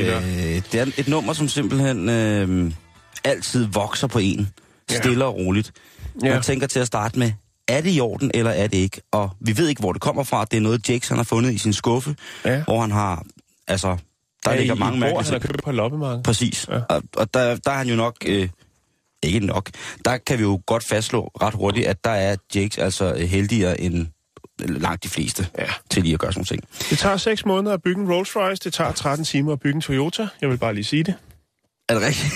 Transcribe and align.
Et, 0.00 0.14
øh, 0.16 0.62
det 0.72 0.74
er 0.74 0.86
et 0.98 1.08
nummer, 1.08 1.32
som 1.32 1.48
simpelthen 1.48 2.08
øh, 2.08 2.72
altid 3.24 3.64
vokser 3.66 4.06
på 4.06 4.18
en. 4.18 4.48
Ja. 4.90 4.96
Stille 4.96 5.24
og 5.24 5.34
roligt. 5.36 5.72
Ja. 6.24 6.32
Man 6.34 6.42
tænker 6.42 6.66
til 6.66 6.80
at 6.80 6.86
starte 6.86 7.18
med, 7.18 7.32
er 7.68 7.80
det 7.80 7.94
i 7.96 8.00
orden, 8.00 8.30
eller 8.34 8.50
er 8.50 8.66
det 8.66 8.78
ikke? 8.78 9.00
Og 9.10 9.30
vi 9.40 9.56
ved 9.56 9.68
ikke, 9.68 9.80
hvor 9.80 9.92
det 9.92 10.02
kommer 10.02 10.22
fra. 10.22 10.44
Det 10.44 10.56
er 10.56 10.60
noget, 10.60 10.88
Jakes 10.88 11.08
han 11.08 11.16
har 11.16 11.24
fundet 11.24 11.52
i 11.52 11.58
sin 11.58 11.72
skuffe, 11.72 12.16
Ja. 12.44 12.62
hvor 12.64 12.80
han 12.80 12.90
har, 12.90 13.24
altså, 13.68 13.96
der 14.44 14.50
Ja, 14.52 14.58
ligger 14.58 14.74
i- 14.74 14.78
mange 14.78 15.00
mærkelige 15.00 15.24
han 15.24 15.32
har 15.32 15.38
købt 15.48 15.62
på 15.64 15.72
loppemarkedet. 15.72 16.24
Præcis. 16.24 16.66
Ja. 16.68 16.74
Ja. 16.74 16.80
Og, 16.88 17.02
og 17.16 17.34
der, 17.34 17.56
der 17.56 17.70
er 17.70 17.76
han 17.78 17.88
jo 17.88 17.96
nok... 17.96 18.16
Øh, 18.26 18.48
ikke 19.24 19.40
nok. 19.40 19.70
Der 20.04 20.16
kan 20.16 20.38
vi 20.38 20.42
jo 20.42 20.60
godt 20.66 20.84
fastslå 20.84 21.30
ret 21.42 21.54
hurtigt, 21.54 21.86
at 21.86 22.04
der 22.04 22.10
er 22.10 22.36
Jakes 22.54 22.78
altså 22.78 23.14
heldigere 23.16 23.80
end 23.80 24.06
langt 24.68 25.04
de 25.04 25.08
fleste 25.08 25.48
Ja. 25.58 25.66
til 25.90 26.02
lige 26.02 26.14
at 26.14 26.20
gøre 26.20 26.32
sådan 26.32 26.44
ting. 26.44 26.62
Det 26.90 26.98
tager 26.98 27.16
6 27.16 27.44
måneder 27.46 27.74
at 27.74 27.82
bygge 27.82 28.00
en 28.02 28.12
Rolls 28.12 28.36
Royce. 28.36 28.60
Det 28.64 28.72
tager 28.72 28.92
13 28.92 29.24
timer 29.24 29.52
at 29.52 29.60
bygge 29.60 29.74
en 29.76 29.80
Toyota. 29.80 30.28
Jeg 30.40 30.48
vil 30.48 30.58
bare 30.58 30.74
lige 30.74 30.84
sige 30.84 31.04
det. 31.04 31.14
Er 31.88 31.94
det 31.94 32.02
rigtigt? 32.02 32.32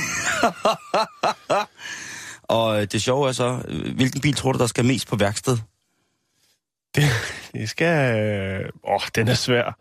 og 2.57 2.81
øh, 2.83 2.87
det 2.93 3.03
sjove 3.03 3.29
er 3.29 3.33
så, 3.33 3.63
øh, 3.69 3.95
hvilken 3.97 4.21
bil 4.21 4.35
tror 4.35 4.53
du, 4.53 4.59
der 4.59 4.67
skal 4.67 4.85
mest 4.85 5.09
på 5.09 5.17
værksted? 5.17 5.59
Det, 6.95 7.05
det 7.55 7.71
skal... 7.71 8.21
Øh, 8.21 8.69
åh, 8.85 9.01
den 9.15 9.29
er 9.29 9.35
svær. 9.35 9.79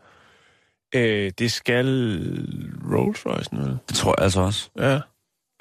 Øh, 0.96 1.32
det 1.40 1.52
skal 1.52 1.86
Rolls 2.92 3.26
Royce 3.26 3.56
noget. 3.56 3.80
Det 3.90 3.98
tror 3.98 4.16
jeg 4.18 4.24
altså 4.24 4.42
også. 4.42 4.70
Ja. 4.80 5.00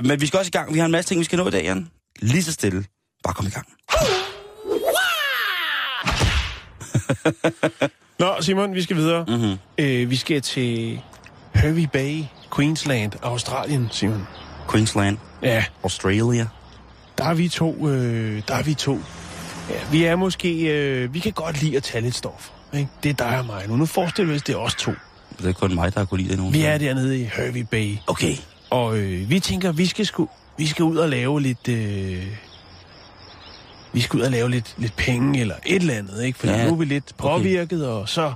Men 0.02 0.20
vi 0.20 0.26
skal 0.26 0.38
også 0.38 0.48
i 0.48 0.56
gang. 0.58 0.74
Vi 0.74 0.78
har 0.78 0.86
en 0.86 0.92
masse 0.92 1.08
ting, 1.10 1.18
vi 1.18 1.24
skal 1.24 1.36
nå 1.38 1.48
i 1.48 1.50
dag, 1.50 1.62
Jan. 1.64 1.90
Lige 2.20 2.42
så 2.42 2.52
stille. 2.52 2.84
Bare 3.24 3.34
kom 3.34 3.46
i 3.46 3.50
gang. 3.50 3.66
Nå, 8.18 8.34
Simon, 8.40 8.74
vi 8.74 8.82
skal 8.82 8.96
videre. 8.96 9.24
Mm-hmm. 9.28 9.56
Øh, 9.78 10.10
vi 10.10 10.16
skal 10.16 10.42
til 10.42 11.00
Hervey 11.54 11.86
Bay, 11.92 12.22
Queensland, 12.56 13.12
Australien, 13.22 13.88
Simon. 13.92 14.26
Queensland, 14.70 15.18
Ja, 15.42 15.64
Australia. 15.82 16.46
der 17.18 17.24
er 17.24 17.34
vi 17.34 17.48
to. 17.48 17.88
Øh, 17.88 18.42
der 18.48 18.54
er 18.54 18.62
vi 18.62 18.74
to. 18.74 18.98
Ja, 19.70 19.74
vi 19.90 20.04
er 20.04 20.16
måske... 20.16 20.60
Øh, 20.60 21.14
vi 21.14 21.18
kan 21.18 21.32
godt 21.32 21.62
lide 21.62 21.76
at 21.76 21.82
tage 21.82 22.02
lidt 22.02 22.14
stof. 22.14 22.50
Ikke? 22.74 22.88
Det 23.02 23.08
er 23.10 23.14
dig 23.14 23.38
og 23.38 23.46
mig 23.46 23.68
nu. 23.68 23.76
Nu 23.76 23.86
forestiller 23.86 24.30
vi 24.32 24.36
os, 24.36 24.42
det 24.42 24.52
er 24.54 24.58
os 24.58 24.74
to. 24.74 24.92
Det 25.38 25.48
er 25.48 25.52
kun 25.52 25.74
mig, 25.74 25.94
der 25.94 26.04
kunne 26.04 26.20
lide 26.22 26.28
det 26.30 26.38
nu. 26.38 26.50
Vi 26.50 26.62
er 26.62 26.78
dernede 26.78 27.20
i 27.20 27.24
Hervey 27.24 27.60
Bay. 27.70 27.96
Okay. 28.06 28.36
Og 28.70 28.96
øh, 28.98 29.30
vi 29.30 29.40
tænker, 29.40 29.72
vi 29.72 29.86
skal, 29.86 30.06
sku, 30.06 30.26
vi 30.58 30.66
skal 30.66 30.82
ud 30.84 30.96
og 30.96 31.08
lave 31.08 31.40
lidt... 31.42 31.68
Øh, 31.68 32.26
vi 33.94 34.00
skal 34.00 34.16
ud 34.16 34.24
og 34.24 34.30
lave 34.30 34.50
lidt, 34.50 34.74
lidt 34.78 34.96
penge 34.96 35.40
eller 35.40 35.54
et 35.66 35.76
eller 35.76 35.94
andet, 35.94 36.24
ikke? 36.24 36.38
For 36.38 36.46
Ja, 36.46 36.56
ja, 36.56 36.66
nu 36.66 36.72
er 36.72 36.76
vi 36.76 36.84
lidt 36.84 37.16
påvirket, 37.16 37.88
okay. 37.88 38.00
og 38.00 38.08
så 38.08 38.32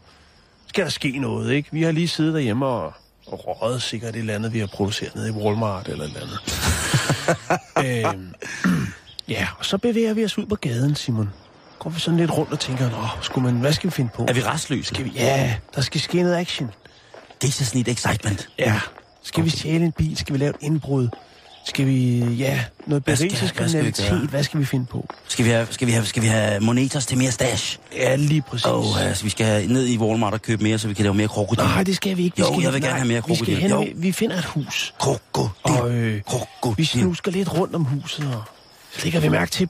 skal 0.67 0.85
der 0.85 0.91
ske 0.91 1.19
noget, 1.19 1.53
ikke? 1.53 1.69
Vi 1.73 1.83
har 1.83 1.93
lige 1.93 2.09
siddet 2.09 2.35
derhjemme 2.35 2.67
og, 2.67 2.93
og 3.27 3.63
røget 3.63 3.83
sikkert 3.83 4.15
et 4.15 4.19
eller 4.19 4.35
andet, 4.35 4.53
vi 4.53 4.59
har 4.59 4.67
produceret 4.67 5.15
nede 5.15 5.29
i 5.29 5.33
Walmart 5.33 5.89
eller 5.89 6.05
et 6.05 6.11
eller 6.17 6.21
andet. 6.27 8.15
øhm, 8.15 8.35
ja, 9.35 9.49
og 9.59 9.65
så 9.65 9.79
bevæger 9.79 10.15
vi 10.15 10.25
os 10.25 10.39
ud 10.39 10.47
på 10.47 10.55
gaden, 10.55 10.95
Simon. 10.95 11.31
Går 11.79 11.91
vi 11.91 12.01
sådan 12.01 12.21
lidt 12.21 12.31
rundt 12.31 12.53
og 12.53 12.61
tænker, 12.61 12.91
Nå, 12.91 13.07
skulle 13.21 13.45
man, 13.53 13.61
hvad 13.61 13.73
skal 13.73 13.91
vi 13.91 13.95
finde 13.95 14.11
på? 14.15 14.25
Er 14.29 14.33
vi 14.33 14.43
restløse? 14.43 14.89
Skal 14.89 15.05
vi, 15.05 15.13
ja, 15.15 15.57
der 15.75 15.81
skal 15.81 16.01
ske 16.01 16.23
noget 16.23 16.37
action. 16.37 16.71
Det 17.43 17.49
er 17.49 17.53
så 17.53 17.65
sådan 17.65 17.81
et 17.81 17.89
excitement. 17.89 18.49
Ja. 18.59 18.81
Skal 19.23 19.41
okay. 19.41 19.51
vi 19.51 19.59
stjæle 19.59 19.85
en 19.85 19.93
bil? 19.93 20.17
Skal 20.17 20.33
vi 20.33 20.39
lave 20.39 20.51
et 20.51 20.57
indbrud? 20.61 21.09
Skal 21.69 21.87
vi, 21.87 22.19
ja, 22.19 22.65
noget 22.87 23.05
Hvad 23.05 23.17
skal- 23.17 23.29
berigelseskriminalitet? 23.29 24.05
hvad 24.09 24.19
skal? 24.19 24.29
Hvad 24.29 24.43
skal 24.45 24.61
vi 24.61 24.65
finde 24.65 24.87
på? 24.87 25.09
Skal 25.29 25.45
vi 25.45 25.51
have, 25.51 25.67
skal 25.71 25.87
vi 25.87 25.93
have, 25.93 26.07
skal 26.07 26.23
vi 26.23 26.27
have 26.29 26.61
moneters 26.61 27.07
til 27.07 27.19
mere 27.19 27.31
stash? 27.31 27.79
Ja, 27.97 28.17
lige 28.17 28.43
præcis. 28.43 28.65
Og 28.65 29.01
altså, 29.01 29.25
vi 29.25 29.31
skal 29.31 29.69
ned 29.69 29.87
i 29.87 29.99
Walmart 29.99 30.33
og 30.33 30.43
købe 30.43 30.63
mere, 30.63 30.79
så 30.79 30.89
vi 30.89 30.95
kan 30.95 31.03
lave 31.03 31.15
mere 31.15 31.29
krokodil. 31.29 31.65
Nej, 31.65 31.83
det 31.83 31.97
skal 31.97 32.17
vi 32.17 32.25
ikke. 32.25 32.37
Vi 32.37 32.43
Jo, 32.43 32.47
skal, 32.53 32.63
jeg 32.63 32.73
vil 32.73 32.81
gerne 32.81 32.91
nej, 32.91 32.99
have 32.99 33.09
mere 33.09 33.23
Vi, 33.27 33.35
skal 33.35 33.47
krokodil. 33.47 33.87
hen, 33.93 34.03
vi, 34.03 34.13
finder 34.13 34.37
et 34.37 34.45
hus. 34.45 34.95
Krokodil. 34.99 35.51
Og 35.65 35.91
øh, 35.91 36.23
Krokodil. 36.23 36.79
vi 36.79 36.85
snusker 36.85 37.31
lidt 37.33 37.53
rundt 37.59 37.75
om 37.75 37.85
huset, 37.85 38.27
og 38.35 38.43
så 38.93 39.05
lægger 39.05 39.21
vi 39.21 39.29
mærke 39.29 39.51
til, 39.51 39.69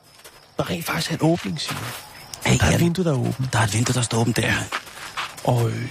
der 0.56 0.70
rent 0.70 0.84
faktisk 0.84 1.10
er 1.10 1.14
en 1.14 1.20
åbning. 1.22 1.58
Hey, 2.46 2.58
Der 2.58 2.64
er 2.66 2.74
et 2.74 2.80
vindue, 2.80 3.04
der 3.04 3.10
er 3.12 3.16
åbent. 3.18 3.52
der 3.52 3.58
er 3.58 3.64
et 3.64 3.74
vindue, 3.74 3.94
der 3.94 4.02
står 4.02 4.18
åbent 4.20 4.36
der. 4.36 4.52
Og 5.44 5.68
øh, 5.70 5.88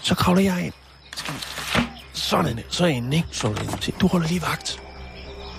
så 0.00 0.14
kravler 0.14 0.42
jeg 0.42 0.64
ind. 0.64 0.72
Sådan, 2.12 2.60
så 2.70 2.84
er 2.84 2.88
inde, 2.88 3.16
ikke? 3.16 3.28
Så 3.32 3.48
jeg 3.48 3.56
Se, 3.80 3.92
du 4.00 4.06
holder 4.06 4.28
lige 4.28 4.42
vagt. 4.42 4.80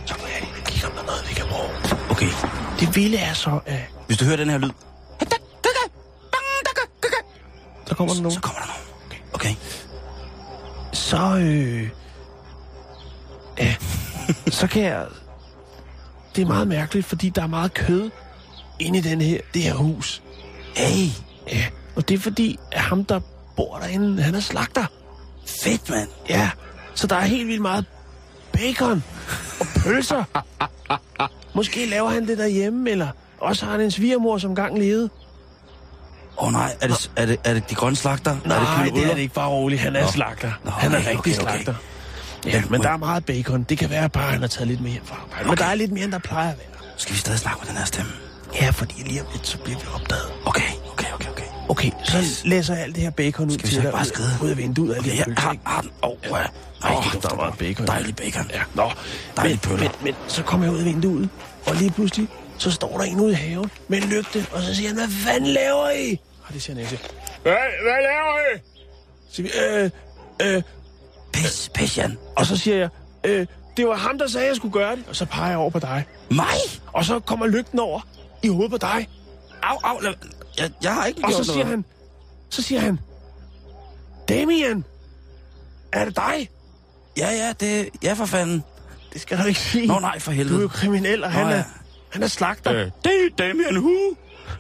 Så 0.07 0.13
går 0.19 0.27
jeg 0.27 0.49
og 0.59 0.63
kigger, 0.67 0.87
om 0.87 0.93
der 0.93 1.01
er 1.01 1.05
noget, 1.05 1.29
vi 1.29 1.33
kan 1.33 1.45
bruge. 1.49 1.69
Okay. 2.09 2.29
Det 2.79 2.95
vilde 2.95 3.17
er 3.17 3.33
så, 3.33 3.59
at 3.65 3.79
Hvis 4.07 4.17
du 4.17 4.25
hører 4.25 4.37
den 4.37 4.49
her 4.49 4.57
lyd, 4.57 4.69
der 7.87 7.95
kommer 7.95 8.13
der 8.13 8.21
nogen. 8.21 8.31
så 8.35 8.39
kommer 8.41 8.59
der 8.61 8.67
nogen. 8.67 9.21
Okay. 9.33 9.55
så 10.93 11.37
øh, 11.37 11.89
ja, 13.59 13.75
så 14.49 14.67
kan 14.67 14.83
jeg 14.83 15.05
det 16.35 16.41
er 16.41 16.47
meget 16.47 16.67
mærkeligt, 16.67 17.05
fordi 17.05 17.29
der 17.29 17.41
er 17.43 17.47
meget 17.47 17.73
kød 17.73 18.09
inde 18.79 18.99
i 18.99 19.01
den 19.01 19.21
her, 19.21 19.39
det 19.53 19.61
her 19.63 19.73
hus. 19.73 20.21
Hey, 20.75 21.07
Ja, 21.51 21.65
og 21.95 22.07
det 22.09 22.15
er 22.15 22.19
fordi, 22.19 22.59
at 22.71 22.81
ham, 22.81 23.05
der 23.05 23.19
bor 23.55 23.77
derinde, 23.77 24.23
han 24.23 24.35
er 24.35 24.39
slagter. 24.39 24.85
fedt, 25.63 25.89
mand. 25.89 26.09
Ja, 26.29 26.49
så 26.95 27.07
der 27.07 27.15
er 27.15 27.21
helt 27.21 27.47
vildt 27.47 27.61
meget 27.61 27.85
bacon 28.57 29.03
og 29.59 29.65
pølser. 29.83 30.23
Måske 31.55 31.85
laver 31.85 32.09
han 32.09 32.27
det 32.27 32.37
derhjemme, 32.37 32.89
eller 32.89 33.07
også 33.41 33.65
har 33.65 33.71
han 33.71 33.81
en 33.81 33.91
svigermor, 33.91 34.37
som 34.37 34.55
gang 34.55 34.79
levede. 34.79 35.09
Åh 36.39 36.47
oh, 36.47 36.51
nej, 36.53 36.75
er 36.81 36.87
det, 36.87 37.11
er, 37.15 37.25
det, 37.25 37.37
er 37.43 37.53
det 37.53 37.69
de 37.69 37.75
grønne 37.75 37.95
slagter? 37.95 38.31
er 38.31 38.47
Nej, 38.47 38.83
det, 38.85 38.93
det, 38.93 39.01
det 39.03 39.09
er 39.11 39.13
det 39.15 39.21
ikke. 39.21 39.33
Bare 39.33 39.49
rolig, 39.49 39.79
han 39.81 39.95
er 39.95 40.01
Nå. 40.01 40.11
slagter. 40.11 40.51
Nå, 40.65 40.71
han 40.71 40.91
er 40.93 40.97
okay, 40.97 41.09
rigtig 41.09 41.19
okay, 41.39 41.41
okay. 41.41 41.51
slagter. 41.63 41.73
Ja, 42.45 42.63
Men 42.69 42.81
der 42.81 42.89
er 42.89 42.97
meget 42.97 43.25
bacon. 43.25 43.63
Det 43.63 43.77
kan 43.77 43.89
være, 43.89 44.09
bare 44.09 44.31
han 44.31 44.39
har 44.41 44.47
taget 44.47 44.67
lidt 44.67 44.81
mere 44.81 44.91
hjem 44.91 45.05
fra 45.05 45.15
arbejde. 45.23 45.49
Men 45.49 45.57
der 45.57 45.65
er 45.65 45.75
lidt 45.75 45.91
mere, 45.91 46.03
end 46.03 46.11
der 46.11 46.19
plejer 46.19 46.51
at 46.51 46.57
være. 46.57 46.89
Skal 46.97 47.13
vi 47.13 47.19
stadig 47.19 47.39
snakke 47.39 47.59
med 47.61 47.67
den 47.69 47.77
her 47.77 47.85
stemme? 47.85 48.11
Ja, 48.61 48.69
fordi 48.69 48.93
lige 49.05 49.21
om 49.21 49.27
lidt, 49.33 49.47
så 49.47 49.57
bliver 49.57 49.79
vi 49.79 49.85
opdaget. 49.93 50.23
Okay, 50.45 50.61
okay, 50.91 51.05
okay, 51.13 51.29
okay. 51.29 51.43
Okay, 51.69 51.91
så 52.03 52.41
læser 52.45 52.73
jeg 52.73 52.83
alt 52.83 52.95
det 52.95 53.03
her 53.03 53.09
bacon 53.09 53.45
ud 53.47 53.51
Skal 53.53 53.63
vi 53.63 53.67
til 53.67 53.75
så 53.75 53.87
ikke 53.87 53.97
dig 53.97 54.13
bare 54.29 54.39
ud- 54.41 54.45
ud 54.45 54.49
af 54.49 54.57
vinduet 54.57 54.99
Okay, 54.99 55.09
okay, 55.09 55.17
jeg 55.17 55.35
har, 55.37 55.55
har 55.65 55.81
den. 55.81 55.91
Åh, 56.03 56.09
oh, 56.09 56.15
ja. 56.31 56.45
Ej, 56.83 56.93
dufter 57.03 57.19
der 57.19 57.29
er 57.29 57.35
meget 57.35 57.57
bacon. 57.57 57.87
Dejlig 57.87 58.15
bacon. 58.15 58.49
Ja, 58.53 58.61
nå. 58.75 58.91
Dejlig 59.37 59.53
men, 59.53 59.59
pøller. 59.59 59.83
men, 59.83 59.91
men, 60.03 60.15
så 60.27 60.43
kommer 60.43 60.65
jeg 60.65 60.73
ud 60.73 60.79
af 60.79 60.85
vinduet, 60.85 61.29
og 61.67 61.75
lige 61.75 61.91
pludselig, 61.91 62.27
så 62.57 62.71
står 62.71 62.97
der 62.97 63.03
en 63.03 63.19
ude 63.19 63.31
i 63.31 63.35
haven 63.35 63.71
med 63.87 63.97
en 64.01 64.09
lygte, 64.09 64.45
og 64.51 64.61
så 64.61 64.75
siger 64.75 64.87
han, 64.89 64.97
hvad 64.97 65.07
fanden 65.09 65.49
laver 65.49 65.89
I? 65.89 66.19
Og 66.47 66.53
det 66.53 66.61
siger 66.61 66.75
han 66.75 66.83
ikke. 66.83 67.03
Hvad, 67.41 67.51
hvad 67.83 68.01
laver 68.03 68.55
I? 68.55 68.59
Så 69.29 69.35
siger 69.35 69.49
vi, 69.79 69.91
øh, 70.45 70.55
øh, 70.55 70.63
Pis, 71.33 71.69
pis, 71.73 71.97
Jan. 71.97 72.17
og 72.35 72.45
så 72.45 72.57
siger 72.57 72.77
jeg, 72.77 72.89
øh, 73.23 73.47
det 73.77 73.87
var 73.87 73.95
ham, 73.95 74.17
der 74.17 74.27
sagde, 74.27 74.45
at 74.45 74.49
jeg 74.49 74.55
skulle 74.55 74.71
gøre 74.73 74.95
det. 74.95 75.03
Og 75.09 75.15
så 75.15 75.25
peger 75.25 75.49
jeg 75.49 75.57
over 75.57 75.69
på 75.69 75.79
dig. 75.79 76.05
Mig? 76.31 76.45
Og 76.93 77.05
så 77.05 77.19
kommer 77.19 77.47
lygten 77.47 77.79
over 77.79 78.01
i 78.43 78.47
hovedet 78.47 78.71
på 78.71 78.77
dig. 78.77 79.07
Au, 79.63 79.77
au. 79.83 79.99
lad- 79.99 80.13
Jeg, 80.57 80.71
jeg 80.83 80.93
har 80.93 81.05
ikke 81.05 81.21
Og 81.23 81.29
gjort 81.29 81.45
så 81.45 81.51
siger 81.51 81.55
noget. 81.63 81.69
han, 81.69 81.85
så 82.49 82.61
siger 82.61 82.81
han, 82.81 82.99
Damien, 84.29 84.85
er 85.93 86.05
det 86.05 86.15
dig? 86.15 86.49
Ja, 87.17 87.29
ja, 87.31 87.53
det... 87.59 87.89
Ja, 88.03 88.13
for 88.13 88.25
fanden. 88.25 88.63
Det 89.13 89.21
skal 89.21 89.37
du 89.37 89.43
ikke 89.43 89.59
sige. 89.59 89.87
Nå, 89.87 89.99
nej, 89.99 90.19
for 90.19 90.31
helvede. 90.31 90.53
Du 90.53 90.59
er 90.59 90.61
jo 90.61 90.67
kriminel, 90.67 91.23
og 91.23 91.31
han, 91.31 91.45
Nå, 91.45 91.51
er, 91.51 91.55
ja. 91.55 91.63
han 92.09 92.23
er 92.23 92.27
slagter. 92.27 92.73
Øh, 92.73 92.79
det 93.03 93.11
er 93.25 93.29
Damien 93.37 93.75
Hu. 93.75 93.91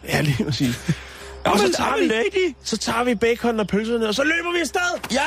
Ja, 0.07 0.21
lige 0.21 0.43
præcis. 0.45 0.75
I'm 1.47 1.51
og 1.51 1.59
så 1.59 1.65
a- 1.65 1.71
tager, 1.71 1.97
vi, 1.97 2.07
lady. 2.07 2.55
så 2.63 2.77
tager 2.77 3.03
vi 3.03 3.15
bacon 3.15 3.59
og 3.59 3.67
pølserne, 3.67 4.07
og 4.07 4.15
så 4.15 4.23
løber 4.23 4.51
vi 4.53 4.59
afsted. 4.59 5.11
Ja! 5.11 5.25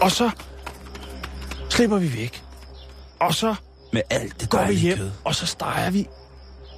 Og 0.00 0.10
så 0.12 0.30
slipper 1.70 1.98
vi 1.98 2.14
væk. 2.16 2.42
Og 3.20 3.34
så 3.34 3.54
Med 3.92 4.02
alt 4.10 4.40
det 4.40 4.50
går 4.50 4.64
vi 4.66 4.74
hjem, 4.74 4.96
kød. 4.98 5.10
og 5.24 5.34
så 5.34 5.46
steger 5.46 5.90
vi 5.90 6.06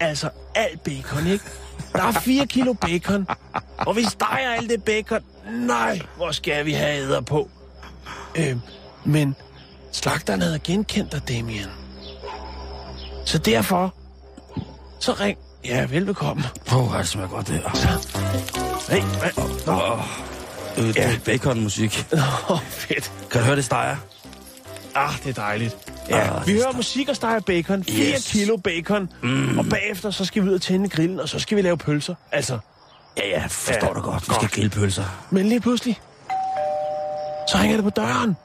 altså 0.01 0.29
alt 0.55 0.81
bacon, 0.85 1.27
ikke? 1.27 1.45
Der 1.93 2.03
er 2.03 2.13
4 2.13 2.47
kilo 2.47 2.73
bacon, 2.73 3.27
og 3.79 3.97
vi 3.97 4.05
steger 4.05 4.51
alt 4.51 4.71
det 4.71 4.85
bacon 4.85 5.21
nej, 5.51 6.01
hvor 6.17 6.31
skal 6.31 6.67
vi 6.67 6.73
have 6.73 6.97
æder 6.99 7.21
på? 7.21 7.51
Øh, 8.37 8.57
men 9.05 9.37
slagteren 9.93 10.43
havde 10.43 10.59
genkendt 10.59 11.13
dig, 11.13 11.29
Damien. 11.29 11.67
Så 13.25 13.39
derfor, 13.39 13.95
så 15.01 15.13
ring. 15.13 15.39
Ja, 15.65 15.87
velbekomme. 15.87 16.43
Åh, 16.73 16.93
oh, 16.95 16.99
det 16.99 17.09
smager 17.09 17.29
godt 17.29 17.47
det 17.49 17.55
her. 17.55 17.71
Hey, 18.93 19.03
hvad? 19.03 19.45
Nå, 19.67 19.99
Øh, 20.79 20.85
det 20.89 20.97
Ja. 20.97 21.15
er 21.15 21.19
baconmusik. 21.25 22.07
Nå, 22.13 22.57
fedt. 22.69 23.13
Kan 23.31 23.41
du 23.41 23.47
høre 23.47 23.57
det 23.57 23.65
steger? 23.65 23.97
Ah, 24.95 25.13
det 25.25 25.31
er 25.31 25.43
dejligt. 25.43 25.77
Ja, 26.11 26.37
Ah, 26.41 26.47
vi 26.47 26.53
er 26.53 26.57
hører 26.57 26.73
musik 26.73 27.09
og 27.09 27.17
steger 27.17 27.41
bacon. 27.41 27.85
4 27.85 28.13
Yes. 28.15 28.33
kilo 28.33 28.57
bacon. 28.57 29.09
Mm. 29.23 29.59
Og 29.59 29.67
bagefter, 29.67 30.11
så 30.11 30.25
skal 30.25 30.43
vi 30.43 30.49
ud 30.49 30.55
og 30.55 30.63
tænde 30.63 30.89
grillen, 30.89 31.21
og 31.21 31.29
så 31.29 31.39
skal 31.39 31.57
vi 31.57 31.63
lave 31.63 31.77
pølser. 31.79 32.15
Altså, 32.33 32.59
Ja, 33.17 33.29
ja, 33.29 33.47
forstår 33.47 33.87
Ja, 33.87 33.93
du 33.93 34.01
godt. 34.01 34.29
Vi 34.29 34.35
skal 34.35 34.49
grille 34.49 34.71
pølser. 34.71 35.05
men 35.31 35.47
lige 35.49 35.61
pludselig, 35.61 36.01
så 37.55 37.61
ringer 37.63 37.77
det 37.77 37.85
på 37.85 37.91
døren. 37.91 38.37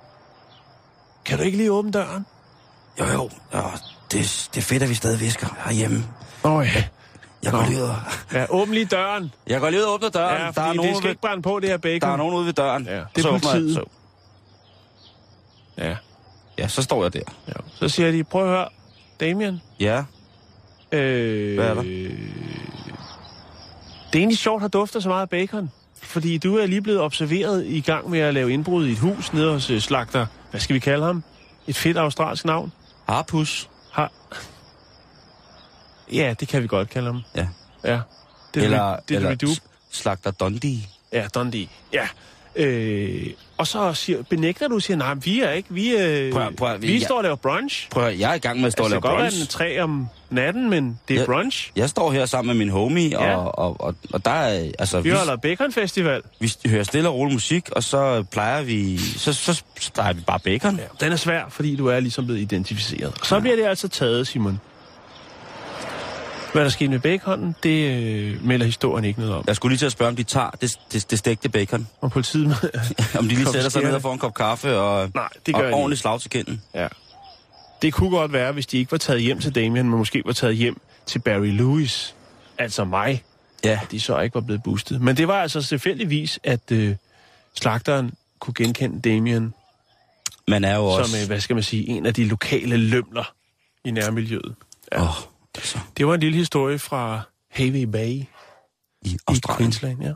Kan 1.26 1.38
du 1.38 1.44
ikke 1.44 1.58
lige 1.58 1.72
åbne 1.72 1.92
døren? 1.92 2.26
Jo, 3.00 3.06
jo. 3.06 3.30
Ja, 3.54 3.62
det, 4.12 4.50
det 4.54 4.58
er 4.58 4.62
fedt, 4.62 4.84
at 4.84 4.90
vi 4.90 4.94
stadig 4.94 5.20
visker 5.20 5.48
herhjemme. 5.66 6.06
Oh, 6.44 6.66
ja. 6.76 6.84
Jeg 7.44 7.52
går 7.52 7.66
lige 7.66 7.78
ud 7.78 7.84
og... 7.84 7.96
Ja, 8.34 8.46
åbn 8.50 8.72
lige 8.72 8.86
døren. 8.86 9.34
Jeg 9.48 9.60
går 9.60 9.70
lige 9.70 9.80
ud 9.82 9.86
og 9.86 9.94
åbner 9.94 10.10
døren. 10.10 10.42
Ja, 10.42 10.52
der, 10.52 10.62
er 10.62 10.74
nogen 10.74 10.90
det 10.90 10.98
skal 10.98 11.04
ved, 11.04 11.10
ikke 11.10 11.22
brænde 11.22 11.42
på, 11.42 11.60
det 11.60 11.70
her 11.70 11.78
bacon. 11.78 12.02
der 12.02 12.08
er 12.14 12.18
nogen 12.18 12.36
ude 12.36 12.46
ved 12.46 12.54
døren. 12.54 12.86
Ja, 12.86 12.92
det 13.16 13.26
er 13.26 13.32
jeg- 13.32 13.42
politiet. 13.42 13.74
Så, 13.76 13.84
Ja, 15.78 15.96
ja, 16.58 16.68
så 16.68 16.82
står 16.82 17.04
jeg 17.04 17.14
der. 17.14 17.20
ja. 17.48 17.54
Så 17.76 17.90
siger 17.90 18.12
de, 18.12 18.24
prøv 18.24 18.44
at 18.44 18.50
høre, 18.50 18.68
Damien. 19.20 19.62
Ja. 19.80 20.04
Øh, 20.92 21.56
Hvad 21.56 21.68
er 21.68 21.74
der? 21.74 21.82
Det 21.82 22.12
er 24.14 24.18
egentlig 24.18 24.38
sjovt 24.38 24.64
at 24.64 24.74
dufter 24.74 25.00
så 25.00 25.10
meget 25.10 25.22
af 25.22 25.30
bacon. 25.30 25.72
Fordi 26.02 26.38
du 26.38 26.58
er 26.58 26.66
lige 26.66 26.82
blevet 26.82 27.02
observeret 27.02 27.66
i 27.66 27.82
gang 27.82 28.10
med 28.10 28.20
at 28.20 28.34
lave 28.34 28.54
indbrud 28.54 28.88
i 28.88 28.92
et 28.92 28.98
hus 29.00 29.34
nede 29.34 29.52
hos 29.54 29.70
øh, 29.70 29.82
slagter. 29.82 30.26
Hvad 30.52 30.60
skal 30.62 30.74
vi 30.74 30.80
kalde 30.80 31.06
ham? 31.06 31.24
Et 31.68 31.76
fedt 31.76 31.98
australsk 31.98 32.46
navn? 32.46 32.72
Harpus. 33.10 33.70
Har... 33.92 34.12
Ja, 36.12 36.34
det 36.40 36.48
kan 36.48 36.62
vi 36.64 36.68
godt 36.68 36.90
kalde 36.90 37.08
ham. 37.08 37.22
Ja. 37.36 37.48
Ja. 37.84 38.00
Det 38.54 38.60
er 38.60 38.66
eller 38.66 38.96
det 39.10 39.16
er 39.24 39.30
eller 39.30 39.54
s- 39.56 39.62
slagter 39.92 40.32
Dundee. 40.32 40.80
Ja, 41.14 41.28
Dundee. 41.36 41.68
Ja. 41.94 42.08
Øh, 42.60 43.28
og 43.58 43.68
så 43.68 43.94
siger, 43.94 44.24
benægter 44.30 44.68
du 44.68 44.76
og 44.76 44.82
siger, 44.82 44.98
nej, 44.98 45.14
vi 45.14 45.42
er 45.42 45.52
ikke, 45.52 45.70
vi, 45.74 45.90
øh, 45.98 46.32
Prøv 46.34 46.56
prøv 46.58 46.82
vi 46.82 46.94
jeg- 46.94 47.02
står 47.02 47.18
og 47.18 47.24
laver 47.24 47.36
brunch. 47.36 47.90
Prøv 47.90 48.14
jeg 48.20 48.32
er 48.32 48.36
i 48.36 48.38
gang 48.40 48.60
med 48.60 48.68
at 48.68 48.72
stå 48.74 48.84
Altså, 48.84 48.96
og 48.96 49.02
det 49.02 49.10
lave 49.10 49.18
kan 49.18 49.24
godt 49.24 49.34
være 49.60 49.80
brunch. 49.80 49.84
om 49.84 50.08
natten, 50.30 50.70
men 50.70 51.00
det 51.08 51.16
er 51.16 51.20
Ja. 51.20 51.26
brunch. 51.26 51.72
Jeg 51.76 51.90
står 51.90 52.12
her 52.12 52.26
sammen 52.26 52.58
med 52.58 52.66
min 52.66 52.70
homie, 52.74 53.10
Ja. 53.10 53.36
og, 53.38 53.58
og, 53.60 53.82
og, 53.82 53.96
og 54.14 54.26
der 54.26 54.32
er, 54.32 54.72
altså, 54.80 55.02
Vi 55.02 55.10
vi, 55.10 55.16
holder 55.16 55.36
bacon 55.36 55.72
festival. 55.72 56.22
vi 56.40 56.52
hører 56.68 56.84
stille 56.84 57.10
og 57.10 57.16
rolig 57.16 57.34
musik, 57.34 57.70
og 57.72 57.84
så 57.84 58.24
plejer 58.32 58.62
vi, 58.62 58.98
så, 58.98 59.34
så 59.34 59.64
plejer 59.94 60.14
vi 60.14 60.22
bare 60.28 60.40
bacon. 60.40 60.76
Ja. 60.76 61.06
Den 61.06 61.12
er 61.12 61.16
svær, 61.18 61.44
fordi 61.50 61.76
du 61.76 61.88
er 61.88 62.00
ligesom 62.00 62.26
blevet 62.26 62.40
identificeret. 62.42 63.14
Så 63.24 63.40
bliver 63.40 63.56
det 63.56 63.66
altså 63.66 63.88
taget, 63.88 64.28
Simon. 64.28 64.60
Hvad 66.54 66.64
der 66.64 66.70
skete 66.70 66.90
med 66.90 67.00
baconen, 67.00 67.56
det 67.64 68.04
øh, 68.04 68.46
melder 68.46 68.66
historien 68.66 69.06
ikke 69.06 69.20
noget 69.20 69.36
om. 69.36 69.44
Jeg 69.48 69.56
skulle 69.56 69.72
lige 69.72 69.80
til 69.80 69.86
at 69.86 69.92
spørge, 69.92 70.10
om 70.10 70.16
de 70.16 70.24
tager 70.24 70.50
det, 70.50 70.80
det, 70.94 71.12
det 71.12 71.20
stegte 71.20 71.50
bacon. 71.50 71.88
Og 72.02 72.12
politiet... 72.12 72.56
Om 73.20 73.28
de 73.28 73.36
lige 73.36 73.46
sætter 73.46 73.70
sig 73.70 73.84
ned 73.84 73.94
og 73.94 74.02
får 74.02 74.14
en 74.14 74.20
kop 74.20 74.34
kaffe 74.34 74.78
og, 74.78 75.12
Nej, 75.16 75.30
det 75.46 75.56
og 75.56 75.62
gør 75.62 75.68
de 75.68 75.74
ordentligt 75.74 76.02
slag 76.02 76.22
til 76.22 76.30
kinden. 76.30 76.62
ja. 76.74 76.88
Det 77.82 77.94
kunne 77.94 78.10
godt 78.10 78.34
være, 78.34 78.52
hvis 78.52 78.68
de 78.68 78.78
ikke 78.78 78.92
var 78.92 78.98
taget 78.98 79.22
hjem 79.22 79.40
til 79.40 79.56
Damien, 79.56 79.90
men 79.90 79.98
måske 79.98 80.22
var 80.26 80.34
taget 80.34 80.56
hjem 80.56 80.82
til 81.06 81.20
Barry 81.20 81.52
Lewis. 81.58 82.16
Altså 82.58 82.86
mig. 82.86 83.24
Ja, 83.64 83.80
De 83.92 84.00
så 84.00 84.20
ikke 84.20 84.36
var 84.36 84.42
blevet 84.42 84.64
boostet. 84.64 85.02
Men 85.02 85.18
det 85.18 85.28
var 85.28 85.42
altså 85.42 85.62
tilfældigvis, 85.62 86.40
at 86.44 86.72
øh, 86.72 86.96
slagteren 87.56 88.14
kunne 88.40 88.54
genkende 88.54 89.10
Damien 89.10 89.54
man 90.50 90.64
er 90.64 90.76
jo 90.76 90.86
også... 90.86 91.12
som, 91.12 91.22
øh, 91.22 91.28
hvad 91.28 91.40
skal 91.40 91.54
man 91.56 91.64
sige, 91.64 91.88
en 91.88 92.06
af 92.06 92.14
de 92.14 92.26
lokale 92.26 92.78
lømler 92.78 93.34
i 93.86 93.92
nærmiljøet. 93.92 94.56
Ja. 94.92 95.02
Åh, 95.02 95.10
altså, 95.56 95.80
Det 95.98 96.08
var 96.08 96.14
en 96.14 96.20
lille 96.20 96.38
historie 96.38 96.80
fra 96.80 97.22
Havey 97.52 97.84
Bay 97.84 98.08
i 98.08 98.28
i 99.02 99.18
Australien. 99.28 99.58
Queensland, 99.58 100.04
ja. 100.04 100.14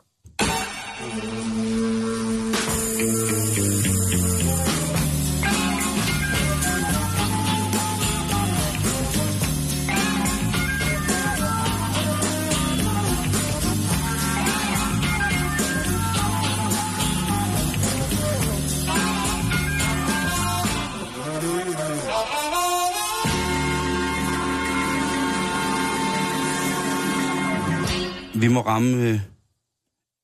Vi 28.44 28.48
må 28.48 28.62
ramme 28.62 29.10
øh, 29.10 29.20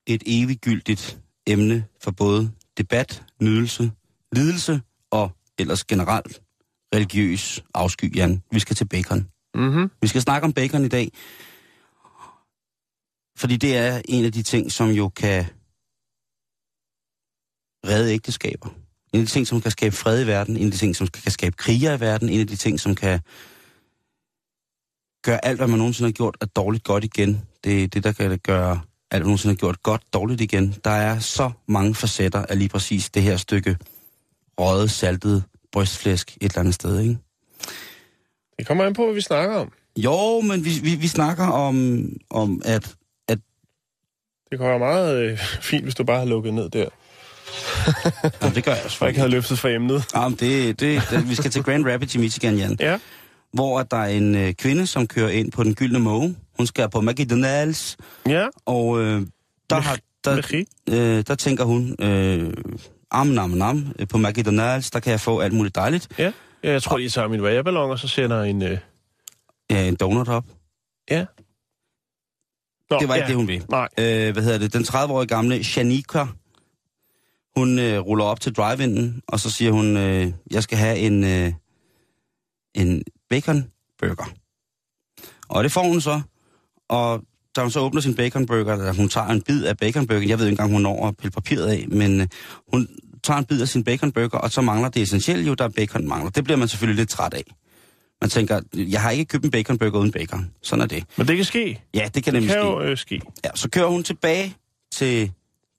et 0.08 0.24
eviggyldigt 0.26 1.20
emne 1.48 1.86
for 2.02 2.12
både 2.12 2.52
debat, 2.78 3.24
nydelse, 3.42 3.92
lidelse 4.32 4.82
og 5.12 5.32
ellers 5.60 5.84
generelt 5.84 6.42
religiøs 6.96 7.64
afsky, 7.74 8.16
Jan. 8.16 8.44
Vi 8.52 8.60
skal 8.60 8.76
til 8.76 8.86
bacon. 8.86 9.28
Mm-hmm. 9.56 9.92
Vi 10.02 10.08
skal 10.08 10.22
snakke 10.22 10.46
om 10.46 10.54
bacon 10.54 10.86
i 10.86 10.88
dag, 10.88 11.12
fordi 13.38 13.58
det 13.58 13.78
er 13.78 14.02
en 14.06 14.26
af 14.26 14.32
de 14.32 14.44
ting, 14.44 14.72
som 14.72 14.90
jo 14.90 15.10
kan 15.10 15.46
redde 17.88 18.14
ægteskaber. 18.14 18.70
En 19.14 19.20
af 19.20 19.26
de 19.26 19.32
ting, 19.32 19.48
som 19.48 19.62
kan 19.62 19.72
skabe 19.72 19.96
fred 19.96 20.24
i 20.24 20.28
verden. 20.28 20.58
En 20.58 20.66
af 20.66 20.72
de 20.72 20.78
ting, 20.78 20.96
som 20.96 21.08
kan 21.08 21.32
skabe 21.32 21.56
kriger 21.56 21.98
i 21.98 22.00
verden. 22.00 22.30
En 22.30 22.40
af 22.40 22.48
de 22.48 22.56
ting, 22.56 22.80
som 22.80 22.96
kan 22.96 23.20
gøre 25.30 25.46
alt, 25.46 25.58
hvad 25.58 25.68
man 25.68 25.78
nogensinde 25.78 26.08
har 26.08 26.12
gjort, 26.12 26.38
at 26.42 26.56
dårligt 26.56 26.84
godt 26.84 27.04
igen. 27.04 27.42
Det 27.64 27.84
er 27.84 27.88
det, 27.88 28.04
der 28.04 28.12
kan 28.12 28.40
gøre 28.40 28.72
alt, 28.72 28.80
hvad 29.10 29.20
man 29.20 29.28
nogensinde 29.28 29.56
har 29.56 29.58
gjort 29.58 29.84
godt 29.84 30.02
dårligt 30.14 30.42
igen. 30.42 30.76
Der 30.84 30.90
er 30.92 31.20
så 31.20 31.52
mange 31.68 31.96
facetter 31.96 32.46
af 32.50 32.58
lige 32.58 32.70
præcis 32.70 33.10
det 33.10 33.24
her 33.24 33.38
stykke 33.38 33.78
røget, 34.60 34.92
saltet 34.92 35.44
brystflæsk 35.72 36.38
et 36.42 36.44
eller 36.44 36.60
andet 36.60 36.74
sted, 36.74 37.00
ikke? 37.00 37.18
Det 38.60 38.68
kommer 38.68 38.84
an 38.86 38.94
på, 38.94 39.06
hvad 39.06 39.16
vi 39.16 39.22
snakker 39.22 39.56
om. 39.56 39.72
Jo, 39.98 40.42
men 40.42 40.66
vi, 40.66 40.70
vi, 40.84 40.96
vi 40.96 41.08
snakker 41.08 41.48
om, 41.48 42.08
om 42.30 42.62
at, 42.66 42.96
at 43.28 43.40
Det 44.52 44.60
kunne 44.60 44.70
være 44.70 44.80
meget 44.80 45.18
øh, 45.18 45.38
fint, 45.62 45.84
hvis 45.84 45.96
du 45.96 46.04
bare 46.04 46.18
havde 46.18 46.30
lukket 46.30 46.54
ned 46.54 46.70
der, 46.70 46.90
jamen, 48.42 48.56
det 48.56 48.64
gør 48.64 48.72
jeg 48.72 48.80
og 48.80 48.86
ikke 48.86 48.90
selvfølgelig. 48.90 49.22
havde 49.22 49.32
løftet 49.32 49.60
for 49.60 49.68
emnet. 49.68 50.06
Jamen, 50.16 50.38
det, 50.40 50.80
det, 50.80 51.02
det, 51.10 51.30
vi 51.30 51.36
skal 51.36 51.52
til 51.52 51.64
Grand 51.64 51.86
Rapids 51.86 52.16
i 52.16 52.18
Michigan, 52.18 52.58
Jan, 52.58 52.78
Ja. 52.80 53.00
Hvor 53.54 53.84
der 53.84 53.98
er 53.98 54.08
en 54.08 54.36
øh, 54.36 54.54
kvinde, 54.54 54.88
som 54.88 55.08
kører 55.08 55.30
ind 55.30 55.52
på 55.52 55.64
den 55.64 55.76
gyldne 55.76 56.00
måge. 56.00 56.36
Hun 56.58 56.68
skal 56.68 56.90
på 56.90 57.00
McDonald's, 57.00 57.96
Ja, 58.28 58.48
og 58.66 59.02
øh, 59.02 59.22
der, 59.70 59.76
har, 59.76 59.98
der, 60.24 60.64
øh, 60.90 61.24
der 61.28 61.36
tænker 61.36 61.64
hun, 61.64 61.96
øh, 62.00 62.54
am, 63.12 63.28
nam, 63.28 63.50
nam, 63.50 63.94
øh, 64.00 64.08
på 64.08 64.18
McDonald's, 64.18 64.90
der 64.94 65.00
kan 65.04 65.12
jeg 65.12 65.20
få 65.20 65.40
alt 65.40 65.54
muligt 65.54 65.76
dejligt. 65.76 66.08
Ja. 66.18 66.32
ja 66.64 66.72
jeg 66.72 66.84
tror, 66.84 66.98
de 66.98 67.10
tager 67.10 67.28
min 67.28 67.42
vejrballon, 67.42 67.92
og 67.92 68.00
så 68.00 68.08
sender 68.08 68.44
en... 68.44 68.62
Øh... 68.62 68.78
Ja, 69.72 69.88
en 69.88 69.96
donut 69.96 70.28
op. 70.28 70.46
Ja. 71.12 71.26
Nå, 72.90 73.00
Det 73.00 73.08
var 73.08 73.16
ikke 73.16 73.24
ja. 73.24 73.28
det, 73.28 73.36
hun 73.36 73.48
ville. 73.48 73.66
Nej. 73.70 73.88
øh, 73.98 74.34
hvad 74.34 74.44
hedder 74.44 74.58
det, 74.58 74.74
den 74.74 74.82
30-årige 74.82 75.28
gamle 75.28 75.64
Shanika, 75.64 76.26
hun 77.58 77.80
øh, 77.80 78.00
ruller 78.00 78.26
op 78.26 78.40
til 78.40 78.56
drive 78.56 79.14
og 79.28 79.40
så 79.40 79.52
siger 79.52 79.72
hun, 79.72 79.98
øh, 79.98 80.34
jeg 80.52 80.64
skal 80.64 80.78
have 80.78 80.98
en, 80.98 81.24
øh, 81.24 81.54
en 82.76 83.04
bacon 83.30 83.64
burger. 84.00 84.32
Og 85.50 85.64
det 85.64 85.72
får 85.72 85.84
hun 85.84 86.02
så, 86.02 86.22
og 86.90 87.22
da 87.56 87.62
hun 87.62 87.72
så 87.72 87.80
åbner 87.80 88.02
sin 88.02 88.16
bacon 88.16 88.46
burger, 88.46 88.74
eller 88.74 88.94
hun 88.94 89.10
tager 89.10 89.28
en 89.28 89.42
bid 89.42 89.64
af 89.66 89.78
bacon 89.78 90.08
burger, 90.08 90.28
jeg 90.28 90.40
ved 90.40 90.46
ikke 90.46 90.54
engang, 90.54 90.72
hun 90.72 90.82
når 90.82 91.08
at 91.08 91.18
pille 91.18 91.32
papiret 91.32 91.68
af, 91.68 91.86
men 91.88 92.22
øh, 92.22 92.28
hun 92.72 92.88
tager 93.24 93.38
en 93.38 93.46
bid 93.46 93.62
af 93.62 93.68
sin 93.68 93.84
bacon 93.84 94.12
burger, 94.12 94.38
og 94.38 94.52
så 94.52 94.62
mangler 94.62 94.90
det 94.90 95.02
essentielle 95.02 95.46
jo, 95.46 95.54
der 95.54 95.64
er 95.64 95.70
bacon 95.70 96.08
mangler. 96.08 96.30
Det 96.30 96.44
bliver 96.44 96.58
man 96.58 96.68
selvfølgelig 96.68 97.00
lidt 97.02 97.10
træt 97.10 97.34
af. 97.34 97.44
Man 98.22 98.30
tænker, 98.30 98.62
jeg 98.74 99.02
har 99.02 99.12
ikke 99.12 99.26
købt 99.26 99.46
en 99.46 99.52
bacon 99.52 99.78
burger 99.78 100.00
uden 100.00 100.12
bacon. 100.12 100.52
Sådan 100.64 100.82
er 100.84 100.88
det. 100.88 101.04
Men 101.18 101.28
det 101.28 101.36
kan 101.36 101.46
ske. 101.46 101.82
Ja, 101.94 102.10
det 102.16 102.24
kan 102.24 102.34
Det 102.34 102.34
nemlig 102.34 102.50
kan 102.50 102.62
ske. 102.64 102.68
jo 102.68 102.82
øh, 102.82 102.98
ske. 102.98 103.22
Ja, 103.46 103.50
så 103.56 103.70
kører 103.70 103.88
hun 103.88 104.04
tilbage 104.04 104.56
til, 104.92 105.32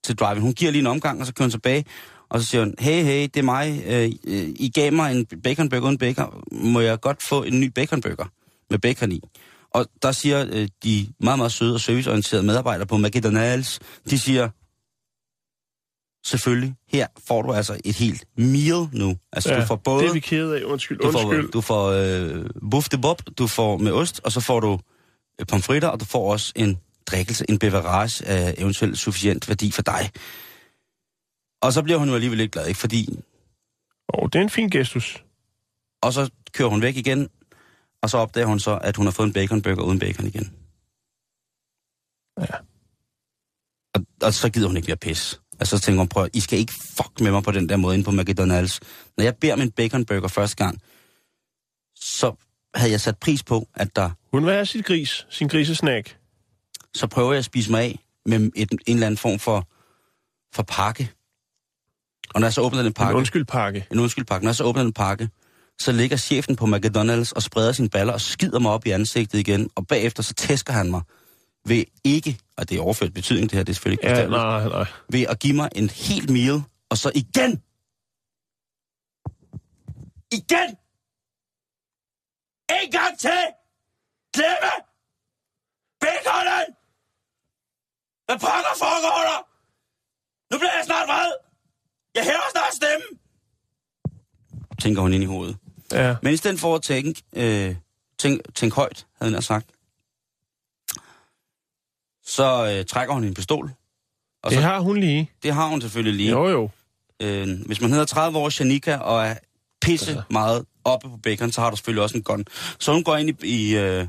til 0.05 0.17
drive 0.17 0.41
Hun 0.41 0.53
giver 0.53 0.71
lige 0.71 0.81
en 0.81 0.87
omgang, 0.87 1.21
og 1.21 1.27
så 1.27 1.35
kører 1.35 1.47
hun 1.47 1.51
tilbage. 1.51 1.85
Og 2.31 2.41
så 2.41 2.47
siger 2.47 2.65
hun, 2.65 2.75
hey, 2.79 3.03
hey, 3.05 3.23
det 3.23 3.37
er 3.37 3.43
mig. 3.43 3.83
Øh, 3.87 4.11
øh, 4.27 4.49
I 4.59 4.71
gav 4.75 4.93
mig 4.93 5.17
en 5.17 5.27
baconburger 5.43 5.85
uden 5.87 5.99
bacon. 5.99 6.45
Må 6.53 6.81
jeg 6.81 7.01
godt 7.01 7.23
få 7.23 7.43
en 7.43 7.61
ny 7.61 7.67
baconburger 7.67 8.27
med 8.71 8.79
bacon 8.79 9.13
i? 9.13 9.21
Og 9.71 9.87
der 10.03 10.13
siger 10.13 10.47
øh, 10.53 10.69
de 10.85 11.07
meget, 11.21 11.39
meget 11.39 11.53
søde 11.53 11.75
og 11.75 11.81
serviceorienterede 11.81 12.43
medarbejdere 12.47 12.87
på 12.87 12.97
McDonald's, 12.97 13.79
de 14.11 14.19
siger, 14.19 14.49
selvfølgelig, 16.27 16.75
her 16.89 17.07
får 17.29 17.43
du 17.43 17.53
altså 17.53 17.81
et 17.85 17.95
helt 17.95 18.25
meal 18.37 18.89
nu. 18.93 19.17
Altså, 19.33 19.53
Ja, 19.53 19.61
du 19.61 19.67
får 19.67 19.77
både... 19.77 20.03
det 20.03 20.09
er 20.09 20.13
vi 20.13 20.21
kede 20.21 20.61
af. 20.61 20.65
Undskyld, 20.65 20.99
Du 20.99 21.13
får, 21.13 21.25
undskyld. 21.25 21.51
du 21.51 21.61
får 21.61 21.87
øh, 21.89 22.45
buff 22.71 22.89
de 22.89 22.99
bob, 22.99 23.23
du 23.39 23.47
får 23.47 23.77
med 23.77 23.93
ost, 23.93 24.21
og 24.25 24.33
så 24.33 24.41
får 24.41 24.61
du 24.61 24.79
øh, 25.41 25.47
pomfritter, 25.47 25.89
og 25.89 26.01
du 26.01 26.05
får 26.05 26.33
også 26.33 26.53
en 26.57 26.79
drikkelse, 27.07 27.45
en 27.49 27.59
beverage 27.59 28.27
af 28.27 28.55
eventuelt 28.59 28.99
sufficient 28.99 29.49
værdi 29.49 29.71
for 29.71 29.83
dig. 29.83 30.11
Og 31.63 31.73
så 31.73 31.83
bliver 31.83 31.99
hun 31.99 32.09
jo 32.09 32.15
alligevel 32.15 32.41
ikke 32.41 32.53
glad, 32.53 32.67
ikke? 32.67 32.81
Fordi... 32.81 33.09
Og 34.09 34.33
det 34.33 34.39
er 34.39 34.43
en 34.43 34.51
fin 34.51 34.69
gestus. 34.69 35.25
Og 36.03 36.13
så 36.13 36.31
kører 36.53 36.69
hun 36.69 36.83
væk 36.83 36.97
igen, 36.97 37.29
og 38.03 38.11
så 38.11 38.19
opdager 38.19 38.47
hun 38.47 38.61
så, 38.61 38.79
at 38.83 38.97
hun 38.97 39.07
har 39.07 39.11
fået 39.11 39.27
en 39.27 39.33
baconburger 39.33 39.83
uden 39.83 39.99
bacon 39.99 40.27
igen. 40.27 40.55
Ja. 42.41 42.57
Og, 43.95 44.07
og 44.23 44.35
så 44.35 44.51
gider 44.51 44.67
hun 44.67 44.77
ikke 44.77 44.87
mere 44.87 44.97
pis. 44.97 45.41
Altså 45.61 45.79
så 45.79 45.85
tænker 45.85 45.99
hun, 45.99 46.09
prøv, 46.09 46.29
I 46.35 46.41
skal 46.41 46.59
ikke 46.59 46.73
fuck 46.73 47.21
med 47.21 47.31
mig 47.31 47.43
på 47.43 47.51
den 47.51 47.69
der 47.69 47.77
måde 47.77 47.97
ind 47.97 48.05
på 48.05 48.11
McDonald's. 48.11 48.79
Når 49.17 49.25
jeg 49.25 49.37
beder 49.37 49.53
om 49.53 49.61
en 49.61 49.71
baconburger 49.71 50.29
første 50.29 50.57
gang, 50.65 50.83
så 51.97 52.35
havde 52.75 52.93
jeg 52.93 53.01
sat 53.01 53.19
pris 53.19 53.43
på, 53.43 53.69
at 53.75 53.97
der, 53.97 54.11
Hun 54.33 54.45
vil 54.45 54.53
have 54.53 54.67
sit 54.67 54.85
gris, 54.85 55.27
sin 55.31 55.49
grisesnack. 55.49 56.19
så 56.95 57.07
prøver 57.07 57.33
jeg 57.33 57.39
at 57.39 57.45
spise 57.45 57.71
mig 57.71 57.83
af 57.83 57.99
med 58.27 58.51
et, 58.57 58.71
en 58.71 58.79
eller 58.87 59.07
anden 59.07 59.19
form 59.19 59.39
for, 59.39 59.69
for 60.55 60.63
pakke. 60.63 61.13
Og 62.35 62.41
når 62.41 62.47
jeg 62.47 62.53
så 62.53 62.61
åbner 62.61 62.79
den 62.79 62.87
En 62.87 62.93
pakke, 62.93 63.17
undskyldpakke. 63.17 63.87
en 63.93 63.99
undskyldpakke, 64.01 64.45
når 64.45 64.49
jeg 64.51 64.57
så 64.57 64.65
åbner 64.65 64.83
den 64.83 64.93
pakke, 64.93 65.29
så 65.81 65.93
ligger 65.93 66.17
chefen 66.17 66.57
på 66.57 66.65
McDonald's 66.67 67.33
og 67.37 67.43
spreder 67.43 67.73
sine 67.73 67.89
baller 67.89 68.13
og 68.13 68.21
skider 68.21 68.59
mig 68.59 68.73
op 68.73 68.87
i 68.87 68.91
ansigtet 68.91 69.39
igen, 69.39 69.71
og 69.77 69.87
bagefter 69.87 70.23
så 70.23 70.35
tæsker 70.35 70.73
han 70.73 70.91
mig 70.91 71.03
ved 71.67 71.85
ikke, 72.05 72.39
og 72.57 72.69
det 72.69 72.77
er 72.79 72.83
overført 72.83 73.15
betydning 73.15 73.51
det 73.51 73.57
her, 73.57 73.63
det 73.65 73.73
er 73.73 73.75
selvfølgelig 73.75 74.05
ikke 74.05 74.21
Ja, 74.21 74.27
nej, 74.29 74.69
nej. 74.69 74.85
ved 75.09 75.23
at 75.23 75.39
give 75.39 75.57
mig 75.57 75.69
en 75.75 75.91
helt 75.91 76.31
meal, 76.31 76.63
og 76.91 76.97
så 76.99 77.13
igen, 77.15 77.51
igen, 80.33 80.69
en 82.83 82.91
gang 82.91 83.19
til, 83.19 83.43
glemme 84.35 84.73
baconen! 86.01 86.69
Hvad 88.27 88.39
pokker 88.39 88.75
foregår 88.85 89.21
der? 89.31 89.41
Nu 90.53 90.59
bliver 90.59 90.75
jeg 90.77 90.85
snart 90.85 91.09
vred! 91.09 91.50
Jeg 92.15 92.23
hæver 92.25 92.51
snart 92.53 92.75
stemme! 92.75 93.19
Tænker 94.81 95.03
hun 95.03 95.13
ind 95.13 95.23
i 95.23 95.27
hovedet. 95.27 95.57
Ja. 95.93 96.17
Men 96.23 96.35
i 96.35 96.37
stedet 96.37 96.61
for 96.61 96.75
at 96.75 96.83
tænke, 96.83 97.23
øh, 97.33 97.77
tænk, 98.19 98.55
tænk 98.55 98.75
højt, 98.75 99.07
havde 99.21 99.33
han 99.33 99.43
sagt, 99.43 99.67
så 102.25 102.75
øh, 102.79 102.85
trækker 102.85 103.15
hun 103.15 103.25
en 103.25 103.35
pistol. 103.35 103.71
Og 104.43 104.51
Det 104.51 104.59
så, 104.59 104.63
har 104.63 104.81
hun 104.81 104.97
lige. 104.97 105.31
det 105.43 105.55
har 105.55 105.69
hun 105.69 105.81
selvfølgelig 105.81 106.15
lige. 106.15 106.31
Jo, 106.31 106.49
jo. 106.49 106.71
Øh, 107.23 107.67
hvis 107.67 107.81
man 107.81 107.91
hedder 107.91 108.05
30 108.05 108.39
år 108.39 108.61
Janika 108.61 108.97
og 108.97 109.27
er 109.27 109.35
pisse 109.81 110.13
ja. 110.13 110.23
meget 110.31 110.67
oppe 110.85 111.09
på 111.09 111.17
bacon, 111.17 111.53
så 111.53 111.61
har 111.61 111.71
du 111.71 111.77
selvfølgelig 111.77 112.03
også 112.03 112.17
en 112.17 112.23
gun. 112.23 112.45
Så 112.79 112.93
hun 112.93 113.05
går 113.05 113.17
ind 113.17 113.31
i, 113.31 113.47
i, 113.71 113.77
øh, 113.77 114.07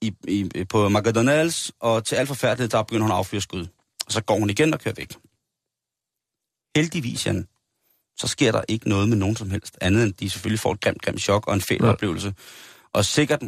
i, 0.00 0.14
i, 0.28 0.64
på 0.64 0.88
McDonald's, 0.88 1.70
og 1.80 2.04
til 2.04 2.14
alt 2.16 2.28
forfærdeligt, 2.28 2.72
der 2.72 2.82
begynder 2.82 3.02
hun 3.02 3.10
at 3.12 3.16
affyre 3.16 3.40
skud. 3.40 3.66
Og 4.06 4.12
så 4.12 4.20
går 4.20 4.38
hun 4.38 4.50
igen 4.50 4.74
og 4.74 4.80
kører 4.80 4.94
væk. 4.94 5.12
Heldigvis, 6.76 7.26
Jan, 7.26 7.46
så 8.16 8.28
sker 8.28 8.52
der 8.52 8.62
ikke 8.68 8.88
noget 8.88 9.08
med 9.08 9.16
nogen 9.16 9.36
som 9.36 9.50
helst, 9.50 9.78
andet 9.80 10.04
end 10.04 10.12
de 10.12 10.30
selvfølgelig 10.30 10.60
får 10.60 10.72
et 10.72 10.80
grimt, 10.80 11.02
grimt 11.02 11.20
chok 11.20 11.46
og 11.48 11.54
en 11.54 11.60
fæl 11.60 11.78
Ja. 11.82 11.88
oplevelse. 11.88 12.34
Og 12.92 13.04
sikkert 13.04 13.40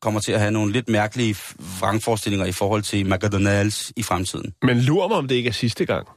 kommer 0.00 0.20
til 0.20 0.32
at 0.32 0.40
have 0.40 0.50
nogle 0.50 0.72
lidt 0.72 0.88
mærkelige 0.88 1.36
vrangforestillinger 1.80 2.46
i 2.46 2.52
forhold 2.52 2.82
til 2.82 3.04
McDonald's 3.12 3.90
i 3.96 4.02
fremtiden. 4.02 4.54
Men 4.62 4.80
lurer 4.80 5.08
mig, 5.08 5.16
om 5.16 5.28
det 5.28 5.34
ikke 5.34 5.48
er 5.48 5.52
sidste 5.52 5.84
gang, 5.86 6.08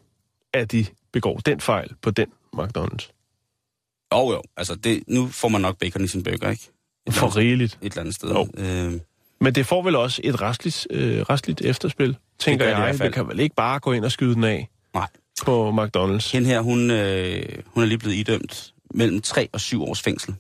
at 0.54 0.72
de 0.72 0.86
begår 1.14 1.38
den 1.38 1.62
fejl 1.62 1.92
på 2.02 2.12
den 2.12 2.28
McDonald's. 2.58 3.10
Jo 4.14 4.32
jo, 4.32 4.42
altså 4.58 4.76
det, 4.76 5.04
nu 5.08 5.28
får 5.28 5.48
man 5.48 5.62
nok 5.62 5.78
bacon 5.80 6.04
i 6.04 6.08
sin 6.08 6.24
burger, 6.24 6.50
ikke? 6.50 6.70
Et 7.08 7.14
For 7.14 7.36
rigeligt. 7.38 7.78
et 7.82 7.92
eller 7.92 8.00
andet 8.02 8.16
sted. 8.16 8.30
Jo. 8.30 8.48
Øh, 8.58 9.00
Men 9.42 9.56
det 9.56 9.66
får 9.66 9.82
vel 9.84 9.96
også 9.96 10.22
et 10.24 10.42
restligt, 10.42 10.88
øh, 10.90 11.22
restligt 11.22 11.62
efterspil, 11.62 12.18
tænker 12.40 12.66
det 12.66 12.72
jeg. 12.72 12.96
fald. 12.96 13.00
Det 13.00 13.14
kan 13.14 13.28
vel 13.28 13.40
ikke 13.40 13.56
bare 13.56 13.80
gå 13.80 13.92
ind 13.92 14.06
og 14.06 14.12
skyde 14.12 14.36
den 14.36 14.44
af 14.44 14.70
nej. 14.94 15.08
På 15.44 15.70
McDonald's. 15.70 16.32
Hende 16.32 16.48
her, 16.48 16.62
hun, 16.62 16.92
øh, 16.92 17.44
hun 17.66 17.84
er 17.84 17.88
lige 17.88 17.98
blevet 17.98 18.16
idømt 18.16 18.74
mellem 18.94 19.22
3 19.22 19.50
og 19.54 19.60
7 19.62 19.84
års 19.84 20.02
fængsel. 20.02 20.36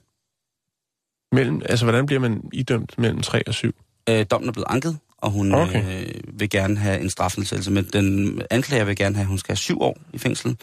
Mellem, 1.31 1.61
altså, 1.65 1.85
hvordan 1.85 2.05
bliver 2.05 2.19
man 2.19 2.41
idømt 2.53 2.97
mellem 2.97 3.21
3 3.21 3.47
og 3.47 3.53
7? 3.53 3.75
Øh, 4.09 4.25
dommen 4.31 4.47
er 4.49 4.53
blevet 4.53 4.67
anket, 4.69 4.97
og 5.17 5.31
hun 5.31 5.53
Okay. 5.53 6.03
øh, 6.03 6.39
vil 6.39 6.49
gerne 6.49 6.77
have 6.77 6.99
en 7.01 7.09
strafnedsættelse, 7.09 7.71
men 7.71 7.83
den 7.93 8.41
anklager 8.49 8.83
vil 8.83 8.95
gerne 8.95 9.15
have, 9.15 9.23
at 9.23 9.27
hun 9.27 9.37
skal 9.37 9.51
have 9.51 9.57
7 9.57 9.81
år 9.81 9.97
i 10.13 10.17
fængsel. 10.17 10.57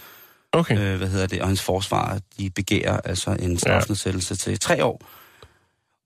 Okay. 0.52 0.78
Øh, 0.78 0.96
hvad 0.98 1.08
hedder 1.08 1.26
det? 1.26 1.40
Og 1.40 1.46
hendes 1.46 1.62
forsvar, 1.62 2.18
de 2.38 2.50
begærer 2.50 3.00
altså 3.00 3.36
en 3.40 3.58
strafnedsættelse 3.58 4.36
til 4.36 4.58
3 4.60 4.84
år. 4.84 5.00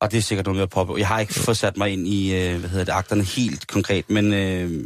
Og 0.00 0.10
det 0.12 0.18
er 0.18 0.22
sikkert 0.22 0.46
noget 0.46 0.56
med 0.56 0.62
at 0.62 0.70
poppe. 0.70 0.94
Jeg 0.98 1.08
har 1.08 1.20
ikke 1.20 1.34
fået 1.34 1.56
sat 1.56 1.76
mig 1.76 1.90
ind 1.90 2.08
i, 2.08 2.34
øh, 2.34 2.60
hvad 2.60 2.70
hedder 2.70 2.84
det, 2.84 2.92
akterne 2.92 3.22
helt 3.22 3.66
konkret, 3.66 4.10
men 4.10 4.32
øh, 4.32 4.84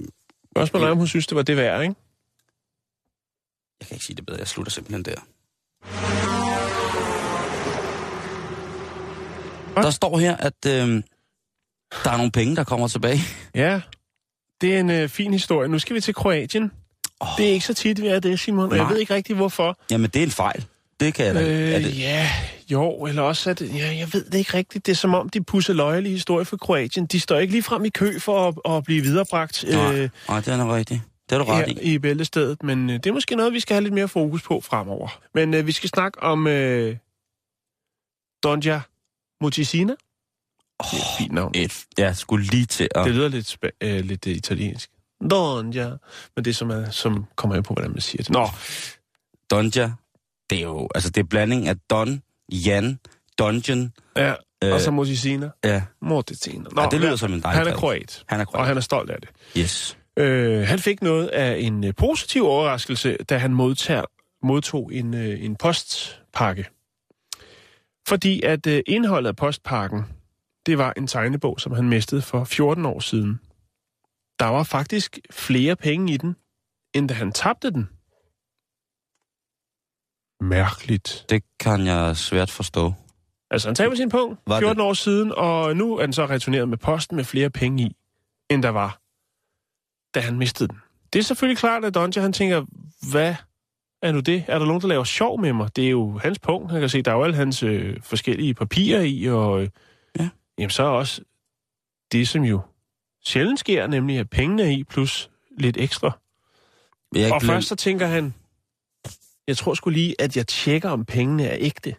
Spørgsmålet 0.56 0.86
er, 0.86 0.90
om 0.90 0.96
hun 0.98 1.06
synes, 1.06 1.26
det 1.26 1.36
var 1.36 1.42
det 1.42 1.56
værd, 1.56 1.82
ikke? 1.82 1.94
Jeg 3.80 3.88
kan 3.88 3.94
ikke 3.94 4.04
sige 4.04 4.16
det 4.16 4.26
bedre. 4.26 4.38
Jeg 4.38 4.48
slutter 4.48 4.70
simpelthen 4.72 5.04
der. 5.04 5.20
Der 9.82 9.90
står 9.90 10.18
her, 10.18 10.36
at 10.36 10.66
øh, 10.66 11.02
der 12.04 12.10
er 12.10 12.16
nogle 12.16 12.32
penge, 12.32 12.56
der 12.56 12.64
kommer 12.64 12.88
tilbage. 12.88 13.20
Ja, 13.54 13.80
det 14.60 14.74
er 14.76 14.80
en 14.80 14.90
øh, 14.90 15.08
fin 15.08 15.32
historie. 15.32 15.68
Nu 15.68 15.78
skal 15.78 15.96
vi 15.96 16.00
til 16.00 16.14
Kroatien. 16.14 16.70
Oh. 17.20 17.28
Det 17.38 17.48
er 17.48 17.52
ikke 17.52 17.66
så 17.66 17.74
tit, 17.74 18.02
vi 18.02 18.06
er 18.06 18.20
det, 18.20 18.40
Simon, 18.40 18.70
og 18.70 18.76
jeg 18.76 18.84
Nej. 18.84 18.92
ved 18.92 19.00
ikke 19.00 19.14
rigtig, 19.14 19.36
hvorfor. 19.36 19.78
Jamen, 19.90 20.10
det 20.10 20.20
er 20.20 20.24
en 20.24 20.30
fejl. 20.30 20.64
Det 21.00 21.14
kan 21.14 21.26
jeg 21.26 21.34
da. 21.34 21.40
Øh, 21.42 21.72
er 21.72 21.78
det, 21.78 21.98
Ja, 21.98 22.30
jo, 22.70 23.04
eller 23.06 23.22
også 23.22 23.50
at, 23.50 23.60
ja, 23.60 23.96
jeg 23.96 24.12
ved 24.12 24.24
det 24.24 24.38
ikke 24.38 24.54
rigtigt. 24.54 24.86
Det 24.86 24.92
er 24.92 24.96
som 24.96 25.14
om, 25.14 25.28
de 25.28 25.44
pusser 25.44 25.72
løjerlige 25.72 26.12
historie 26.12 26.44
for 26.44 26.56
Kroatien. 26.56 27.06
De 27.06 27.20
står 27.20 27.38
ikke 27.38 27.52
lige 27.52 27.62
frem 27.62 27.84
i 27.84 27.88
kø 27.88 28.18
for 28.18 28.48
at, 28.48 28.76
at 28.76 28.84
blive 28.84 29.02
viderebragt 29.02 29.64
nej, 29.68 29.94
øh, 29.94 30.08
nej, 30.28 30.40
det 30.40 30.48
er 30.48 30.56
nok 30.56 30.70
rigtigt. 30.74 31.00
Det 31.30 31.32
er 31.32 31.38
du 31.38 31.44
ret 31.44 31.68
i. 31.68 31.94
i 31.94 31.98
bæltestedet, 31.98 32.62
men 32.62 32.90
øh, 32.90 32.96
det 32.96 33.06
er 33.06 33.12
måske 33.12 33.36
noget, 33.36 33.52
vi 33.52 33.60
skal 33.60 33.74
have 33.74 33.82
lidt 33.82 33.94
mere 33.94 34.08
fokus 34.08 34.42
på 34.42 34.60
fremover. 34.60 35.20
Men 35.34 35.54
øh, 35.54 35.66
vi 35.66 35.72
skal 35.72 35.88
snakke 35.88 36.22
om 36.22 36.46
øh, 36.46 36.96
Donja 38.42 38.80
Mutisina. 39.40 39.92
Det 39.92 40.92
er 40.92 40.96
et 40.96 41.02
fint 41.18 41.32
navn. 41.32 41.52
Et, 41.54 41.84
jeg 41.98 42.16
skulle 42.16 42.46
lige 42.46 42.66
til 42.66 42.88
at... 42.94 43.04
Det 43.04 43.14
lyder 43.14 43.28
lidt, 43.28 43.56
øh, 43.80 44.04
lidt 44.04 44.26
øh, 44.26 44.32
italiensk. 44.32 44.90
Donja. 45.30 45.90
Men 46.36 46.44
det 46.44 46.56
som, 46.56 46.70
er, 46.70 46.90
som 46.90 47.24
kommer 47.36 47.56
ind 47.56 47.64
på, 47.64 47.74
hvordan 47.74 47.90
man 47.90 48.00
siger 48.00 48.22
det. 48.22 48.30
Nå, 48.30 48.48
Donja, 49.50 49.92
det 50.50 50.58
er 50.58 50.62
jo... 50.62 50.88
Altså, 50.94 51.10
det 51.10 51.20
er 51.20 51.24
blanding 51.24 51.68
af 51.68 51.76
Don, 51.90 52.22
Jan, 52.52 52.98
Dungeon. 53.38 53.92
ja. 54.16 54.34
Øh, 54.64 54.72
og 54.74 54.80
så 54.80 54.90
Mutisina. 54.90 55.50
Ja, 55.64 55.82
Mortisina. 56.02 56.64
Nå, 56.72 56.82
ja 56.82 56.88
det 56.88 57.00
lyder 57.00 57.10
ja. 57.10 57.16
som 57.16 57.32
en 57.32 57.42
dejlig 57.42 57.58
Han 57.58 57.66
er 57.72 57.76
kroat, 57.76 58.24
Han 58.28 58.40
er 58.40 58.44
og 58.44 58.52
kroat. 58.52 58.66
han 58.66 58.76
er 58.76 58.80
stolt 58.80 59.10
af 59.10 59.20
det. 59.20 59.30
Yes. 59.58 59.98
Øh, 60.18 60.60
han 60.66 60.78
fik 60.78 61.02
noget 61.02 61.28
af 61.28 61.58
en 61.58 61.84
øh, 61.84 61.94
positiv 61.94 62.44
overraskelse, 62.44 63.16
da 63.16 63.38
han 63.38 63.54
modtager, 63.54 64.04
modtog 64.42 64.94
en, 64.94 65.14
øh, 65.14 65.44
en 65.44 65.56
postpakke. 65.56 66.66
Fordi 68.08 68.42
at 68.42 68.66
øh, 68.66 68.82
indholdet 68.86 69.28
af 69.28 69.36
postpakken, 69.36 70.02
det 70.66 70.78
var 70.78 70.92
en 70.96 71.06
tegnebog, 71.06 71.60
som 71.60 71.72
han 71.72 71.88
mistede 71.88 72.22
for 72.22 72.44
14 72.44 72.86
år 72.86 73.00
siden. 73.00 73.40
Der 74.38 74.46
var 74.46 74.62
faktisk 74.62 75.18
flere 75.30 75.76
penge 75.76 76.12
i 76.12 76.16
den, 76.16 76.36
end 76.94 77.08
da 77.08 77.14
han 77.14 77.32
tabte 77.32 77.70
den. 77.70 77.88
Mærkeligt. 80.40 81.26
Det 81.30 81.42
kan 81.60 81.86
jeg 81.86 82.16
svært 82.16 82.50
forstå. 82.50 82.92
Altså, 83.50 83.68
han 83.68 83.74
tabte 83.74 83.96
sin 83.96 84.10
punkt 84.10 84.40
Var 84.46 84.54
det- 84.54 84.62
14 84.66 84.80
år 84.80 84.92
siden, 84.92 85.32
og 85.36 85.76
nu 85.76 85.96
er 85.96 86.02
den 86.02 86.12
så 86.12 86.26
returneret 86.26 86.68
med 86.68 86.78
posten 86.78 87.16
med 87.16 87.24
flere 87.24 87.50
penge 87.50 87.82
i, 87.82 87.96
end 88.50 88.62
der 88.62 88.68
var, 88.68 89.00
da 90.14 90.20
han 90.20 90.38
mistede 90.38 90.68
den. 90.68 90.78
Det 91.12 91.18
er 91.18 91.22
selvfølgelig 91.22 91.58
klart, 91.58 91.84
at 91.84 91.94
Donja, 91.94 92.20
han 92.22 92.32
tænker, 92.32 92.64
hvad 93.10 93.34
er 94.02 94.12
nu 94.12 94.20
det? 94.20 94.44
Er 94.48 94.58
der 94.58 94.66
nogen, 94.66 94.82
der 94.82 94.88
laver 94.88 95.04
sjov 95.04 95.40
med 95.40 95.52
mig? 95.52 95.76
Det 95.76 95.86
er 95.86 95.90
jo 95.90 96.18
hans 96.18 96.38
punkt. 96.38 96.70
Han 96.72 96.80
kan 96.80 96.88
se, 96.88 97.02
der 97.02 97.10
er 97.10 97.14
jo 97.16 97.24
alle 97.24 97.36
hans 97.36 97.62
øh, 97.62 97.96
forskellige 98.02 98.54
papirer 98.54 99.00
i, 99.00 99.24
og 99.24 99.62
øh, 99.62 99.68
Ja. 100.18 100.28
jamen, 100.58 100.70
så 100.70 100.82
er 100.82 100.88
også 100.88 101.22
det, 102.12 102.28
som 102.28 102.42
jo 102.44 102.60
sjældent 103.24 103.60
sker, 103.60 103.86
nemlig 103.86 104.18
at 104.18 104.30
pengene 104.30 104.62
er 104.62 104.68
i, 104.70 104.84
plus 104.84 105.30
lidt 105.58 105.76
ekstra. 105.76 106.18
Jeg 107.14 107.32
Og 107.32 107.40
glemt- 107.40 107.52
først 107.52 107.68
så 107.68 107.76
tænker 107.76 108.06
han, 108.06 108.34
jeg 109.46 109.56
tror 109.56 109.74
sgu 109.74 109.90
lige, 109.90 110.14
at 110.20 110.36
jeg 110.36 110.46
tjekker, 110.46 110.90
om 110.90 111.04
pengene 111.04 111.44
er 111.46 111.56
ægte. 111.60 111.90
det 111.90 111.96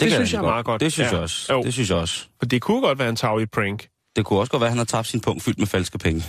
kan 0.00 0.10
synes 0.10 0.32
jeg 0.32 0.38
er 0.38 0.42
meget 0.42 0.64
godt. 0.64 0.80
Det 0.80 0.92
synes 0.92 1.08
Ja. 1.10 1.14
jeg 1.14 1.22
også. 1.22 1.52
Jo. 1.52 1.62
Det 1.62 1.72
synes 1.72 1.90
jeg 1.90 1.98
også. 1.98 2.28
For 2.38 2.46
det 2.46 2.62
kunne 2.62 2.80
godt 2.80 2.98
være 2.98 3.08
en 3.08 3.16
tavlig 3.16 3.50
prank. 3.50 3.88
Det 4.16 4.24
kunne 4.24 4.38
også 4.38 4.50
godt 4.52 4.60
være, 4.60 4.68
at 4.68 4.72
han 4.72 4.78
har 4.78 4.84
tabt 4.84 5.06
sin 5.06 5.20
punkt 5.20 5.42
fyldt 5.42 5.58
med 5.58 5.66
falske 5.66 5.98
penge. 5.98 6.24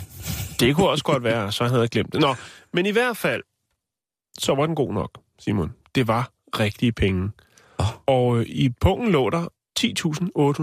Det 0.60 0.76
kunne 0.76 0.88
også 0.88 1.04
godt 1.04 1.24
være, 1.24 1.52
så 1.52 1.64
han 1.64 1.72
havde 1.72 1.88
glemt 1.88 2.12
det. 2.12 2.20
Nå, 2.20 2.34
men 2.72 2.86
i 2.86 2.90
hvert 2.90 3.16
fald, 3.16 3.42
så 4.38 4.54
var 4.54 4.66
den 4.66 4.74
god 4.74 4.92
nok, 4.92 5.18
Simon. 5.38 5.72
Det 5.94 6.08
var 6.08 6.30
rigtige 6.58 6.92
penge. 6.92 7.30
Åh. 7.78 7.86
Og 8.06 8.38
øh, 8.38 8.46
i 8.46 8.68
punkten 8.80 9.12
lå 9.12 9.30
der 9.30 9.46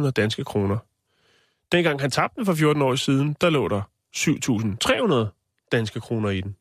10.800 0.06 0.12
danske 0.12 0.44
kroner. 0.44 0.78
Dengang 1.72 2.02
han 2.02 2.12
tabte 2.12 2.36
den 2.36 2.46
for 2.46 2.54
14 2.54 2.82
år 2.82 2.96
siden, 2.96 3.36
der 3.42 3.50
lå 3.50 3.68
der 3.68 3.82
7.300 4.16 5.68
danske 5.72 6.00
kroner 6.00 6.30
i 6.30 6.42
den. 6.42 6.56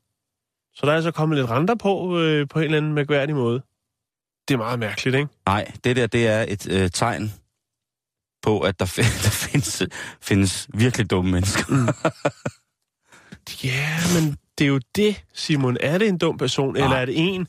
Så 0.75 0.87
der 0.87 0.93
er 0.93 0.97
altså 0.97 1.11
kommet 1.11 1.38
lidt 1.38 1.50
renter 1.50 1.75
på, 1.75 2.19
øh, 2.19 2.49
på 2.49 2.59
en 2.59 2.65
eller 2.65 2.77
anden 2.77 2.95
mærkværdig 2.95 3.35
måde. 3.35 3.62
Det 4.49 4.55
er 4.55 4.59
meget 4.59 4.79
mærkeligt, 4.79 5.17
ikke? 5.17 5.29
Nej, 5.47 5.73
det 5.85 5.97
der, 5.97 6.07
det 6.07 6.27
er 6.27 6.45
et 6.49 6.69
øh, 6.71 6.91
tegn 6.91 7.33
på, 8.49 8.61
at 8.61 8.81
der, 8.81 8.87
fi- 8.87 9.23
der 9.25 9.31
findes, 9.31 9.83
findes 10.23 10.69
virkelig 10.75 11.11
dumme 11.11 11.31
mennesker. 11.31 11.64
Ja, 13.64 13.97
men 14.21 14.37
det 14.59 14.64
er 14.64 14.69
jo 14.69 14.81
det, 14.97 15.25
Simon. 15.35 15.76
Er 15.81 15.99
det 15.99 16.09
en 16.09 16.19
dum 16.19 16.38
person, 16.38 16.75
Nej. 16.75 16.85
eller 16.85 16.97
er 16.97 17.05
det 17.05 17.14
en, 17.19 17.47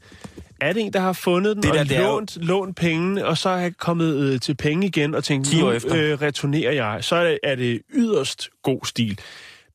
Er 0.62 0.74
det 0.74 0.82
en, 0.82 0.94
der 0.94 1.00
har 1.00 1.14
fundet 1.14 1.56
den 1.56 1.64
Det 1.64 1.74
det 1.74 1.76
der, 1.76 1.80
og 1.82 1.90
det 1.90 1.98
er 1.98 2.02
jo- 2.02 2.08
lånt, 2.08 2.38
lånt 2.38 2.76
pengene, 2.78 3.26
og 3.26 3.38
så 3.38 3.50
er 3.50 3.70
kommet 3.70 4.16
øh, 4.16 4.40
til 4.40 4.56
penge 4.56 4.88
igen 4.88 5.16
og 5.16 5.24
tænkt, 5.24 5.48
10 5.48 5.62
år 5.62 5.70
nu 5.70 5.72
efter. 5.72 5.96
øh, 5.96 6.22
returnerer 6.22 6.72
jeg, 6.72 7.04
så 7.04 7.16
er 7.16 7.24
det, 7.30 7.40
er 7.44 7.56
det 7.56 7.82
yderst 7.94 8.50
god 8.64 8.86
stil. 8.86 9.20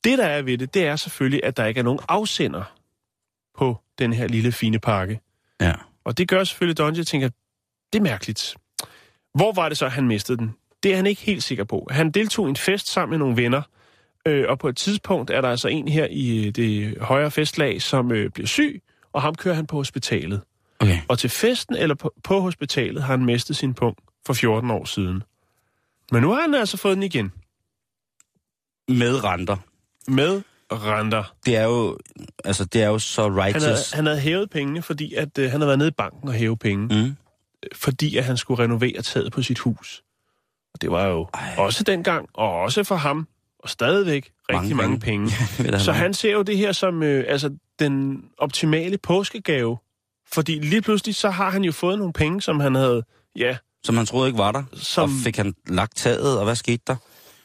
Det, 0.04 0.18
der 0.18 0.24
er 0.26 0.42
ved 0.42 0.58
det, 0.58 0.74
det 0.74 0.86
er 0.86 0.96
selvfølgelig, 0.96 1.40
at 1.44 1.56
der 1.56 1.64
ikke 1.66 1.78
er 1.78 1.84
nogen 1.84 2.00
afsender 2.08 2.62
på 3.58 3.78
den 3.98 4.12
her 4.12 4.28
lille 4.28 4.52
fine 4.52 4.78
pakke. 4.78 5.20
Ja. 5.60 5.72
Og 6.04 6.18
det 6.18 6.28
gør 6.28 6.44
selvfølgelig, 6.44 6.78
Donji 6.78 7.04
tænker, 7.04 7.28
det 7.92 7.98
er 7.98 8.02
mærkeligt. 8.02 8.54
Hvor 9.34 9.52
var 9.52 9.68
det 9.68 9.78
så, 9.78 9.88
han 9.88 10.06
mistede 10.08 10.38
den? 10.38 10.54
Det 10.84 10.92
er 10.92 10.96
han 10.96 11.06
ikke 11.06 11.22
helt 11.22 11.42
sikker 11.42 11.64
på. 11.64 11.88
Han 11.90 12.10
deltog 12.10 12.46
i 12.46 12.50
en 12.50 12.56
fest 12.56 12.92
sammen 12.92 13.10
med 13.10 13.18
nogle 13.18 13.42
venner, 13.42 13.62
øh, 14.26 14.44
og 14.48 14.58
på 14.58 14.68
et 14.68 14.76
tidspunkt 14.76 15.30
er 15.30 15.40
der 15.40 15.48
altså 15.48 15.68
en 15.68 15.88
her 15.88 16.06
i 16.10 16.46
øh, 16.46 16.54
det 16.54 16.98
højere 17.00 17.30
festlag, 17.30 17.82
som 17.82 18.12
øh, 18.12 18.30
bliver 18.30 18.46
syg, 18.46 18.82
og 19.12 19.22
ham 19.22 19.34
kører 19.34 19.54
han 19.54 19.66
på 19.66 19.76
hospitalet. 19.76 20.40
Okay. 20.80 20.98
Og 21.08 21.18
til 21.18 21.30
festen 21.30 21.76
eller 21.76 21.94
på, 21.94 22.14
på 22.24 22.40
hospitalet 22.40 23.02
har 23.02 23.16
han 23.16 23.24
mistet 23.24 23.56
sin 23.56 23.74
punkt 23.74 24.00
for 24.26 24.32
14 24.32 24.70
år 24.70 24.84
siden. 24.84 25.22
Men 26.12 26.22
nu 26.22 26.30
har 26.30 26.40
han 26.40 26.54
altså 26.54 26.76
fået 26.76 26.94
den 26.94 27.02
igen. 27.02 27.32
Med 28.88 29.24
renter. 29.24 29.56
Med 30.08 30.42
renter. 30.72 31.34
Det 31.46 31.56
er 31.56 31.64
jo, 31.64 31.98
altså, 32.44 32.64
det 32.64 32.82
er 32.82 32.88
jo 32.88 32.98
så 32.98 33.22
Han 33.22 33.36
righteous. 33.36 33.64
havde, 33.64 33.78
han 33.94 34.06
havde 34.06 34.20
hævet 34.20 34.50
pengene, 34.50 34.82
fordi 34.82 35.14
at, 35.14 35.38
øh, 35.38 35.50
han 35.50 35.60
havde 35.60 35.66
været 35.66 35.78
nede 35.78 35.88
i 35.88 35.94
banken 35.98 36.28
og 36.28 36.34
hæve 36.34 36.56
penge. 36.56 37.04
Mm. 37.04 37.16
fordi 37.72 38.16
at 38.16 38.24
han 38.24 38.36
skulle 38.36 38.62
renovere 38.62 39.02
taget 39.02 39.32
på 39.32 39.42
sit 39.42 39.58
hus. 39.58 40.03
Og 40.74 40.80
det 40.80 40.90
var 40.90 41.06
jo 41.06 41.28
Ej. 41.34 41.54
Også 41.58 41.84
dengang, 41.84 42.28
og 42.34 42.52
også 42.60 42.84
for 42.84 42.94
ham, 42.96 43.28
og 43.58 43.68
stadigvæk 43.70 44.30
rigtig 44.52 44.76
mange, 44.76 45.00
penge. 45.00 45.30
Du 45.72 45.78
Så 45.78 45.92
han 45.92 46.14
ser 46.14 46.32
jo 46.32 46.42
det 46.42 46.56
her 46.58 46.72
som 46.72 47.02
øh, 47.02 47.24
altså, 47.28 47.50
den 47.78 48.24
optimale 48.38 48.98
påskegave. 48.98 49.78
Fordi 50.32 50.58
lige 50.58 50.82
pludselig, 50.82 51.14
så 51.14 51.30
har 51.30 51.50
han 51.50 51.64
jo 51.64 51.72
fået 51.72 51.98
nogle 51.98 52.12
penge, 52.12 52.42
som 52.42 52.60
han 52.60 52.74
havde... 52.74 53.02
Ja, 53.36 53.56
Som 53.84 53.96
han 53.96 54.06
troede 54.06 54.28
ikke 54.28 54.38
var 54.38 54.52
der. 54.52 54.62
Som- 54.72 55.02
Og 55.10 55.10
fik 55.24 55.36
han 55.36 55.54
lagt 55.66 55.96
taget, 55.96 56.38
og 56.38 56.44
hvad 56.44 56.54
skete 56.56 56.82
der? 56.86 56.96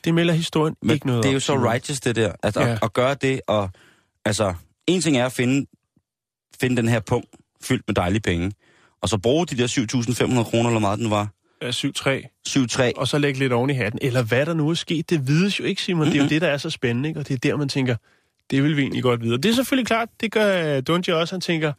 det 0.04 0.14
melder 0.14 0.34
historien 0.34 0.76
Men 0.82 0.92
ikke 0.92 1.08
noget 1.08 1.24
det 1.24 1.30
er 1.30 1.34
jo 1.34 1.38
om, 1.38 1.42
så 1.42 1.54
righteous, 1.72 2.00
det 2.00 2.16
der. 2.16 2.32
At, 2.44 2.56
Ja. 2.56 2.72
at, 2.72 2.80
at 2.84 2.94
gøre 2.94 3.14
det, 3.14 3.42
og 3.48 3.70
altså, 4.26 4.54
en 4.88 5.02
ting 5.02 5.18
er 5.18 5.26
at 5.26 5.32
finde, 5.32 5.66
finde 6.62 6.78
den 6.78 6.88
her 6.88 7.00
punkt 7.00 7.28
fyldt 7.64 7.84
med 7.88 7.96
dejlige 7.96 8.22
penge, 8.22 8.52
og 9.02 9.10
så 9.10 9.18
bruge 9.18 9.46
de 9.46 9.58
der 9.58 9.68
7.500 9.68 10.44
kroner, 10.50 10.70
eller 10.70 10.80
meget 10.80 11.00
den 11.00 11.10
var, 11.10 11.28
7-3, 11.64 12.44
7-3, 12.50 12.92
og 12.96 13.08
så 13.08 13.18
lægge 13.18 13.40
lidt 13.40 13.54
oven 13.54 13.70
i 13.70 13.74
hatten. 13.74 14.00
Eller 14.02 14.24
hvad 14.24 14.46
der 14.46 14.54
nu 14.54 14.70
er 14.70 14.74
sket, 14.74 15.10
det 15.10 15.28
vides 15.28 15.60
jo 15.60 15.64
ikke, 15.64 15.82
Simon. 15.82 16.00
Mm-hmm. 16.00 16.12
Det 16.12 16.20
er 16.20 16.24
jo 16.24 16.30
det, 16.30 16.42
der 16.42 16.48
er 16.48 16.58
så 16.58 16.70
spændende, 16.70 17.10
ikke? 17.10 17.20
og 17.20 17.28
det 17.28 17.34
er 17.34 17.38
der, 17.38 17.58
man 17.58 17.70
tænker, 17.70 17.96
det 18.52 18.64
vil 18.64 18.78
vi 18.78 18.82
egentlig 18.82 19.04
godt 19.04 19.22
vide. 19.22 19.34
Og 19.34 19.44
det 19.44 19.50
er 19.50 19.54
selvfølgelig 19.54 19.88
klart, 19.88 20.10
det 20.22 20.32
gør 20.32 20.76
øh, 20.78 20.84
Dunja 20.88 21.14
også. 21.14 21.36
Han 21.36 21.42
tænker, 21.42 21.74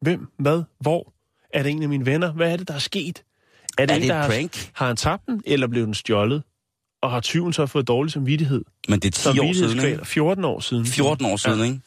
hvem, 0.00 0.28
hvad, 0.38 0.62
hvor? 0.80 1.12
Er 1.54 1.62
det 1.62 1.72
en 1.72 1.82
af 1.82 1.88
mine 1.88 2.06
venner? 2.06 2.32
Hvad 2.32 2.52
er 2.52 2.56
det, 2.56 2.68
der 2.68 2.74
er 2.74 2.78
sket? 2.78 3.24
Er 3.78 3.86
det, 3.86 3.92
Er 3.92 3.96
en, 3.96 4.02
det 4.02 4.08
der 4.08 4.14
et 4.16 4.20
har, 4.20 4.28
prank? 4.28 4.70
har 4.72 4.86
han 4.86 4.96
tabt 4.96 5.26
den, 5.26 5.42
eller 5.46 5.66
blev 5.66 5.86
den 5.86 5.94
stjålet? 5.94 6.42
Og 7.02 7.10
har 7.10 7.20
tyven 7.20 7.52
så 7.52 7.66
fået 7.66 7.88
dårlig 7.88 8.12
samvittighed? 8.12 8.64
Men 8.88 9.00
det 9.00 9.26
er 9.26 9.32
10 9.32 9.38
år 9.38 9.52
siden, 9.52 9.84
ikke? 9.90 10.04
14 10.04 10.44
år 10.44 10.60
siden. 10.60 10.86
14 10.86 11.26
år 11.26 11.36
siden, 11.36 11.64
ikke? 11.64 11.80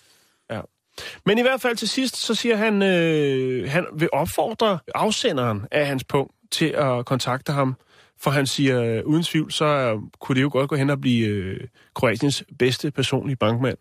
Men 1.25 1.37
i 1.37 1.41
hvert 1.41 1.61
fald 1.61 1.75
til 1.75 1.89
sidst, 1.89 2.15
så 2.17 2.35
siger 2.35 2.55
han, 2.55 2.81
øh, 2.81 3.69
han 3.71 3.85
vil 3.97 4.09
opfordre 4.13 4.79
afsenderen 4.95 5.61
af 5.71 5.87
hans 5.87 6.03
punkt 6.03 6.31
til 6.53 6.65
at 6.65 7.05
kontakte 7.05 7.51
ham. 7.51 7.75
For 8.21 8.31
han 8.31 8.47
siger, 8.47 8.83
øh, 8.83 9.01
uden 9.05 9.23
tvivl, 9.23 9.51
så 9.51 9.99
kunne 10.19 10.35
det 10.35 10.41
jo 10.41 10.49
godt 10.51 10.69
gå 10.69 10.75
hen 10.75 10.89
og 10.89 11.01
blive 11.01 11.27
øh, 11.27 11.59
Kroatiens 11.95 12.43
bedste 12.59 12.91
personlige 12.91 13.35
bankmand. 13.35 13.77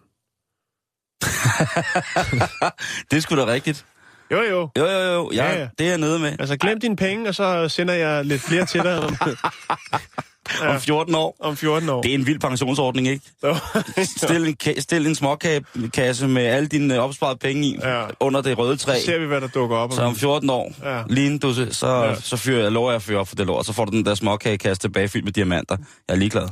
Det 3.11 3.17
er 3.17 3.21
sgu 3.21 3.37
da 3.37 3.47
rigtigt. 3.47 3.87
Jo, 4.31 4.43
jo. 4.43 4.69
Jo, 4.79 4.85
jo, 4.87 4.99
jo. 4.99 5.31
Ja, 5.35 5.45
Ja, 5.45 5.59
ja. 5.61 5.69
det 5.79 5.87
er 5.87 5.91
jeg 5.91 5.99
nede 5.99 6.19
med. 6.19 6.37
Altså, 6.41 6.57
glem 6.57 6.81
dine 6.81 6.97
penge, 6.97 7.29
og 7.29 7.35
så 7.35 7.69
sender 7.69 7.95
jeg 7.95 8.25
lidt 8.25 8.43
flere 8.43 8.67
til 8.67 8.83
dig 8.83 9.03
om, 10.63 10.69
Om 10.75 10.81
14 10.81 11.15
år. 11.15 11.37
om 11.41 11.57
14 11.57 11.89
år. 11.89 12.03
Det 12.03 12.11
er 12.11 12.15
en 12.15 12.27
vild 12.27 12.39
pensionsordning, 12.41 13.09
ikke? 13.09 13.25
Jo. 13.45 13.55
Stil 14.17 14.47
en, 14.47 14.81
stil 14.81 15.07
en 15.07 15.15
småkasse 15.15 16.29
med 16.29 16.43
alle 16.47 16.69
dine 16.69 17.01
opsparede 17.01 17.39
penge 17.39 17.67
i, 17.67 17.79
Ja. 17.83 18.05
under 18.21 18.41
det 18.43 18.59
røde 18.59 18.77
træ. 18.77 18.99
Så 18.99 19.05
ser 19.07 19.19
vi, 19.19 19.27
hvad 19.27 19.41
der 19.41 19.49
dukker 19.49 19.77
op. 19.77 19.93
Så 19.93 20.03
om 20.03 20.17
14 20.17 20.51
år, 20.51 20.73
Ja. 20.83 21.03
lige 21.09 21.41
se- 21.55 21.73
så, 21.75 21.87
Ja. 22.05 22.15
så 22.15 22.37
fyrer 22.37 22.63
jeg, 22.63 22.73
lover 22.73 22.91
jeg 22.91 22.97
at 22.97 23.03
fyre 23.03 23.19
op 23.19 23.29
for 23.29 23.37
det 23.37 23.47
lort, 23.47 23.67
så 23.67 23.73
får 23.73 23.85
du 23.85 23.91
den 23.97 24.07
der 24.07 24.15
småkagekasse 24.15 24.81
tilbage 24.81 25.09
fyldt 25.09 25.25
med 25.25 25.33
diamanter. 25.33 25.77
Jeg 26.09 26.15
er 26.15 26.19
ligeglad. 26.19 26.49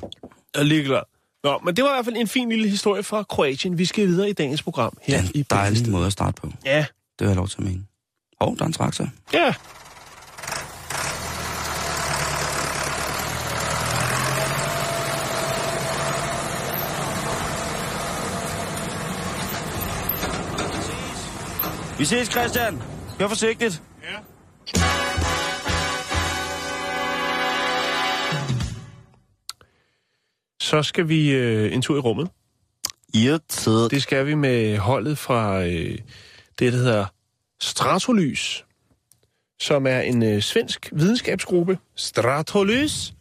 Jeg 0.55 0.61
er 0.61 0.63
ligeglad. 0.65 1.01
Nå, 1.45 1.59
men 1.65 1.77
det 1.77 1.85
var 1.85 1.91
i 1.91 1.95
hvert 1.95 2.05
fald 2.05 2.17
en 2.17 2.29
fin 2.29 2.49
lille 2.49 2.69
historie 2.69 3.03
fra 3.03 3.23
Kroatien. 3.23 3.79
Vi 3.79 3.85
skal 3.85 4.07
videre 4.07 4.31
i 4.31 4.33
dagens 4.33 4.63
program 4.63 4.97
her 5.03 5.19
er 5.19 5.23
i 5.35 5.39
en 5.39 5.45
dejlig 5.51 5.67
Bæltestedet. 5.69 5.93
måde 5.93 6.07
at 6.07 6.13
starte 6.13 6.41
på. 6.41 6.53
Ja, 6.65 6.79
Det 6.79 6.87
har 7.21 7.27
jeg 7.27 7.37
lov 7.37 7.49
til 7.49 7.57
at 7.59 7.65
mene. 7.65 7.83
Hov, 8.41 8.57
der 8.57 8.63
er 8.63 8.67
en 8.67 8.73
traktor. 8.73 9.09
ja. 9.33 9.55
Vi 22.01 22.05
ses, 22.05 22.29
Christian. 22.29 22.83
Kør 23.19 23.29
forsigtigt. 23.29 23.83
ja. 24.03 24.19
Så 30.63 30.83
skal 30.83 31.09
vi 31.09 31.31
øh, 31.31 31.75
en 31.75 31.83
tur 31.83 31.97
i 31.97 31.99
rummet. 31.99 32.29
Irritedet. 33.15 33.91
Det 33.91 34.03
skal 34.03 34.27
vi 34.27 34.35
med 34.35 34.79
holdet 34.79 35.19
fra 35.19 35.63
øh, 35.63 35.99
det, 36.59 36.73
der 36.73 36.79
hedder 36.79 37.07
Stratolys, 37.61 38.65
som 39.61 39.87
er 39.87 40.01
en 40.01 40.23
øh, 40.23 40.43
svensk 40.43 40.89
videnskabsgruppe. 40.93 41.79
Stratolys. 41.97 43.13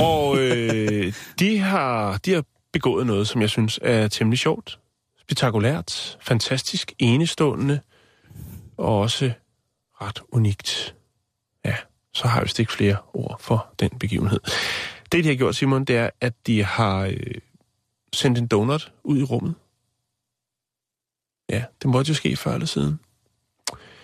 Og 0.00 0.38
øh, 0.38 1.12
de, 1.38 1.58
har, 1.58 2.16
de 2.16 2.32
har 2.32 2.44
begået 2.72 3.06
noget, 3.06 3.28
som 3.28 3.40
jeg 3.40 3.50
synes 3.50 3.78
er 3.82 4.08
temmelig 4.08 4.38
sjovt, 4.38 4.78
spektakulært, 5.24 6.18
fantastisk, 6.20 6.92
enestående 6.98 7.80
og 8.76 8.98
også 9.00 9.32
ret 10.00 10.20
unikt. 10.28 10.94
Ja, 11.64 11.76
så 12.12 12.28
har 12.28 12.38
jeg 12.38 12.44
vist 12.44 12.58
ikke 12.58 12.72
flere 12.72 12.96
ord 13.12 13.36
for 13.40 13.74
den 13.78 13.90
begivenhed. 13.90 14.40
Det, 15.12 15.24
de 15.24 15.28
har 15.28 15.36
gjort, 15.36 15.56
Simon, 15.56 15.84
det 15.84 15.96
er, 15.96 16.10
at 16.20 16.46
de 16.46 16.64
har 16.64 17.00
øh, 17.00 17.34
sendt 18.12 18.38
en 18.38 18.46
donut 18.46 18.92
ud 19.04 19.18
i 19.18 19.22
rummet. 19.22 19.54
Ja, 21.48 21.64
det 21.82 21.90
måtte 21.90 22.08
jo 22.08 22.14
ske 22.14 22.36
før 22.36 22.54
eller 22.54 22.66
siden. 22.66 23.00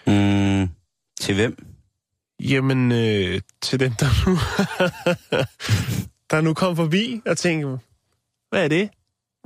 Mm, 0.07 0.69
til 1.21 1.35
hvem? 1.35 1.67
Jamen, 2.41 2.93
øh, 2.93 3.41
til 3.63 3.81
dem, 3.81 3.93
der 3.93 4.27
nu, 4.27 4.37
der 6.31 6.41
nu 6.41 6.55
kom 6.55 6.77
forbi 6.77 7.23
og 7.27 7.39
tænkte, 7.39 7.79
hvad 8.51 8.65
er 8.65 8.69
det? 8.69 8.91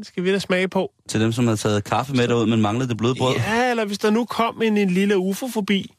Skal 0.02 0.24
vi 0.24 0.32
da 0.32 0.38
smage 0.38 0.68
på. 0.68 0.92
Til 1.08 1.20
dem, 1.20 1.32
som 1.32 1.46
havde 1.46 1.56
taget 1.56 1.84
kaffe 1.84 2.14
med 2.14 2.28
derud, 2.28 2.46
men 2.46 2.60
manglede 2.62 2.88
det 2.88 2.96
blødbrød? 2.96 3.34
Ja, 3.36 3.70
eller 3.70 3.84
hvis 3.84 3.98
der 3.98 4.10
nu 4.10 4.24
kom 4.24 4.62
en, 4.62 4.76
en 4.76 4.90
lille 4.90 5.18
ufo 5.18 5.48
forbi, 5.48 5.94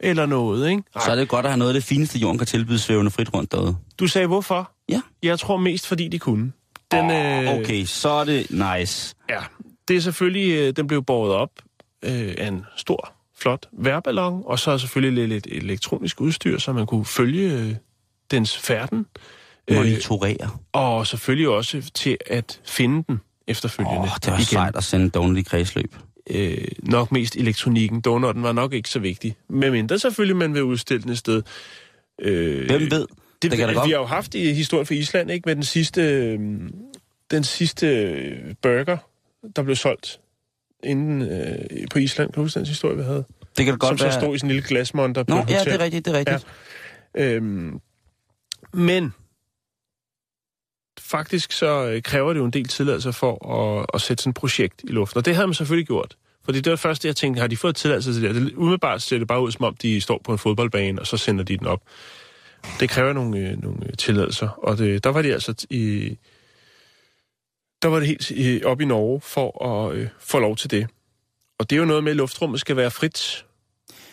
eller 0.00 0.26
noget, 0.26 0.70
ikke? 0.70 0.82
Så 1.04 1.10
er 1.10 1.14
det 1.14 1.28
godt 1.28 1.46
at 1.46 1.52
have 1.52 1.58
noget 1.58 1.70
af 1.70 1.74
det 1.74 1.84
fineste, 1.84 2.18
jorden 2.18 2.38
kan 2.38 2.46
tilbyde 2.46 2.78
svævende 2.78 3.10
frit 3.10 3.34
rundt 3.34 3.52
derude. 3.52 3.76
Du 3.98 4.06
sagde 4.06 4.26
hvorfor? 4.26 4.70
Ja. 4.88 5.00
Jeg 5.22 5.38
tror 5.38 5.56
mest, 5.56 5.86
fordi 5.86 6.08
de 6.08 6.18
kunne. 6.18 6.52
Den, 6.90 7.10
øh, 7.10 7.54
Okay, 7.54 7.84
så 7.84 8.08
er 8.08 8.24
det 8.24 8.46
nice. 8.50 9.14
Ja, 9.30 9.40
det 9.88 9.96
er 9.96 10.00
selvfølgelig, 10.00 10.52
øh, 10.52 10.72
den 10.76 10.86
blev 10.86 11.02
båret 11.04 11.32
op 11.32 11.50
øh, 12.02 12.34
af 12.38 12.48
en 12.48 12.64
stor, 12.76 13.12
flot 13.38 13.66
værballon, 13.72 14.42
og 14.46 14.58
så 14.58 14.70
er 14.70 14.76
selvfølgelig 14.76 15.28
lidt, 15.28 15.46
lidt 15.46 15.62
elektronisk 15.64 16.20
udstyr, 16.20 16.58
så 16.58 16.72
man 16.72 16.86
kunne 16.86 17.04
følge 17.04 17.52
øh, 17.52 17.74
dens 18.30 18.58
færden. 18.58 19.06
Øh, 19.68 19.76
Monitorere. 19.76 20.50
og 20.72 21.06
selvfølgelig 21.06 21.48
også 21.48 21.90
til 21.94 22.16
at 22.26 22.60
finde 22.64 23.04
den 23.08 23.20
efterfølgende. 23.46 24.00
Oh, 24.00 24.08
det 24.24 24.30
var 24.32 24.38
sejt 24.38 24.76
at 24.76 24.84
sende 24.84 25.04
en 25.04 25.10
donut 25.10 25.38
i 25.38 25.42
kredsløb. 25.42 25.94
Øh, 26.30 26.58
nok 26.82 27.12
mest 27.12 27.36
elektronikken. 27.36 28.00
Donutten 28.00 28.42
var 28.42 28.52
nok 28.52 28.72
ikke 28.72 28.90
så 28.90 28.98
vigtig. 28.98 29.36
Medmindre 29.48 29.98
selvfølgelig 29.98 30.36
man 30.36 30.54
vil 30.54 30.62
udstille 30.62 31.02
den 31.02 31.10
et 31.10 31.18
sted. 31.18 31.42
Øh, 32.20 32.66
Hvem 32.66 32.80
ved? 32.80 33.06
Det, 33.42 33.50
Det 33.50 33.58
kan 33.58 33.68
vi 33.68 33.74
godt- 33.74 33.86
har 33.90 33.96
jo 33.98 34.04
haft 34.04 34.34
i 34.34 34.52
historien 34.52 34.86
for 34.86 34.94
Island, 34.94 35.30
ikke? 35.30 35.42
Med 35.46 35.54
den 35.54 35.62
sidste, 35.62 36.02
øh, 36.02 36.38
den 37.30 37.44
sidste 37.44 37.86
øh, 37.86 38.54
burger, 38.62 38.96
der 39.56 39.62
blev 39.62 39.76
solgt 39.76 40.20
inden 40.84 41.22
øh, 41.22 41.88
på 41.90 41.98
Island. 41.98 42.28
Kan 42.28 42.34
du 42.34 42.40
huske 42.42 42.58
den 42.58 42.66
historie, 42.68 42.96
vi 42.96 43.02
havde? 43.02 43.24
Det 43.56 43.64
kan 43.64 43.72
Som 43.72 43.78
godt 43.78 43.98
så 44.00 44.04
være... 44.06 44.20
stod 44.20 44.34
i 44.34 44.38
sådan 44.38 44.50
en 44.50 44.54
lille 44.54 44.68
glasmonter 44.68 45.22
på 45.22 45.34
Nå, 45.34 45.44
ja, 45.48 45.64
det 45.64 45.72
er 45.74 45.80
rigtigt, 45.80 46.04
det 46.04 46.14
er 46.14 46.18
rigtigt. 46.18 46.46
Øhm, 47.14 47.80
men 48.74 49.14
faktisk 51.06 51.52
så 51.52 51.86
øh, 51.88 52.02
kræver 52.02 52.32
det 52.32 52.40
jo 52.40 52.44
en 52.44 52.50
del 52.50 52.68
tilladelse 52.68 53.12
for 53.12 53.52
at, 53.80 53.86
at 53.94 54.00
sætte 54.00 54.22
sådan 54.22 54.30
et 54.30 54.34
projekt 54.36 54.80
i 54.84 54.92
luften. 54.92 55.18
Og 55.18 55.24
det 55.24 55.34
havde 55.34 55.46
man 55.46 55.54
selvfølgelig 55.54 55.86
gjort. 55.86 56.16
Fordi 56.44 56.60
det 56.60 56.70
var 56.70 56.76
først 56.76 57.02
det, 57.02 57.08
jeg 57.08 57.16
tænkte, 57.16 57.40
har 57.40 57.46
de 57.46 57.56
fået 57.56 57.76
tilladelse 57.76 58.12
til 58.14 58.22
det? 58.22 58.34
det 58.34 58.52
umiddelbart 58.54 59.02
ser 59.02 59.18
det 59.18 59.28
bare 59.28 59.40
ud, 59.42 59.52
som 59.52 59.64
om 59.64 59.76
de 59.76 60.00
står 60.00 60.20
på 60.24 60.32
en 60.32 60.38
fodboldbane, 60.38 61.00
og 61.00 61.06
så 61.06 61.16
sender 61.16 61.44
de 61.44 61.56
den 61.56 61.66
op. 61.66 61.82
Det 62.80 62.90
kræver 62.90 63.12
nogle, 63.12 63.38
øh, 63.38 63.62
nogle 63.62 63.78
øh, 63.86 63.92
tilladelser. 63.98 64.48
Og 64.48 64.78
det, 64.78 65.04
der 65.04 65.10
var 65.10 65.22
de 65.22 65.32
altså 65.32 65.66
i... 65.70 66.16
Der 67.82 67.88
var 67.88 67.98
det 67.98 68.08
helt 68.08 68.30
i, 68.30 68.64
op 68.64 68.80
i 68.80 68.84
Norge 68.84 69.20
for 69.20 69.64
at 69.66 69.96
øh, 69.96 70.08
få 70.18 70.38
lov 70.38 70.56
til 70.56 70.70
det. 70.70 70.86
Og 71.58 71.70
det 71.70 71.76
er 71.76 71.80
jo 71.80 71.86
noget 71.86 72.04
med, 72.04 72.10
at 72.10 72.16
luftrummet 72.16 72.60
skal 72.60 72.76
være 72.76 72.90
frit. 72.90 73.44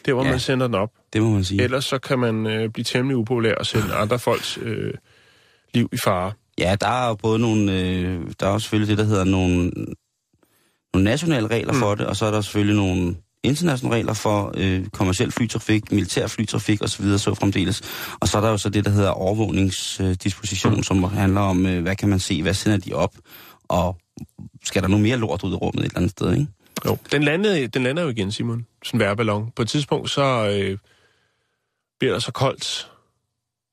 Det 0.05 0.13
hvor 0.13 0.23
Ja. 0.23 0.29
man 0.29 0.39
sender 0.39 0.67
den 0.67 0.75
op. 0.75 0.91
Det 1.13 1.21
må 1.21 1.29
man 1.29 1.43
sige. 1.43 1.63
Ellers 1.63 1.85
så 1.85 1.99
kan 1.99 2.19
man 2.19 2.47
øh, 2.47 2.69
blive 2.69 2.83
temmelig 2.83 3.17
upopulær 3.17 3.55
og 3.55 3.65
sætte 3.65 3.93
andre 4.03 4.19
folks 4.19 4.59
øh, 4.61 4.93
liv 5.73 5.89
i 5.93 5.97
fare. 5.97 6.31
Ja, 6.57 6.75
der 6.81 6.87
er 6.87 7.07
jo 7.07 7.15
både 7.15 7.39
nogle, 7.39 7.79
øh, 7.79 8.21
der 8.39 8.47
er 8.47 8.51
jo 8.51 8.59
selvfølgelig 8.59 8.97
det, 8.97 8.97
der 8.97 9.09
hedder 9.09 9.23
nogle, 9.23 9.71
nogle 10.93 11.03
nationale 11.03 11.47
regler 11.47 11.73
mm. 11.73 11.79
for 11.79 11.95
det, 11.95 12.05
og 12.05 12.15
så 12.15 12.25
er 12.25 12.31
der 12.31 12.41
selvfølgelig 12.41 12.75
nogle 12.75 13.15
internationale 13.43 13.95
regler 13.95 14.13
for 14.13 14.53
øh, 14.57 14.87
kommersiel 14.87 15.31
flytrafik, 15.31 15.91
militær 15.91 16.27
flytrafik 16.27 16.81
osv. 16.83 17.05
Så, 17.05 17.17
så 17.17 17.33
fremdeles. 17.33 17.81
Og 18.19 18.27
så 18.27 18.37
er 18.37 18.41
der 18.41 18.49
jo 18.49 18.57
så 18.57 18.69
det, 18.69 18.85
der 18.85 18.91
hedder 18.91 19.09
overvågningsdisposition, 19.09 20.75
mm. 20.75 20.83
som 20.83 21.03
handler 21.03 21.41
om, 21.41 21.65
øh, 21.65 21.81
hvad 21.81 21.95
kan 21.95 22.09
man 22.09 22.19
se, 22.19 22.41
hvad 22.41 22.53
sender 22.53 22.77
de 22.77 22.93
op, 22.93 23.15
og 23.67 23.97
skal 24.63 24.81
der 24.81 24.87
nu 24.87 24.97
mere 24.97 25.17
lort 25.17 25.43
ud 25.43 25.51
i 25.51 25.55
rummet 25.55 25.79
et 25.79 25.85
eller 25.85 25.97
andet 25.97 26.11
sted, 26.11 26.31
ikke? 26.31 26.47
Jo. 26.85 26.97
Den, 27.11 27.23
landede, 27.23 27.67
den 27.67 27.83
lander 27.83 28.03
jo 28.03 28.09
igen, 28.09 28.31
Simon. 28.31 28.65
Sådan 28.83 28.97
en 28.97 29.05
værballon. 29.05 29.51
På 29.55 29.61
et 29.61 29.69
tidspunkt, 29.69 30.09
så 30.09 30.49
øh, 30.49 30.77
bliver 31.99 32.13
der 32.13 32.19
så 32.19 32.31
koldt, 32.31 32.91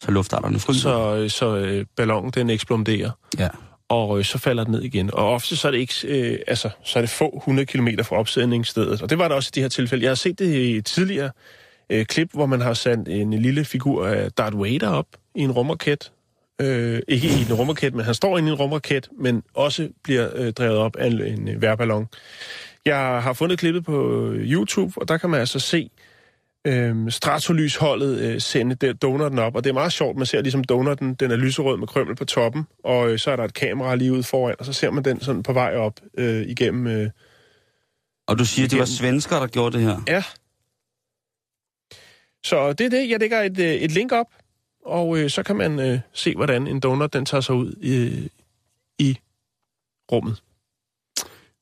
Så 0.02 0.10
luftarterne 0.10 0.58
fryser. 0.58 1.28
så, 1.28 1.28
så 1.28 1.56
øh, 1.56 1.86
ballonen 1.96 2.30
den 2.30 2.50
eksploderer. 2.50 3.10
Ja. 3.38 3.48
og 3.88 4.18
øh, 4.18 4.24
så 4.24 4.38
falder 4.38 4.64
den 4.64 4.72
ned 4.72 4.82
igen. 4.82 5.10
Og 5.14 5.32
ofte 5.32 5.56
så 5.56 5.68
er 5.68 5.72
det 5.72 5.78
ikke, 5.78 5.94
øh, 6.04 6.38
altså, 6.46 6.70
så 6.84 6.98
er 6.98 7.02
det 7.02 7.10
få 7.10 7.36
100 7.36 7.66
km 7.66 7.88
fra 8.02 8.16
opsætningsstedet. 8.16 9.02
Og 9.02 9.10
det 9.10 9.18
var 9.18 9.28
der 9.28 9.34
også 9.34 9.50
i 9.52 9.54
de 9.54 9.60
her 9.60 9.68
tilfælde. 9.68 10.02
Jeg 10.04 10.10
har 10.10 10.14
set 10.14 10.38
det 10.38 10.54
i 10.54 10.80
tidligere 10.82 11.30
øh, 11.90 12.06
klip, 12.06 12.30
hvor 12.32 12.46
man 12.46 12.60
har 12.60 12.74
sat 12.74 12.98
en 13.08 13.32
lille 13.32 13.64
figur 13.64 14.06
af 14.06 14.32
Darth 14.32 14.60
Vader 14.60 14.88
op 14.88 15.06
i 15.34 15.40
en 15.40 15.52
rumraket. 15.52 16.12
Øh, 16.60 17.00
ikke 17.08 17.28
i 17.28 17.40
en 17.50 17.54
rumraket, 17.54 17.94
men 17.94 18.04
han 18.04 18.14
står 18.14 18.38
inde 18.38 18.48
i 18.48 18.52
en 18.52 18.58
rumraket, 18.58 19.08
men 19.18 19.42
også 19.54 19.88
bliver 20.04 20.28
øh, 20.34 20.52
drevet 20.52 20.76
op 20.76 20.96
af 20.96 21.06
en, 21.06 21.22
en 21.22 21.48
øh, 21.48 21.62
værballon. 21.62 22.08
Jeg 22.84 22.98
har 22.98 23.32
fundet 23.32 23.58
klippet 23.58 23.84
på 23.84 24.30
øh, 24.30 24.52
YouTube, 24.52 24.92
og 25.00 25.08
der 25.08 25.18
kan 25.18 25.30
man 25.30 25.40
altså 25.40 25.58
se 25.58 25.90
øh, 26.66 27.10
stratolysholdet 27.10 28.18
øh, 28.20 28.40
sende 28.40 28.74
der, 28.74 28.92
donutten 28.92 29.38
op, 29.38 29.56
og 29.56 29.64
det 29.64 29.70
er 29.70 29.74
meget 29.74 29.92
sjovt, 29.92 30.16
man 30.16 30.26
ser 30.26 30.42
ligesom 30.42 30.64
donutten, 30.64 31.14
den 31.14 31.30
er 31.30 31.36
lyserød 31.36 31.76
med 31.76 31.86
krømmel 31.86 32.16
på 32.16 32.24
toppen, 32.24 32.66
og 32.84 33.10
øh, 33.10 33.18
så 33.18 33.30
er 33.30 33.36
der 33.36 33.44
et 33.44 33.54
kamera 33.54 33.94
lige 33.94 34.12
ude 34.12 34.22
foran, 34.22 34.54
og 34.58 34.64
så 34.64 34.72
ser 34.72 34.90
man 34.90 35.04
den 35.04 35.20
sådan 35.20 35.42
på 35.42 35.52
vej 35.52 35.76
op 35.76 36.00
øh, 36.18 36.42
igennem... 36.42 36.86
Øh, 36.86 37.10
Og 38.26 38.38
du 38.38 38.44
siger, 38.44 38.68
det 38.68 38.78
var 38.78 38.84
svensker, 38.84 39.38
der 39.40 39.46
gjorde 39.46 39.76
det 39.78 39.86
her? 39.86 40.02
ja. 40.08 40.24
Så 42.44 42.72
det 42.72 42.86
er 42.86 42.90
det. 42.90 43.10
Jeg 43.10 43.20
lægger 43.20 43.40
et, 43.42 43.58
øh, 43.58 43.74
et 43.74 43.90
link 43.90 44.12
op, 44.12 44.26
og 44.86 45.18
øh, 45.18 45.30
så 45.30 45.42
kan 45.42 45.56
man 45.56 45.78
øh, 45.78 46.00
se, 46.12 46.34
hvordan 46.34 46.66
en 46.66 46.80
donut 46.80 47.12
den 47.12 47.24
tager 47.24 47.40
sig 47.40 47.54
ud 47.54 47.72
i, 47.82 48.28
i 48.98 49.18
rummet. 50.12 50.42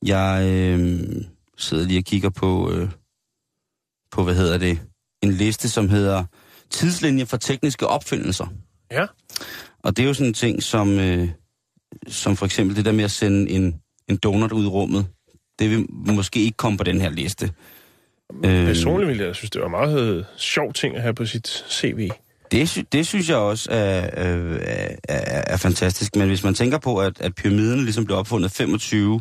Jeg 0.04 0.44
øh, 0.48 1.00
sidder 1.56 1.84
lige 1.86 2.00
og 2.00 2.04
kigger 2.04 2.30
på, 2.30 2.72
øh, 2.72 2.90
på, 4.10 4.24
hvad 4.24 4.34
hedder 4.34 4.58
det, 4.58 4.80
en 5.22 5.32
liste, 5.32 5.68
som 5.68 5.88
hedder 5.88 6.24
Tidslinje 6.70 7.26
for 7.26 7.36
tekniske 7.36 7.86
opfindelser. 7.86 8.46
Ja. 8.92 9.06
Og 9.82 9.96
det 9.96 10.02
er 10.02 10.06
jo 10.06 10.14
sådan 10.14 10.26
en 10.26 10.34
ting, 10.34 10.62
som, 10.62 10.98
øh, 10.98 11.28
som 12.08 12.36
for 12.36 12.46
eksempel 12.46 12.76
det 12.76 12.84
der 12.84 12.92
med 12.92 13.04
at 13.04 13.10
sende 13.10 13.50
en, 13.50 13.74
en 14.08 14.16
donut 14.16 14.52
ud 14.52 14.64
i 14.64 14.68
rummet. 14.68 15.06
Det 15.58 15.70
vil 15.70 15.86
måske 15.90 16.40
ikke 16.40 16.56
komme 16.56 16.78
på 16.78 16.84
den 16.84 17.00
her 17.00 17.10
liste. 17.10 17.50
Øh, 18.44 18.66
Personligt 18.66 19.08
ville 19.08 19.24
jeg 19.24 19.34
synes, 19.34 19.50
det 19.50 19.60
var 19.62 19.68
meget 19.68 20.00
øh, 20.00 20.24
sjov 20.36 20.72
ting 20.72 20.96
at 20.96 21.02
have 21.02 21.14
på 21.14 21.26
sit 21.26 21.64
CV. 21.70 22.08
Det, 22.50 22.68
sy- 22.68 22.78
det 22.92 23.06
synes 23.06 23.28
jeg 23.28 23.36
også 23.36 23.68
er, 23.70 24.04
øh, 24.26 24.58
er, 24.62 24.96
er, 25.08 25.42
er 25.46 25.56
fantastisk. 25.56 26.16
Men 26.16 26.28
hvis 26.28 26.44
man 26.44 26.54
tænker 26.54 26.78
på, 26.78 26.96
at, 26.98 27.20
at 27.20 27.34
pyramiden 27.34 27.84
ligesom 27.84 28.04
blev 28.04 28.16
opfundet 28.18 28.50
25, 28.50 29.20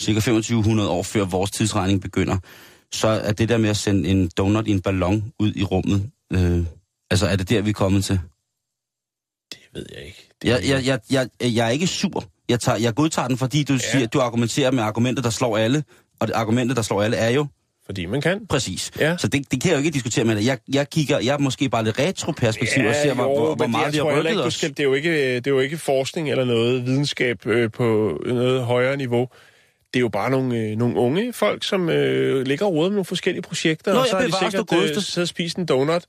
cirka 0.00 0.20
2500 0.20 0.88
år 0.90 1.02
før 1.02 1.24
vores 1.24 1.50
tidsregning 1.50 2.00
begynder, 2.02 2.38
så 2.94 3.08
er 3.08 3.32
det 3.32 3.48
der 3.48 3.58
med 3.58 3.70
at 3.70 3.76
sende 3.76 4.08
en 4.08 4.30
donut 4.36 4.66
i 4.66 4.70
en 4.70 4.80
ballon 4.80 5.32
ud 5.38 5.52
i 5.56 5.62
rummet, 5.62 6.10
øh, 6.32 6.64
altså 7.10 7.26
er 7.26 7.36
det 7.36 7.48
der, 7.50 7.62
vi 7.62 7.70
er 7.70 7.74
kommet 7.74 8.04
til? 8.04 8.20
Det 9.52 9.60
ved 9.74 9.86
jeg 9.96 10.04
ikke. 10.06 10.28
Det, 10.42 10.48
Jeg, 10.48 10.60
jeg, 10.68 10.86
jeg, 10.86 11.28
jeg, 11.40 11.54
jeg 11.54 11.66
er 11.66 11.70
ikke 11.70 11.86
sur. 11.86 12.24
Jeg, 12.48 12.60
tager, 12.60 12.78
jeg 12.78 12.94
godtager 12.94 13.28
den, 13.28 13.38
fordi 13.38 13.62
du, 13.64 13.72
ja. 13.72 13.78
siger, 13.78 14.06
du 14.06 14.20
argumenterer 14.20 14.70
med 14.70 14.82
argumenter, 14.82 15.22
der 15.22 15.30
slår 15.30 15.56
alle. 15.58 15.84
Og 16.20 16.28
det 16.28 16.34
argumentet, 16.34 16.76
der 16.76 16.82
slår 16.82 17.02
alle, 17.02 17.16
er 17.16 17.30
jo 17.30 17.46
Fordi 17.86 18.06
man 18.06 18.20
kan. 18.20 18.46
præcis. 18.46 18.90
Ja. 19.00 19.16
Så 19.16 19.28
det, 19.28 19.50
det 19.52 19.60
kan 19.60 19.70
jeg 19.70 19.76
jo 19.76 19.78
ikke 19.78 19.90
diskutere 19.90 20.24
med 20.24 20.36
dig. 20.36 20.46
Jeg, 20.46 20.58
jeg 20.72 20.90
kigger, 20.90 21.18
jeg 21.18 21.32
er 21.34 21.38
måske 21.38 21.68
bare 21.68 21.84
lidt 21.84 21.98
retroperspektiv 21.98 22.84
og 22.84 22.94
ser, 22.94 23.14
hvor, 23.14 23.24
hvor, 23.24 23.54
hvor 23.54 23.66
men 23.66 23.70
meget 23.70 23.92
vi 23.92 23.98
har 23.98 24.04
rykket 24.04 24.30
ikke, 24.30 24.42
os. 24.42 24.54
Skal, 24.54 24.70
det, 24.70 24.80
er 24.80 24.84
jo 24.84 24.94
ikke, 24.94 25.34
det 25.34 25.46
er 25.46 25.50
jo 25.50 25.60
ikke 25.60 25.78
forskning 25.78 26.30
eller 26.30 26.44
noget 26.44 26.86
videnskab 26.86 27.46
øh, 27.46 27.70
på 27.70 28.18
noget 28.26 28.64
højere 28.64 28.96
niveau. 28.96 29.28
Det 29.94 29.98
er 29.98 30.00
jo 30.00 30.08
bare 30.08 30.30
nogle, 30.30 30.58
øh, 30.58 30.76
nogle 30.76 30.96
unge 30.96 31.32
folk, 31.32 31.64
som 31.64 31.88
øh, 31.88 32.46
ligger 32.46 32.66
og 32.66 32.74
roder 32.74 32.88
med 32.88 32.94
nogle 32.94 33.04
forskellige 33.04 33.42
projekter, 33.42 33.92
Nå, 33.92 34.00
og 34.00 34.06
så 34.06 34.16
jeg 34.16 34.30
har 34.32 34.48
de 34.48 34.52
sikkert 34.52 34.72
øh, 34.72 34.88
siddet 34.88 35.18
og 35.18 35.28
spist 35.28 35.56
en 35.56 35.66
donut. 35.66 36.04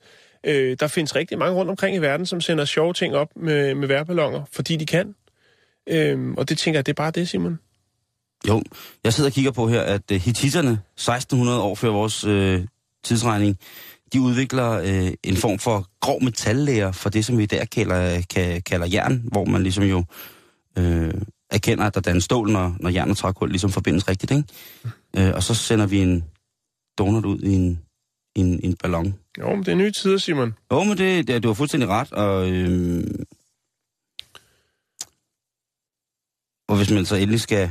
Øh, 0.46 0.76
der 0.80 0.86
findes 0.86 1.16
rigtig 1.16 1.38
mange 1.38 1.54
rundt 1.54 1.70
omkring 1.70 1.96
i 1.96 1.98
verden, 1.98 2.26
som 2.26 2.40
sender 2.40 2.64
sjove 2.64 2.92
ting 2.92 3.14
op 3.14 3.28
med, 3.36 3.74
med 3.74 3.88
værballoner, 3.88 4.42
fordi 4.52 4.76
de 4.76 4.86
kan. 4.86 5.14
Øh, 5.86 6.34
og 6.36 6.48
det 6.48 6.58
tænker 6.58 6.78
jeg, 6.78 6.86
det 6.86 6.92
er 6.92 6.94
bare 6.94 7.10
det, 7.10 7.28
Simon. 7.28 7.58
Jo, 8.48 8.62
jeg 9.04 9.12
sidder 9.12 9.30
og 9.30 9.34
kigger 9.34 9.50
på 9.50 9.68
her, 9.68 9.80
at 9.80 10.02
uh, 10.12 10.16
hititterne, 10.16 10.70
1600 10.70 11.62
år 11.62 11.74
før 11.74 11.88
vores 11.88 12.24
uh, 12.24 12.60
tidsregning, 13.04 13.58
de 14.12 14.20
udvikler 14.20 14.80
uh, 14.80 15.12
en 15.22 15.36
form 15.36 15.58
for 15.58 15.86
grov 16.00 16.22
metallæger 16.22 16.92
for 16.92 17.10
det, 17.10 17.24
som 17.24 17.38
vi 17.38 17.42
i 17.42 17.46
dag 17.46 17.70
kalder, 17.70 18.22
kan, 18.30 18.62
kalder 18.62 18.86
jern, 18.92 19.22
hvor 19.32 19.44
man 19.44 19.62
ligesom 19.62 19.84
jo 19.84 20.04
uh, 20.78 21.10
erkender, 21.50 21.84
at 21.84 21.94
der 21.94 22.00
dannes 22.00 22.24
stål, 22.24 22.50
når, 22.50 22.76
når 22.80 22.90
jern 22.90 23.10
og 23.10 23.16
trækul 23.16 23.48
ligesom 23.48 23.70
forbindes 23.70 24.08
rigtigt, 24.08 24.32
ikke? 24.32 24.44
Uh, 25.18 25.34
og 25.34 25.42
så 25.42 25.54
sender 25.54 25.86
vi 25.86 25.98
en 25.98 26.24
donut 26.98 27.24
ud 27.24 27.38
i 27.38 27.54
en, 27.54 27.82
i 28.36 28.40
en, 28.40 28.60
i 28.60 28.66
en 28.66 28.76
ballon. 28.76 29.14
Jo, 29.38 29.54
men 29.54 29.64
det 29.64 29.72
er 29.72 29.76
nye 29.76 29.90
tider, 29.90 30.18
Simon. 30.18 30.54
Jo, 30.72 30.84
men 30.84 30.98
det, 30.98 31.28
det, 31.28 31.42
du 31.42 31.48
har 31.48 31.54
fuldstændig 31.54 31.88
ret, 31.88 32.12
og, 32.12 32.50
øhm, 32.50 33.24
og 36.68 36.76
hvis 36.76 36.90
man 36.90 37.06
så 37.06 37.16
endelig 37.16 37.40
skal 37.40 37.70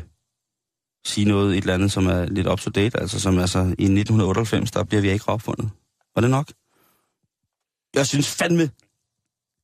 sige 1.05 1.27
noget, 1.27 1.57
et 1.57 1.61
eller 1.61 1.73
andet, 1.73 1.91
som 1.91 2.05
er 2.07 2.25
lidt 2.25 2.47
up 2.47 2.59
to 2.59 2.69
date, 2.69 2.99
altså 2.99 3.19
som 3.19 3.39
altså 3.39 3.59
i 3.59 3.83
1998, 3.83 4.71
der 4.71 4.83
bliver 4.83 5.01
vi 5.01 5.11
ikke 5.11 5.29
opfundet. 5.29 5.69
Var 6.15 6.21
det 6.21 6.29
nok? 6.29 6.51
Jeg 7.95 8.07
synes 8.07 8.35
fandme, 8.35 8.69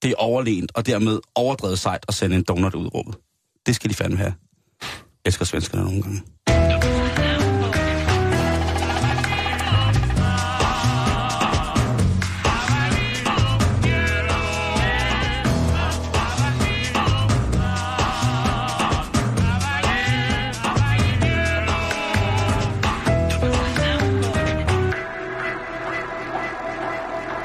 det 0.01 0.09
er 0.11 0.15
overlegent, 0.15 0.71
og 0.75 0.85
dermed 0.85 1.19
overdrevet 1.35 1.79
sejt 1.79 2.05
at 2.07 2.13
sende 2.13 2.35
en 2.35 2.43
donut 2.43 2.75
ud 2.75 2.85
i 2.85 2.89
rummet. 2.89 3.15
Det 3.65 3.75
skal 3.75 3.89
de 3.89 3.95
fandme 3.95 4.17
have. 4.17 4.33
Jeg 4.81 4.89
elsker 5.25 5.45
svenskerne 5.45 5.83
nogle 5.83 6.01
gange. 6.01 6.23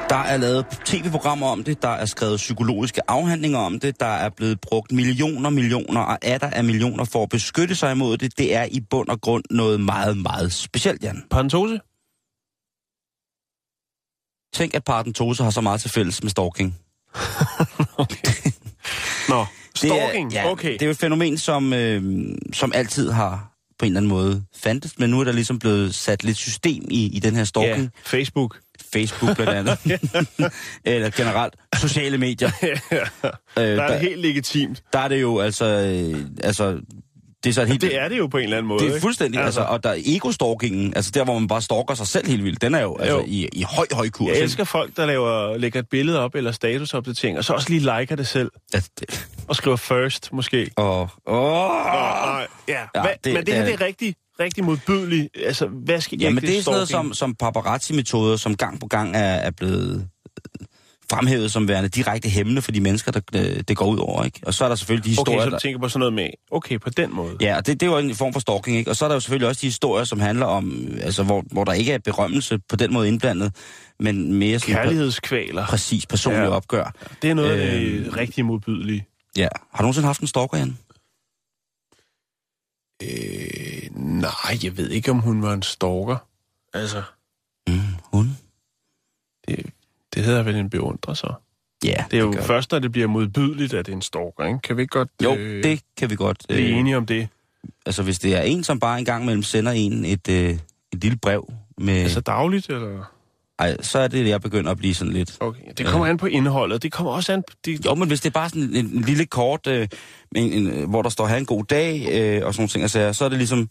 Der 0.09 0.15
er 0.15 0.37
lavet 0.37 0.65
tv-programmer 0.85 1.47
om 1.47 1.63
det, 1.63 1.81
der 1.81 1.89
er 1.89 2.05
skrevet 2.05 2.37
psykologiske 2.37 3.01
afhandlinger 3.07 3.59
om 3.59 3.79
det, 3.79 3.99
der 3.99 4.05
er 4.05 4.29
blevet 4.29 4.61
brugt 4.61 4.91
millioner, 4.91 5.49
millioner 5.49 6.01
og 6.01 6.17
atter 6.21 6.49
af 6.49 6.63
millioner 6.63 7.05
for 7.05 7.23
at 7.23 7.29
beskytte 7.29 7.75
sig 7.75 7.91
imod 7.91 8.17
det. 8.17 8.37
Det 8.37 8.55
er 8.55 8.63
i 8.71 8.79
bund 8.89 9.09
og 9.09 9.21
grund 9.21 9.43
noget 9.49 9.79
meget, 9.81 10.17
meget 10.17 10.53
specielt, 10.53 11.03
Jan. 11.03 11.23
Parentose? 11.29 11.79
Tænk, 14.53 14.73
at 14.73 14.83
parentose 14.83 15.43
har 15.43 15.51
så 15.51 15.61
meget 15.61 15.81
til 15.81 15.89
fælles 15.89 16.23
med 16.23 16.29
stalking. 16.29 16.75
Okay. 17.99 18.51
Nå, 19.29 19.45
stalking. 19.75 20.31
Det 20.31 20.37
er, 20.37 20.43
ja, 20.43 20.51
okay. 20.51 20.73
det 20.73 20.81
er 20.81 20.85
jo 20.85 20.91
et 20.91 20.97
fænomen, 20.97 21.37
som, 21.37 21.73
øh, 21.73 22.25
som 22.53 22.71
altid 22.75 23.11
har 23.11 23.56
på 23.79 23.85
en 23.85 23.91
eller 23.91 23.99
anden 23.99 24.09
måde 24.09 24.43
fandtes, 24.55 24.99
men 24.99 25.09
nu 25.09 25.19
er 25.19 25.23
der 25.23 25.31
ligesom 25.31 25.59
blevet 25.59 25.95
sat 25.95 26.23
lidt 26.23 26.37
system 26.37 26.83
i, 26.91 27.05
i 27.15 27.19
den 27.19 27.35
her 27.35 27.43
stalking. 27.43 27.83
Ja, 27.83 27.89
Facebook. 28.17 28.57
Facebook 28.93 29.35
blandt 29.35 29.51
andet. 29.53 30.01
Eller 30.85 31.09
generelt 31.09 31.53
sociale 31.75 32.17
medier. 32.17 32.49
der 32.61 33.31
Øh, 33.57 33.63
er 33.63 33.75
der, 33.75 33.87
det 33.87 33.99
helt 33.99 34.19
legitimt. 34.21 34.83
der 34.93 34.99
er 34.99 35.07
det 35.07 35.21
jo 35.21 35.39
altså... 35.39 35.65
Øh, 35.65 36.21
altså 36.43 36.79
det 37.43 37.49
er 37.49 37.53
så 37.53 37.65
helt... 37.65 37.81
Det 37.81 37.99
er 37.99 38.07
det 38.09 38.17
jo 38.17 38.27
på 38.27 38.37
en 38.37 38.43
eller 38.43 38.57
anden 38.57 38.67
måde. 38.67 38.79
det 38.79 38.89
er 38.89 38.93
ikke? 38.93 39.01
fuldstændig, 39.01 39.41
altså, 39.41 39.61
og 39.61 39.83
der 39.83 39.89
er 39.89 39.97
ego-stalkingen, 40.05 40.93
altså 40.95 41.11
der, 41.13 41.23
hvor 41.23 41.39
man 41.39 41.47
bare 41.47 41.61
stalker 41.61 41.93
sig 41.93 42.07
selv 42.07 42.27
helt 42.27 42.43
vildt, 42.43 42.61
den 42.61 42.75
er 42.75 42.81
jo, 42.81 42.97
altså 42.97 43.15
Jo. 43.17 43.23
i, 43.27 43.47
i 43.53 43.61
høj, 43.61 43.85
høj 43.91 44.09
kurs. 44.09 44.27
Jeg 44.27 44.35
ikke? 44.35 44.43
elsker 44.43 44.63
folk, 44.63 44.97
der 44.97 45.05
laver, 45.05 45.57
lægger 45.57 45.79
et 45.79 45.89
billede 45.89 46.19
op 46.19 46.35
eller 46.35 46.51
statusopdatering, 46.51 47.37
og 47.37 47.43
så 47.43 47.53
også 47.53 47.69
lige 47.69 47.79
liker 47.99 48.15
det 48.15 48.27
selv, 48.27 48.51
Altså, 48.73 48.89
det, 48.99 49.27
og 49.47 49.55
skriver 49.55 49.77
first, 49.77 50.33
måske. 50.33 50.69
åh, 50.77 51.01
åh, 51.01 51.07
Oh, 51.25 51.69
nej. 51.85 52.47
Ja, 52.67 52.81
Ja, 52.95 53.01
Hva, 53.01 53.09
det- 53.23 53.33
men 53.33 53.45
det 53.45 53.53
her 53.53 53.65
det 53.65 53.73
er- 53.73 53.81
rigtig, 53.81 54.15
rigtig 54.39 54.63
modbydeligt. 54.63 55.27
Altså, 55.45 55.67
hvad 55.67 56.01
skal 56.01 56.19
Jamen, 56.19 56.43
det 56.43 56.57
er 56.57 56.61
sådan 56.61 56.75
noget 56.75 56.89
som, 56.89 57.13
som 57.13 57.35
paparazzi-metoder, 57.35 58.37
som 58.37 58.55
gang 58.57 58.79
på 58.79 58.87
gang 58.87 59.15
er, 59.15 59.19
er 59.19 59.51
blevet 59.51 60.07
øh, 60.61 60.65
fremhævet 61.11 61.51
som 61.51 61.67
værende 61.67 61.89
direkte 61.89 62.29
hæmmende 62.29 62.61
for 62.61 62.71
de 62.71 62.79
mennesker, 62.81 63.11
der 63.11 63.19
det, 63.33 63.67
det 63.67 63.77
går 63.77 63.85
ud 63.85 63.97
over. 63.97 64.23
Ikke? 64.23 64.39
Og 64.45 64.53
så 64.53 64.63
er 64.65 64.69
der 64.69 64.75
selvfølgelig 64.75 65.03
de 65.05 65.09
historier, 65.09 65.39
Okay, 65.39 65.49
så 65.51 65.55
du 65.55 65.59
tænker 65.59 65.79
på 65.79 65.89
sådan 65.89 65.99
noget 65.99 66.13
med, 66.13 66.29
okay, 66.51 66.79
på 66.79 66.89
den 66.89 67.15
måde. 67.15 67.35
Ja, 67.41 67.57
og 67.57 67.67
det, 67.67 67.79
det 67.79 67.87
er 67.87 67.91
jo 67.91 67.97
en 67.97 68.15
form 68.15 68.33
for 68.33 68.39
stalking, 68.39 68.77
ikke? 68.77 68.91
Og 68.91 68.95
så 68.95 69.05
er 69.05 69.09
der 69.09 69.15
jo 69.15 69.19
selvfølgelig 69.19 69.47
også 69.47 69.61
de 69.61 69.67
historier, 69.67 70.03
som 70.05 70.19
handler 70.19 70.45
om, 70.45 70.87
altså, 71.01 71.23
hvor, 71.23 71.43
hvor 71.51 71.63
der 71.63 71.73
ikke 71.73 71.93
er 71.93 71.97
berømmelse 71.97 72.59
på 72.69 72.75
den 72.75 72.93
måde 72.93 73.07
indblandet, 73.07 73.55
men 73.99 74.33
mere 74.33 74.59
sådan 74.59 74.75
Kærlighedskvaler. 74.75 75.65
præcis 75.65 76.05
personlige 76.05 76.41
ja. 76.41 76.49
Ja. 76.49 76.55
opgør. 76.55 76.93
Det 77.21 77.29
er 77.29 77.33
noget 77.33 77.51
af 77.51 77.75
Øhm. 77.75 78.03
det 78.03 78.17
rigtig 78.17 78.45
modbydelige. 78.45 79.05
Ja. 79.37 79.47
Har 79.71 79.77
du 79.77 79.83
nogensinde 79.83 80.05
haft 80.05 80.21
en 80.21 80.27
stalker, 80.27 80.57
Jan? 80.57 80.77
Øh, 83.03 83.95
nej, 83.95 84.57
jeg 84.63 84.77
ved 84.77 84.89
ikke, 84.89 85.11
om 85.11 85.19
hun 85.19 85.41
var 85.41 85.53
en 85.53 85.61
stalker. 85.61 86.17
Altså, 86.73 87.03
Mm, 87.67 87.79
hun? 88.13 88.37
det, 89.47 89.65
det 90.13 90.23
hedder 90.23 90.43
vel 90.43 90.55
en 90.55 90.69
beundrer 90.69 91.13
så. 91.13 91.33
Ja, 91.83 92.05
Det 92.11 92.17
er 92.19 92.23
jo 92.23 92.31
gør 92.31 92.41
først, 92.41 92.71
når 92.71 92.79
det 92.79 92.91
bliver 92.91 93.07
modbydeligt, 93.07 93.73
at 93.73 93.85
det 93.85 93.91
er 93.91 93.95
en 93.95 94.01
stalker, 94.01 94.45
ikke? 94.45 94.59
Kan 94.59 94.77
vi 94.77 94.81
ikke 94.81 94.91
godt 94.91 95.09
Jo, 95.23 95.35
øh, 95.35 95.63
det 95.63 95.81
kan 95.97 96.09
vi 96.09 96.15
godt. 96.15 96.45
blive 96.47 96.69
enige 96.69 96.97
om 96.97 97.05
det? 97.05 97.29
altså, 97.85 98.03
hvis 98.03 98.19
det 98.19 98.35
er 98.35 98.41
en, 98.41 98.63
som 98.63 98.79
bare 98.79 98.99
en 98.99 99.05
gang 99.05 99.23
imellem 99.23 99.43
sender 99.43 99.71
en 99.71 100.05
et, 100.05 100.29
øh, 100.29 100.49
et 100.93 101.01
lille 101.03 101.17
brev 101.17 101.53
med... 101.77 101.93
Altså 102.01 102.21
dagligt, 102.21 102.69
eller? 102.69 103.03
Ej, 103.59 103.81
så 103.81 103.99
er 103.99 104.07
det, 104.07 104.27
jeg 104.27 104.41
begynder 104.41 104.71
at 104.71 104.77
blive 104.77 104.93
sådan 104.93 105.13
lidt... 105.13 105.37
Okay, 105.39 105.61
det 105.77 105.85
kommer 105.85 106.07
an 106.07 106.17
på 106.17 106.25
indholdet. 106.25 106.83
Det 106.83 106.91
kommer 106.91 107.11
også 107.11 107.33
an 107.33 107.43
på... 107.47 107.55
Det, 107.65 107.85
Jo, 107.85 107.95
men 107.95 108.07
hvis 108.07 108.21
det 108.21 108.29
er 108.29 108.33
bare 108.33 108.49
sådan 108.49 108.61
en, 108.61 108.75
en 108.85 109.01
lille 109.01 109.25
kort, 109.25 109.67
øh, 109.67 109.87
en, 110.35 110.51
en, 110.53 110.67
øh, 110.67 110.89
hvor 110.89 111.01
der 111.01 111.09
står, 111.09 111.25
have 111.25 111.39
en 111.39 111.45
god 111.45 111.63
dag, 111.63 112.07
øh, 112.11 112.45
og 112.45 112.53
sådan 112.53 112.61
nogle 112.61 112.69
ting, 112.69 112.81
altså, 112.81 113.13
så 113.13 113.25
er 113.25 113.29
det 113.29 113.37
ligesom... 113.37 113.69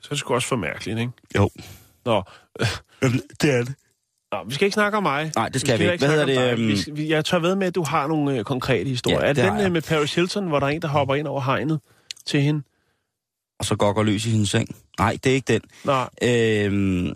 så 0.00 0.08
er 0.10 0.10
det 0.10 0.18
sgu 0.18 0.34
også 0.34 0.48
for 0.48 0.56
mærkeligt, 0.56 0.98
ikke? 0.98 1.12
Jo. 1.36 1.50
Nå, 2.04 2.22
Det 3.42 3.50
er 3.54 3.64
det. 3.64 3.74
Nå 4.32 4.38
vi 4.48 4.54
skal 4.54 4.64
ikke 4.66 4.74
snakke 4.74 4.96
om 4.96 5.02
mig. 5.02 5.32
Nej, 5.36 5.48
det 5.48 5.60
skal 5.60 5.72
vi 5.72 5.78
heller 5.78 5.92
ikke. 5.92 6.06
Hvad 6.06 6.26
hedder 6.26 6.46
det, 6.46 6.52
øhm, 6.52 6.68
Vi, 6.68 6.76
skal- 6.76 6.96
vi, 6.96 7.08
jeg 7.08 7.24
tør 7.24 7.38
ved 7.38 7.54
med, 7.54 7.66
at 7.66 7.74
du 7.74 7.82
har 7.82 8.06
nogle 8.06 8.38
øh, 8.38 8.44
konkrete 8.44 8.88
historier. 8.90 9.20
Ja, 9.20 9.24
er 9.28 9.32
det 9.32 9.44
den 9.44 9.56
jeg. 9.56 9.66
øh, 9.66 9.72
med 9.72 9.82
Paris 9.82 10.14
Hilton, 10.14 10.46
hvor 10.48 10.58
der 10.60 10.66
er 10.66 10.70
en, 10.70 10.82
der 10.82 10.88
hopper 10.88 11.14
ind 11.14 11.26
over 11.26 11.40
hegnet 11.40 11.80
til 12.26 12.40
hende? 12.42 12.62
Og 13.58 13.64
så 13.64 13.76
går 13.76 13.92
og 13.92 14.04
løs 14.04 14.26
i 14.26 14.30
hendes 14.30 14.50
seng. 14.50 14.76
Nej, 14.98 15.18
det 15.24 15.30
er 15.30 15.34
ikke 15.34 15.52
den. 15.52 15.60
Nej, 15.84 16.08
Øh, 16.22 17.14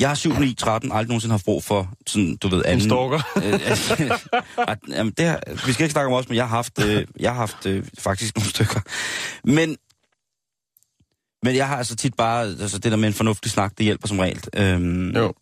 jeg 0.00 0.08
har 0.08 0.14
7, 0.14 0.32
9, 0.38 0.54
13 0.54 0.92
aldrig 0.92 1.08
nogensinde 1.08 1.32
haft 1.32 1.44
brug 1.44 1.64
for 1.64 1.92
sådan, 2.06 2.36
du 2.36 2.48
ved, 2.48 2.58
en 2.58 2.64
anden... 2.66 2.80
stalker. 2.88 3.20
Øh, 4.88 4.96
jamen, 4.96 5.12
det 5.18 5.26
har, 5.26 5.40
vi 5.66 5.72
skal 5.72 5.84
ikke 5.84 5.92
snakke 5.92 6.06
om 6.06 6.12
os, 6.12 6.28
men 6.28 6.36
jeg 6.36 6.44
har 6.48 6.56
haft, 6.56 6.82
øh, 6.84 7.06
jeg 7.20 7.30
har 7.30 7.36
haft 7.38 7.66
øh, 7.66 7.84
faktisk 7.98 8.36
nogle 8.36 8.50
stykker. 8.50 8.80
Men, 9.44 9.76
men 11.42 11.56
jeg 11.56 11.68
har 11.68 11.76
altså 11.76 11.96
tit 11.96 12.14
bare, 12.14 12.46
altså 12.46 12.78
det 12.78 12.92
der 12.92 12.98
med 12.98 13.08
en 13.08 13.14
fornuftig 13.14 13.50
snak, 13.50 13.72
det 13.78 13.84
hjælper 13.84 14.08
som 14.08 14.18
regel. 14.18 14.40
Øhm, 14.56 15.10
Jo. 15.16 15.32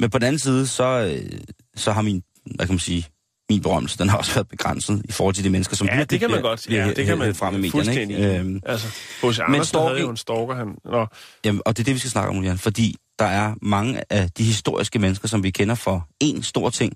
Men 0.00 0.10
på 0.10 0.18
den 0.18 0.26
anden 0.26 0.38
side, 0.38 0.66
så, 0.66 0.84
øh, 0.84 1.38
så 1.76 1.92
har 1.92 2.02
min, 2.02 2.22
hvad 2.54 2.66
kan 2.66 2.72
man 2.74 2.78
sige, 2.80 3.06
min 3.50 3.62
berømmelse, 3.62 3.98
den 3.98 4.08
har 4.08 4.18
også 4.18 4.34
været 4.34 4.48
begrænset 4.48 5.02
i 5.08 5.12
forhold 5.12 5.34
til 5.34 5.44
de 5.44 5.50
mennesker, 5.50 5.76
som 5.76 5.86
Ja, 5.86 5.96
virkelig 5.96 6.10
det 6.10 6.20
kan 6.20 6.30
man 6.30 6.38
bliver- 6.38 6.50
godt. 6.50 6.62
bliver 6.66 6.86
Ja, 6.86 6.92
det 6.92 7.06
kan 7.06 7.18
man 7.18 7.34
frem 7.34 7.54
i 7.54 7.56
medierne. 7.56 7.70
fuldstændig. 7.70 8.16
Ikke? 8.18 8.38
Øhm, 8.38 8.60
Altså, 8.66 8.86
H.C. 8.86 9.22
Andersen 9.22 9.44
havde 9.54 9.64
stalking- 9.64 10.00
jo 10.00 10.10
en 10.10 10.16
stalker. 10.16 10.54
Han, 10.54 10.74
nå, 10.84 11.06
Jamen, 11.44 11.62
og 11.66 11.76
det 11.76 11.82
er 11.82 11.84
det, 11.84 11.94
vi 11.94 11.98
skal 11.98 12.10
snakke 12.10 12.30
om, 12.30 12.44
Jan. 12.44 12.58
Fordi 12.58 12.96
der 13.18 13.24
er 13.24 13.54
mange 13.62 14.02
af 14.10 14.30
de 14.30 14.44
historiske 14.44 14.98
mennesker, 14.98 15.28
som 15.28 15.42
vi 15.42 15.50
kender 15.50 15.74
for 15.74 16.08
en 16.20 16.42
stor 16.42 16.70
ting, 16.70 16.92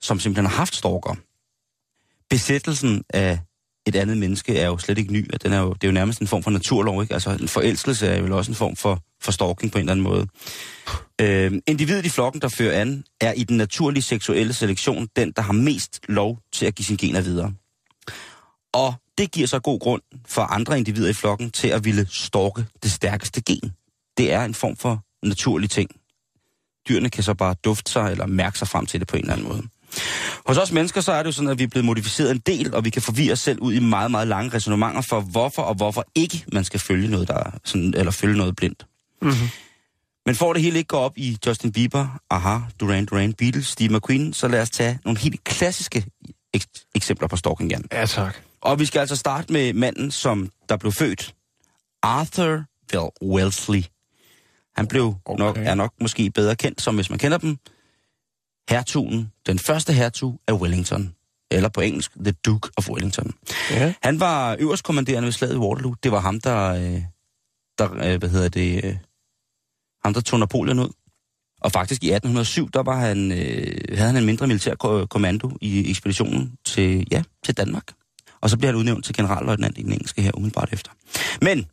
som 0.00 0.20
simpelthen 0.20 0.46
har 0.46 0.56
haft 0.56 0.74
stalker. 0.74 1.14
Besættelsen 2.30 3.04
af 3.10 3.38
et 3.86 3.96
andet 3.96 4.16
menneske 4.16 4.58
er 4.58 4.66
jo 4.66 4.78
slet 4.78 4.98
ikke 4.98 5.12
ny, 5.12 5.32
og 5.32 5.42
den 5.42 5.52
er 5.52 5.60
jo, 5.60 5.72
det 5.72 5.84
er 5.84 5.88
jo 5.88 5.92
nærmest 5.92 6.20
en 6.20 6.26
form 6.26 6.42
for 6.42 6.50
naturlov, 6.50 7.02
ikke? 7.02 7.14
Altså 7.14 7.30
en 7.30 7.48
forelskelse 7.48 8.06
er 8.06 8.18
jo 8.18 8.36
også 8.36 8.50
en 8.50 8.54
form 8.54 8.76
for, 8.76 9.00
for 9.20 9.32
stalking 9.32 9.72
på 9.72 9.78
en 9.78 9.82
eller 9.82 9.92
anden 9.92 10.04
måde. 10.04 10.26
Øh, 11.20 11.52
individet 11.66 12.06
i 12.06 12.08
flokken, 12.08 12.42
der 12.42 12.48
fører 12.48 12.80
an, 12.80 13.04
er 13.20 13.32
i 13.32 13.44
den 13.44 13.56
naturlige 13.56 14.02
seksuelle 14.02 14.52
selektion 14.52 15.08
den, 15.16 15.32
der 15.32 15.42
har 15.42 15.52
mest 15.52 16.00
lov 16.08 16.38
til 16.52 16.66
at 16.66 16.74
give 16.74 16.86
sine 16.86 16.98
gener 16.98 17.20
videre. 17.20 17.54
Og 18.72 18.94
det 19.18 19.32
giver 19.32 19.46
så 19.46 19.58
god 19.58 19.80
grund 19.80 20.02
for 20.26 20.42
andre 20.42 20.78
individer 20.78 21.08
i 21.08 21.12
flokken 21.12 21.50
til 21.50 21.68
at 21.68 21.84
ville 21.84 22.06
stalke 22.10 22.64
det 22.82 22.92
stærkeste 22.92 23.42
gen. 23.42 23.72
Det 24.16 24.32
er 24.32 24.44
en 24.44 24.54
form 24.54 24.76
for 24.76 25.04
naturlig 25.28 25.70
ting. 25.70 25.90
Dyrene 26.88 27.10
kan 27.10 27.22
så 27.22 27.34
bare 27.34 27.54
dufte 27.64 27.92
sig 27.92 28.10
eller 28.10 28.26
mærke 28.26 28.58
sig 28.58 28.68
frem 28.68 28.86
til 28.86 29.00
det 29.00 29.08
på 29.08 29.16
en 29.16 29.22
eller 29.22 29.32
anden 29.32 29.48
måde. 29.48 29.62
Hos 30.46 30.58
os 30.58 30.72
mennesker 30.72 31.00
så 31.00 31.12
er 31.12 31.22
det 31.22 31.26
jo 31.26 31.32
sådan, 31.32 31.50
at 31.50 31.58
vi 31.58 31.64
er 31.64 31.68
blevet 31.68 31.84
modificeret 31.84 32.30
en 32.30 32.38
del, 32.38 32.74
og 32.74 32.84
vi 32.84 32.90
kan 32.90 33.02
forvirre 33.02 33.32
os 33.32 33.40
selv 33.40 33.60
ud 33.60 33.72
i 33.72 33.78
meget, 33.78 34.10
meget 34.10 34.28
lange 34.28 34.54
resonemanger 34.54 35.00
for, 35.00 35.20
hvorfor 35.20 35.62
og 35.62 35.74
hvorfor 35.74 36.04
ikke 36.14 36.44
man 36.52 36.64
skal 36.64 36.80
følge 36.80 37.08
noget, 37.08 37.28
der 37.28 37.34
er 37.34 37.50
sådan, 37.64 37.94
eller 37.96 38.12
følge 38.12 38.36
noget 38.36 38.56
blindt. 38.56 38.86
Mm-hmm. 39.22 39.48
Men 40.26 40.34
for 40.34 40.50
at 40.50 40.54
det 40.54 40.62
hele 40.62 40.78
ikke 40.78 40.88
går 40.88 40.98
op 40.98 41.12
i 41.18 41.38
Justin 41.46 41.72
Bieber, 41.72 42.20
Aha, 42.30 42.58
Duran 42.80 43.06
Duran, 43.06 43.32
Beatles, 43.32 43.66
Steve 43.66 43.96
McQueen, 43.96 44.32
så 44.32 44.48
lad 44.48 44.62
os 44.62 44.70
tage 44.70 44.98
nogle 45.04 45.20
helt 45.20 45.44
klassiske 45.44 46.04
ek- 46.56 46.90
eksempler 46.94 47.28
på 47.28 47.36
stalking, 47.36 47.70
Jan. 47.70 47.84
Ja, 47.92 48.06
tak. 48.06 48.36
Og 48.60 48.78
vi 48.78 48.86
skal 48.86 49.00
altså 49.00 49.16
starte 49.16 49.52
med 49.52 49.72
manden, 49.72 50.10
som 50.10 50.50
der 50.68 50.76
blev 50.76 50.92
født. 50.92 51.34
Arthur 52.02 52.64
Wellesley. 53.24 53.82
Han 54.76 54.86
blev 54.86 55.14
Okay. 55.24 55.38
nok, 55.44 55.56
er 55.58 55.74
nok 55.74 55.92
måske 56.00 56.30
bedre 56.30 56.56
kendt, 56.56 56.82
som 56.82 56.94
hvis 56.94 57.10
man 57.10 57.18
kender 57.18 57.38
dem, 57.38 57.56
hertugen, 58.70 59.32
den 59.46 59.58
første 59.58 59.92
hertug 59.92 60.40
af 60.48 60.52
Wellington. 60.52 61.14
Eller 61.50 61.68
på 61.68 61.80
engelsk, 61.80 62.12
The 62.24 62.32
Duke 62.32 62.70
of 62.76 62.88
Wellington. 62.90 63.32
Ja. 63.70 63.94
Han 64.02 64.20
var 64.20 64.56
øverst 64.58 64.84
kommanderende 64.84 65.26
ved 65.26 65.32
slaget 65.32 65.54
i 65.54 65.58
Waterloo. 65.58 65.94
Det 66.02 66.12
var 66.12 66.20
ham, 66.20 66.40
der, 66.40 66.68
øh, 66.68 67.02
der 67.78 67.92
øh, 67.94 68.18
hvad 68.18 68.28
hedder 68.28 68.48
det, 68.48 68.84
øh, 68.84 68.96
ham, 70.04 70.14
der 70.14 70.20
tog 70.20 70.38
Napoleon 70.40 70.78
ud. 70.78 70.88
Og 71.60 71.72
faktisk 71.72 72.04
i 72.04 72.06
1807, 72.06 72.70
der 72.70 72.82
var 72.82 72.96
han, 73.00 73.32
øh, 73.32 73.96
havde 73.96 74.06
han 74.10 74.16
en 74.16 74.26
mindre 74.26 74.46
militær 74.46 74.74
ko- 74.74 75.06
kommando 75.06 75.50
i 75.60 75.90
ekspeditionen 75.90 76.56
til, 76.64 77.06
ja, 77.10 77.22
til 77.44 77.56
Danmark. 77.56 77.84
Og 78.40 78.50
så 78.50 78.58
blev 78.58 78.68
han 78.68 78.76
udnævnt 78.76 79.04
til 79.04 79.14
generalløjtnant 79.14 79.78
i 79.78 79.82
den 79.82 79.92
engelske 79.92 80.22
her 80.22 80.30
umiddelbart 80.36 80.72
efter. 80.72 80.90
Men 81.42 81.66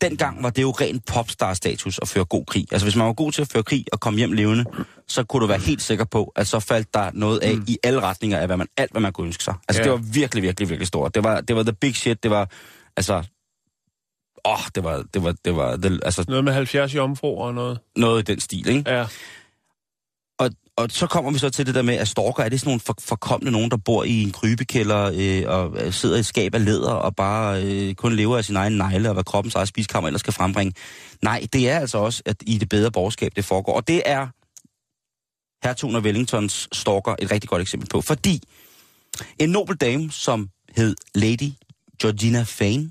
dengang 0.00 0.42
var 0.42 0.50
det 0.50 0.62
jo 0.62 0.70
ren 0.70 1.00
popstar-status 1.00 1.98
at 2.02 2.08
føre 2.08 2.24
god 2.24 2.44
krig. 2.46 2.66
Altså 2.72 2.84
hvis 2.86 2.96
man 2.96 3.06
var 3.06 3.12
god 3.12 3.32
til 3.32 3.42
at 3.42 3.48
føre 3.52 3.62
krig 3.62 3.84
og 3.92 4.00
komme 4.00 4.18
hjem 4.18 4.32
levende, 4.32 4.64
så 5.08 5.24
kunne 5.24 5.40
du 5.42 5.46
være 5.46 5.58
helt 5.58 5.82
sikker 5.82 6.04
på, 6.04 6.32
at 6.36 6.46
så 6.46 6.60
faldt 6.60 6.94
der 6.94 7.10
noget 7.14 7.38
af 7.38 7.56
mm. 7.56 7.64
i 7.68 7.78
alle 7.82 8.00
retninger 8.00 8.38
af 8.38 8.46
hvad 8.46 8.56
man, 8.56 8.66
alt, 8.76 8.90
hvad 8.92 9.00
man 9.00 9.12
kunne 9.12 9.26
ønske 9.26 9.44
sig. 9.44 9.54
Altså 9.68 9.82
Ja. 9.82 9.84
det 9.84 9.92
var 9.92 9.98
virkelig, 10.12 10.42
virkelig, 10.42 10.68
virkelig 10.68 10.86
stort. 10.88 11.14
Det 11.14 11.24
var, 11.24 11.40
det 11.40 11.56
var 11.56 11.62
the 11.62 11.72
big 11.72 11.96
shit. 11.96 12.22
Det 12.22 12.30
var, 12.30 12.50
altså, 12.96 13.14
åh, 14.44 14.58
det 14.74 14.84
var, 14.84 15.04
det 15.14 15.22
var, 15.24 15.34
det 15.44 15.56
var, 15.56 15.76
det, 15.76 16.00
altså 16.04 16.24
Noget 16.28 16.44
med 16.44 16.52
70 16.52 16.94
jomfruer 16.94 17.46
og 17.46 17.54
noget. 17.54 17.78
noget 17.96 18.28
i 18.28 18.32
den 18.32 18.40
stil, 18.40 18.68
ikke? 18.68 18.90
Ja. 18.90 19.06
Og, 20.80 20.88
så 20.90 21.06
kommer 21.06 21.30
vi 21.30 21.38
så 21.38 21.50
til 21.50 21.66
det 21.66 21.74
der 21.74 21.82
med, 21.82 21.94
at 21.94 22.08
stalker, 22.08 22.42
er 22.42 22.48
det 22.48 22.60
sådan 22.60 22.68
nogle 22.68 22.80
for, 22.80 22.94
forkommende 22.98 23.52
nogen, 23.52 23.70
der 23.70 23.76
bor 23.76 24.04
i 24.04 24.22
en 24.22 24.32
krybekælder 24.32 25.12
øh, 25.14 25.54
og 25.56 25.84
øh, 25.84 25.92
sidder 25.92 26.16
i 26.16 26.18
et 26.18 26.26
skab 26.26 26.54
af 26.54 26.64
læder 26.64 26.92
og 26.92 27.16
bare 27.16 27.62
øh, 27.62 27.94
kun 27.94 28.12
lever 28.12 28.36
af 28.38 28.44
sin 28.44 28.56
egen 28.56 28.72
negle 28.72 29.08
og 29.08 29.12
hvad 29.12 29.24
kroppens 29.24 29.54
eget 29.54 29.68
spiskammer 29.68 30.08
ellers 30.08 30.20
skal 30.20 30.32
frembringe. 30.32 30.72
Nej, 31.22 31.46
det 31.52 31.68
er 31.68 31.78
altså 31.78 31.98
også, 31.98 32.22
at 32.26 32.36
i 32.46 32.58
det 32.58 32.68
bedre 32.68 32.90
borgerskab 32.90 33.32
det 33.36 33.44
foregår. 33.44 33.72
Og 33.72 33.88
det 33.88 34.02
er 34.06 34.26
hertugen 35.64 35.96
af 35.96 36.00
Wellingtons 36.00 36.68
stalker 36.72 37.14
et 37.18 37.30
rigtig 37.30 37.50
godt 37.50 37.62
eksempel 37.62 37.88
på. 37.88 38.00
Fordi 38.00 38.42
en 39.38 39.50
nobel 39.50 39.76
dame, 39.76 40.10
som 40.10 40.48
hed 40.76 40.96
Lady 41.14 41.52
Georgina 42.02 42.42
Fane, 42.42 42.90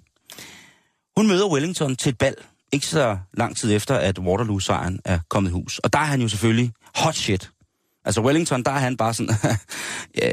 hun 1.17 1.28
møder 1.28 1.52
Wellington 1.52 1.95
til 1.95 2.10
et 2.10 2.17
bal, 2.17 2.36
ikke 2.71 2.88
så 2.88 3.17
lang 3.34 3.58
tid 3.58 3.75
efter, 3.75 3.95
at 3.95 4.19
Waterloo-sejren 4.19 4.99
er 5.06 5.19
kommet 5.30 5.49
i 5.49 5.54
hus. 5.54 5.80
Og 5.80 5.93
der 5.93 5.99
er 5.99 6.04
han 6.04 6.21
jo 6.21 6.28
selvfølgelig 6.28 6.71
hot 6.95 7.15
shit. 7.15 7.52
Altså 8.05 8.21
Wellington, 8.21 8.63
der 8.63 8.71
er 8.71 8.79
han 8.79 8.97
bare 8.97 9.13
sådan... 9.13 9.35
ja, 10.21 10.31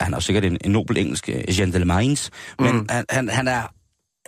han 0.00 0.12
er 0.12 0.16
jo 0.16 0.20
sikkert 0.20 0.44
en, 0.44 0.58
en 0.64 0.70
nobel 0.70 0.96
engelsk 0.98 1.30
uh, 1.32 1.54
gentleman, 1.56 2.16
men 2.58 2.76
mm. 2.76 2.86
han, 2.90 3.04
han, 3.10 3.28
han, 3.28 3.48
er, 3.48 3.62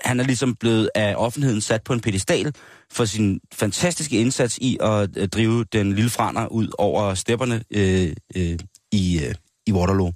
han 0.09 0.21
er 0.21 0.25
ligesom 0.25 0.55
blevet 0.55 0.91
af 0.95 1.15
offentligheden 1.17 1.61
sat 1.61 1.83
på 1.85 1.93
en 1.93 2.01
pedestal 2.01 2.55
for 2.93 3.05
sin 3.05 3.41
fantastiske 3.53 4.21
indsats 4.21 4.59
i 4.59 4.79
at 4.81 5.17
uh, 5.17 5.25
drive 5.25 5.65
den 5.65 5.93
lille 5.93 6.11
franer 6.11 6.47
ud 6.47 6.69
over 6.79 7.15
stepperne 7.15 7.63
øh, 7.71 8.13
øh, 8.37 8.59
i, 8.93 9.21
øh, 9.25 9.35
i 9.67 9.73
Waterloo. 9.73 10.13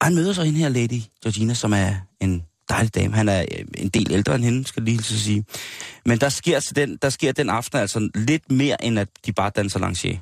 Og 0.00 0.06
han 0.06 0.14
møder 0.14 0.32
så 0.32 0.42
hende 0.42 0.58
her 0.58 0.68
Lady 0.68 1.00
Georgina, 1.22 1.54
som 1.54 1.72
er 1.72 1.94
en 2.20 2.42
dejlig 2.72 2.94
dame. 2.94 3.14
Han 3.14 3.28
er 3.28 3.40
øh, 3.40 3.64
en 3.78 3.88
del 3.88 4.12
ældre 4.12 4.34
end 4.34 4.44
hende, 4.44 4.66
skal 4.66 4.82
lige 4.82 4.98
at 4.98 5.04
sige. 5.04 5.44
Men 6.04 6.18
der 6.18 6.28
sker, 6.28 6.60
til 6.60 6.76
den, 6.76 6.98
der 7.02 7.10
sker 7.10 7.32
den 7.32 7.50
aften 7.50 7.78
altså 7.78 8.10
lidt 8.14 8.50
mere, 8.50 8.84
end 8.84 8.98
at 8.98 9.08
de 9.26 9.32
bare 9.32 9.50
danser 9.50 9.78
lancier. 9.78 10.18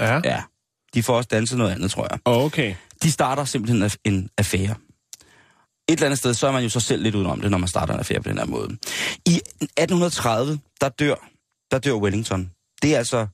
Ja. 0.00 0.20
Ja, 0.24 0.42
de 0.94 1.02
får 1.02 1.16
også 1.16 1.28
danset 1.32 1.58
noget 1.58 1.72
andet, 1.72 1.90
tror 1.90 2.06
jeg. 2.10 2.18
Okay. 2.24 2.74
De 3.02 3.12
starter 3.12 3.44
simpelthen 3.44 3.90
en 4.04 4.30
affære. 4.38 4.74
Et 5.88 5.92
eller 5.92 6.06
andet 6.06 6.18
sted, 6.18 6.34
så 6.34 6.46
er 6.46 6.52
man 6.52 6.62
jo 6.62 6.68
så 6.68 6.80
selv 6.80 7.02
lidt 7.02 7.14
udenom 7.14 7.40
det, 7.40 7.50
når 7.50 7.58
man 7.58 7.68
starter 7.68 7.94
en 7.94 7.98
affære 7.98 8.20
på 8.20 8.28
den 8.28 8.38
her 8.38 8.44
måde. 8.44 8.68
I 9.26 9.34
1830, 9.36 10.58
der 10.80 10.88
dør, 10.88 11.14
der 11.70 11.78
dør 11.78 11.92
Wellington. 11.92 12.50
Det 12.82 12.94
er 12.94 12.98
altså 12.98 13.26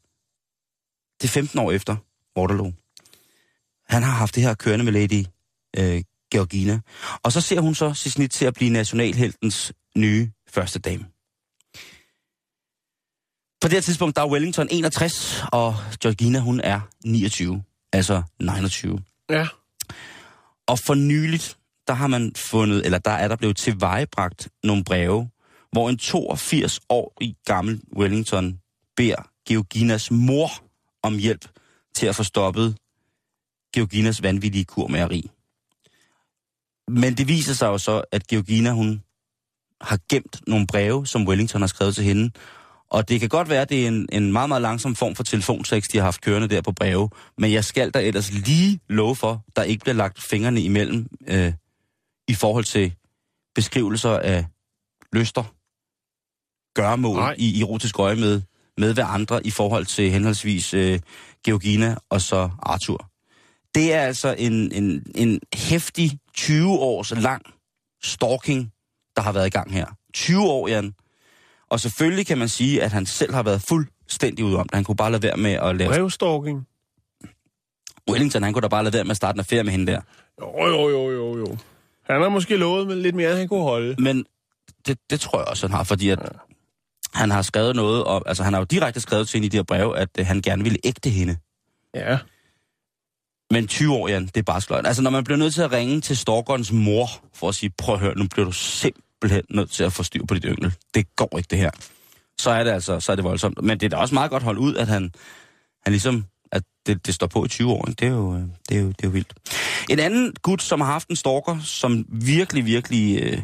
det 1.23 1.29
er 1.29 1.33
15 1.33 1.59
år 1.59 1.73
efter 1.73 1.97
Waterloo. 2.37 2.73
Han 3.89 4.03
har 4.03 4.13
haft 4.13 4.35
det 4.35 4.43
her 4.43 4.55
kørende 4.55 4.85
med 4.85 4.93
Lady 4.93 5.25
øh, 5.79 6.03
Georgina. 6.33 6.81
Og 7.23 7.33
så 7.33 7.41
ser 7.41 7.61
hun 7.61 7.75
så 7.75 7.95
sit 7.95 8.13
snit 8.13 8.31
til 8.31 8.45
at 8.45 8.55
blive 8.55 8.71
nationalheltens 8.71 9.73
nye 9.97 10.31
første 10.49 10.79
dame. 10.79 11.05
På 13.61 13.69
det 13.69 13.73
her 13.73 13.81
tidspunkt, 13.81 14.17
der 14.17 14.23
er 14.23 14.31
Wellington 14.31 14.69
61, 14.71 15.43
og 15.53 15.75
Georgina, 16.03 16.39
hun 16.39 16.61
er 16.61 16.81
29. 17.05 17.63
Altså 17.93 18.23
29. 18.41 19.03
Ja. 19.31 19.47
Og 20.67 20.79
for 20.79 20.95
nyligt, 20.95 21.59
der 21.87 21.95
har 21.95 22.07
man 22.07 22.33
fundet, 22.37 22.85
eller 22.85 22.99
der 22.99 23.11
er 23.11 23.29
der 23.29 23.37
blevet 23.37 23.57
tilvejebragt 23.57 24.49
nogle 24.65 24.85
breve, 24.85 25.31
hvor 25.73 25.89
en 25.89 25.99
82 25.99 26.81
år 26.89 27.17
i 27.21 27.37
gammel 27.45 27.81
Wellington 27.97 28.59
beder 28.97 29.29
Georginas 29.49 30.11
mor 30.11 30.51
om 31.03 31.19
hjælp 31.19 31.49
til 31.95 32.07
at 32.07 32.17
få 32.17 32.23
stoppet 32.23 32.77
Georginas 33.75 34.23
vanvittige 34.23 34.65
kurmageri. 34.65 35.31
Men 36.89 37.15
det 37.15 37.29
viser 37.29 37.55
sig 37.55 37.67
jo 37.67 37.79
så, 37.79 38.03
at 38.13 38.27
Georgina, 38.27 38.71
hun 38.71 39.03
har 39.81 39.99
gemt 40.09 40.41
nogle 40.47 40.67
breve, 40.67 41.07
som 41.07 41.29
Wellington 41.29 41.61
har 41.61 41.69
skrevet 41.69 41.95
til 41.95 42.05
hende. 42.05 42.31
Og 42.91 43.09
det 43.09 43.21
kan 43.21 43.29
godt 43.29 43.49
være, 43.49 43.63
at 43.63 43.69
det 43.69 43.85
er 43.85 43.89
en, 43.89 44.09
en 44.13 44.33
meget, 44.33 44.49
meget 44.49 44.63
langsom 44.63 44.95
form 44.95 45.15
for 45.15 45.23
telefonsex, 45.23 45.89
de 45.89 45.99
har 45.99 46.05
haft 46.05 46.21
kørende 46.21 46.49
der 46.49 46.61
på 46.61 46.73
breve. 46.73 47.11
Men 47.39 47.53
jeg 47.53 47.65
skal 47.65 47.91
da 47.91 48.03
ellers 48.03 48.33
lige 48.33 48.81
love 48.89 49.17
for, 49.17 49.45
der 49.57 49.63
ikke 49.63 49.83
bliver 49.85 49.95
lagt 49.95 50.23
fingrene 50.23 50.61
imellem 50.61 51.07
øh, 51.29 51.53
i 52.29 52.35
forhold 52.35 52.65
til 52.65 52.95
beskrivelser 53.55 54.19
af 54.19 54.47
lyster, 55.13 55.55
gørmål 56.75 57.17
Nej. 57.17 57.35
i 57.39 57.61
erotisk 57.61 57.99
øje 57.99 58.17
med, 58.17 58.43
med 58.79 58.95
hver 58.95 59.07
andre 59.07 59.47
i 59.47 59.51
forhold 59.51 59.87
til 59.87 60.11
henholdsvis 60.11 60.75
øh, 60.75 61.01
Georgina 61.45 61.97
og 62.11 62.21
så 62.21 62.51
Arthur. 62.63 63.09
Det 63.75 63.93
er 63.93 64.01
altså 64.01 64.35
en, 64.39 64.73
en, 64.73 65.07
en 65.15 65.41
hæftig 65.55 66.19
20 66.35 66.71
års 66.71 67.11
lang 67.11 67.43
stalking, 68.03 68.73
der 69.17 69.23
har 69.23 69.33
været 69.33 69.47
i 69.47 69.51
gang 69.51 69.73
her. 69.73 69.87
20 70.15 70.43
år, 70.43 70.69
Jan. 70.69 70.95
Og 71.71 71.81
selvfølgelig 71.81 72.27
kan 72.27 72.39
man 72.39 72.49
sige, 72.49 72.83
at 72.83 72.93
han 72.93 73.07
selv 73.07 73.35
har 73.35 73.43
været 73.43 73.63
fuldstændig 73.63 74.45
ude 74.45 74.57
om 74.57 74.69
det. 74.69 74.75
Han 74.75 74.85
kunne 74.85 74.97
bare 74.97 75.11
lade 75.11 75.23
være 75.23 75.37
med 75.37 75.53
at 75.53 75.77
lave... 75.77 75.91
Brevstalking. 75.91 76.67
Wellington, 78.11 78.43
han 78.43 78.53
kunne 78.53 78.63
da 78.63 78.69
bare 78.69 78.85
lade 78.85 78.95
være 78.95 79.05
med 79.05 79.11
at 79.11 79.17
starte 79.17 79.37
en 79.37 79.41
affære 79.41 79.65
med 79.65 79.73
hende 79.73 79.93
der. 79.93 80.01
Jo, 80.41 80.67
jo, 80.67 80.89
jo, 80.89 81.11
jo, 81.11 81.39
jo. 81.39 81.57
Han 82.03 82.23
har 82.23 82.29
måske 82.29 82.57
lovet 82.57 82.87
med 82.87 82.97
lidt 82.97 83.15
mere, 83.15 83.31
end 83.31 83.39
han 83.39 83.49
kunne 83.49 83.63
holde. 83.63 84.03
Men 84.03 84.25
det, 84.87 84.99
det 85.11 85.21
tror 85.21 85.39
jeg 85.39 85.49
også, 85.49 85.67
han 85.67 85.77
har, 85.77 85.85
fordi 85.85 86.09
at 86.09 86.19
ja. 86.19 86.29
han 87.15 87.31
har 87.31 87.43
skrevet 87.43 87.77
noget, 87.77 88.05
og, 88.05 88.23
altså 88.27 88.43
han 88.43 88.53
har 88.53 88.61
jo 88.61 88.65
direkte 88.65 89.01
skrevet 89.01 89.29
til 89.29 89.37
hende 89.37 89.47
i 89.47 89.49
de 89.49 89.57
her 89.57 89.63
brev, 89.63 89.95
at 89.97 90.09
øh, 90.19 90.27
han 90.27 90.43
gerne 90.43 90.63
ville 90.63 90.79
ægte 90.85 91.11
hende. 91.11 91.37
Ja. 91.95 92.19
Men 93.53 93.69
20 93.69 93.95
år, 93.95 94.09
Jan, 94.09 94.27
det 94.27 94.37
er 94.37 94.43
bare 94.43 94.61
sløjt. 94.61 94.87
Altså, 94.87 95.03
når 95.03 95.11
man 95.11 95.25
bliver 95.25 95.39
nødt 95.39 95.55
til 95.55 95.63
at 95.63 95.73
ringe 95.73 96.01
til 96.01 96.17
Storgårdens 96.17 96.73
mor, 96.73 97.09
for 97.35 97.49
at 97.49 97.55
sige, 97.55 97.71
prøv 97.79 97.95
at 97.95 98.01
høre, 98.01 98.19
nu 98.19 98.27
bliver 98.29 98.45
du 98.45 98.53
simpelthen 98.53 99.43
nødt 99.51 99.71
til 99.71 99.85
at 99.85 99.93
få 99.93 100.03
styr 100.03 100.25
på 100.25 100.35
dit 100.35 100.45
yngel. 100.45 100.75
Det 100.95 101.17
går 101.17 101.39
ikke, 101.39 101.49
det 101.51 101.59
her. 101.59 101.71
Så 102.39 102.51
er 102.51 102.65
det 102.65 102.71
altså, 102.71 103.01
så 103.01 103.13
er 103.13 103.17
det 103.17 103.25
voldsomt. 103.25 103.63
Men 103.63 103.81
det 103.81 103.87
er 103.87 103.91
da 103.91 103.97
også 103.97 104.15
meget 104.15 104.31
godt 104.31 104.43
holdt 104.43 104.59
ud, 104.59 104.75
at 104.75 104.89
han, 104.89 105.13
han 105.85 105.93
ligesom, 105.93 106.25
at 106.53 106.63
det, 106.87 107.07
det 107.07 107.15
står 107.15 107.27
på 107.27 107.45
i 107.45 107.49
20 107.49 107.71
år. 107.73 107.83
Det, 107.85 108.03
er 108.03 108.11
jo, 108.11 108.35
øh, 108.35 108.43
det, 108.69 108.77
er 108.77 108.81
jo, 108.81 108.89
det 108.89 109.03
er 109.03 109.09
jo 109.09 109.11
vildt. 109.11 109.35
En 109.91 109.99
anden 109.99 110.35
gut, 110.43 110.63
som 110.63 110.81
har 110.81 110.93
haft 110.93 111.09
en 111.09 111.17
stalker, 111.17 111.61
som 111.61 112.05
virkelig, 112.09 112.65
virkelig 112.65 113.23
øh, 113.23 113.43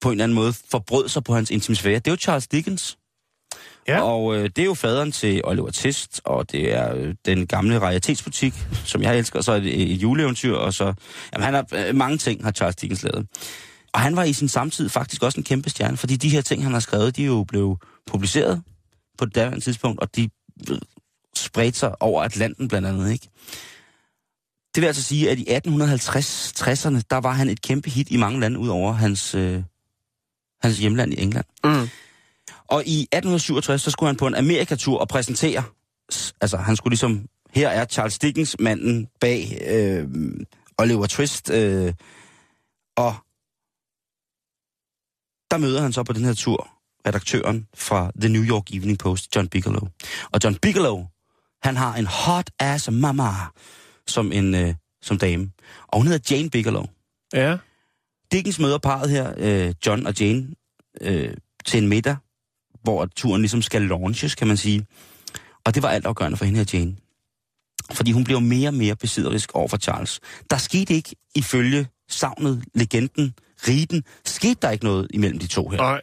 på 0.00 0.08
en 0.08 0.12
eller 0.12 0.24
anden 0.24 0.34
måde 0.34 0.52
forbrød 0.70 1.08
sig 1.08 1.24
på 1.24 1.34
hans 1.34 1.50
intimsfære, 1.50 1.94
det 1.94 2.06
er 2.06 2.12
jo 2.12 2.16
Charles 2.16 2.48
Dickens. 2.48 2.98
Ja. 3.88 4.00
Og 4.00 4.36
øh, 4.36 4.44
det 4.44 4.58
er 4.58 4.64
jo 4.64 4.74
faderen 4.74 5.12
til 5.12 5.40
Oliver 5.44 5.70
Twist, 5.70 6.20
og 6.24 6.52
det 6.52 6.74
er 6.74 6.94
øh, 6.94 7.14
den 7.26 7.46
gamle 7.46 7.78
raritetsbutik, 7.78 8.54
som 8.84 9.02
jeg 9.02 9.18
elsker, 9.18 9.38
og 9.38 9.44
så 9.44 9.60
det 9.60 9.92
et 9.92 10.02
juleeventyr, 10.02 10.54
og 10.54 10.74
så... 10.74 10.94
Jamen, 11.32 11.44
han 11.44 11.54
har 11.54 11.66
øh, 11.72 11.94
mange 11.94 12.18
ting, 12.18 12.44
har 12.44 12.52
Charles 12.52 12.76
Dickens 12.76 13.02
lavet. 13.02 13.26
Og 13.92 14.00
han 14.00 14.16
var 14.16 14.24
i 14.24 14.32
sin 14.32 14.48
samtid 14.48 14.88
faktisk 14.88 15.22
også 15.22 15.40
en 15.40 15.44
kæmpe 15.44 15.70
stjerne, 15.70 15.96
fordi 15.96 16.16
de 16.16 16.28
her 16.28 16.40
ting, 16.40 16.62
han 16.62 16.72
har 16.72 16.80
skrevet, 16.80 17.16
de 17.16 17.24
jo 17.24 17.44
blevet 17.48 17.78
publiceret 18.06 18.62
på 19.18 19.24
det 19.24 19.34
daværende 19.34 19.60
tidspunkt, 19.60 20.00
og 20.00 20.16
de 20.16 20.30
øh, 20.70 20.78
spredte 21.36 21.78
sig 21.78 22.02
over 22.02 22.22
Atlanten 22.22 22.68
blandt 22.68 22.88
andet, 22.88 23.12
ikke? 23.12 23.28
Det 24.74 24.80
vil 24.80 24.86
altså 24.86 25.02
sige, 25.02 25.30
at 25.30 25.38
i 25.38 25.42
1850-60'erne, 25.42 27.00
der 27.10 27.20
var 27.20 27.32
han 27.32 27.48
et 27.48 27.62
kæmpe 27.62 27.90
hit 27.90 28.10
i 28.10 28.16
mange 28.16 28.40
lande, 28.40 28.58
ud 28.58 28.68
over 28.68 28.92
hans, 28.92 29.34
øh, 29.34 29.62
hans 30.62 30.78
hjemland 30.78 31.12
i 31.12 31.22
England. 31.22 31.44
Mm. 31.64 31.88
Og 32.72 32.82
i 32.86 32.98
1867, 33.02 33.82
så 33.82 33.90
skulle 33.90 34.08
han 34.08 34.16
på 34.16 34.26
en 34.26 34.34
Amerikatur 34.34 34.98
og 34.98 35.08
præsentere, 35.08 35.62
altså 36.40 36.56
han 36.56 36.76
skulle 36.76 36.92
ligesom, 36.92 37.26
her 37.50 37.68
er 37.68 37.84
Charles 37.84 38.18
Dickens, 38.18 38.56
manden 38.58 39.08
bag 39.20 39.58
øh, 39.66 40.08
Oliver 40.78 41.06
Twist, 41.06 41.50
øh, 41.50 41.92
og 42.96 43.14
der 45.50 45.58
møder 45.58 45.82
han 45.82 45.92
så 45.92 46.02
på 46.02 46.12
den 46.12 46.24
her 46.24 46.34
tur 46.34 46.68
redaktøren 47.06 47.66
fra 47.74 48.10
The 48.20 48.28
New 48.28 48.42
York 48.42 48.74
Evening 48.74 48.98
Post, 48.98 49.36
John 49.36 49.48
Bigelow. 49.48 49.88
Og 50.32 50.40
John 50.44 50.56
Bigelow, 50.56 51.06
han 51.62 51.76
har 51.76 51.94
en 51.94 52.06
hot 52.06 52.50
ass 52.58 52.90
mama 52.90 53.30
som 54.06 54.32
en 54.32 54.54
øh, 54.54 54.74
som 55.02 55.18
dame. 55.18 55.50
Og 55.88 55.98
hun 55.98 56.06
hedder 56.06 56.34
Jane 56.34 56.50
Bigelow. 56.50 56.84
Ja. 57.32 57.56
Dickens 58.32 58.58
møder 58.58 58.78
parret 58.78 59.10
her, 59.10 59.34
øh, 59.36 59.74
John 59.86 60.06
og 60.06 60.20
Jane, 60.20 60.46
øh, 61.00 61.34
til 61.64 61.82
en 61.82 61.88
middag, 61.88 62.16
hvor 62.82 63.06
turen 63.06 63.42
ligesom 63.42 63.62
skal 63.62 63.82
launches, 63.82 64.34
kan 64.34 64.46
man 64.46 64.56
sige. 64.56 64.86
Og 65.64 65.74
det 65.74 65.82
var 65.82 65.88
alt 65.88 66.06
afgørende 66.06 66.36
for 66.36 66.44
hende 66.44 66.58
her, 66.58 66.78
Jane. 66.78 66.96
Fordi 67.92 68.12
hun 68.12 68.24
blev 68.24 68.40
mere 68.40 68.68
og 68.68 68.74
mere 68.74 68.96
besidderisk 68.96 69.54
over 69.54 69.68
for 69.68 69.76
Charles. 69.76 70.20
Der 70.50 70.56
skete 70.56 70.94
ikke, 70.94 71.14
ifølge 71.34 71.86
savnet, 72.08 72.64
legenden, 72.74 73.34
riten, 73.68 74.04
skete 74.24 74.56
der 74.62 74.70
ikke 74.70 74.84
noget 74.84 75.06
imellem 75.14 75.38
de 75.38 75.46
to 75.46 75.68
her. 75.68 75.78
Nej. 75.78 76.00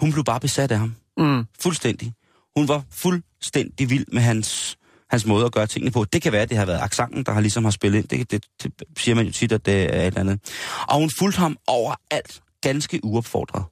Hun 0.00 0.12
blev 0.12 0.24
bare 0.24 0.40
besat 0.40 0.72
af 0.72 0.78
ham. 0.78 0.94
Mm. 1.16 1.44
Fuldstændig. 1.60 2.12
Hun 2.56 2.68
var 2.68 2.82
fuldstændig 2.90 3.90
vild 3.90 4.06
med 4.12 4.22
hans, 4.22 4.78
hans 5.10 5.26
måde 5.26 5.44
at 5.44 5.52
gøre 5.52 5.66
tingene 5.66 5.90
på. 5.90 6.04
Det 6.04 6.22
kan 6.22 6.32
være, 6.32 6.42
at 6.42 6.48
det 6.48 6.58
har 6.58 6.66
været 6.66 6.80
aksangen, 6.80 7.24
der 7.24 7.32
har 7.32 7.40
ligesom 7.40 7.64
har 7.64 7.70
spillet 7.70 7.98
ind. 7.98 8.08
Det, 8.08 8.30
det, 8.30 8.44
det 8.62 8.72
siger 8.98 9.14
man 9.14 9.26
jo 9.26 9.32
tit, 9.32 9.52
at 9.52 9.66
det 9.66 9.82
er 9.82 10.00
et 10.00 10.06
eller 10.06 10.20
andet. 10.20 10.40
Og 10.88 10.98
hun 10.98 11.10
fulgte 11.10 11.38
ham 11.38 11.56
overalt, 11.66 12.42
ganske 12.60 13.00
uopfordret. 13.04 13.64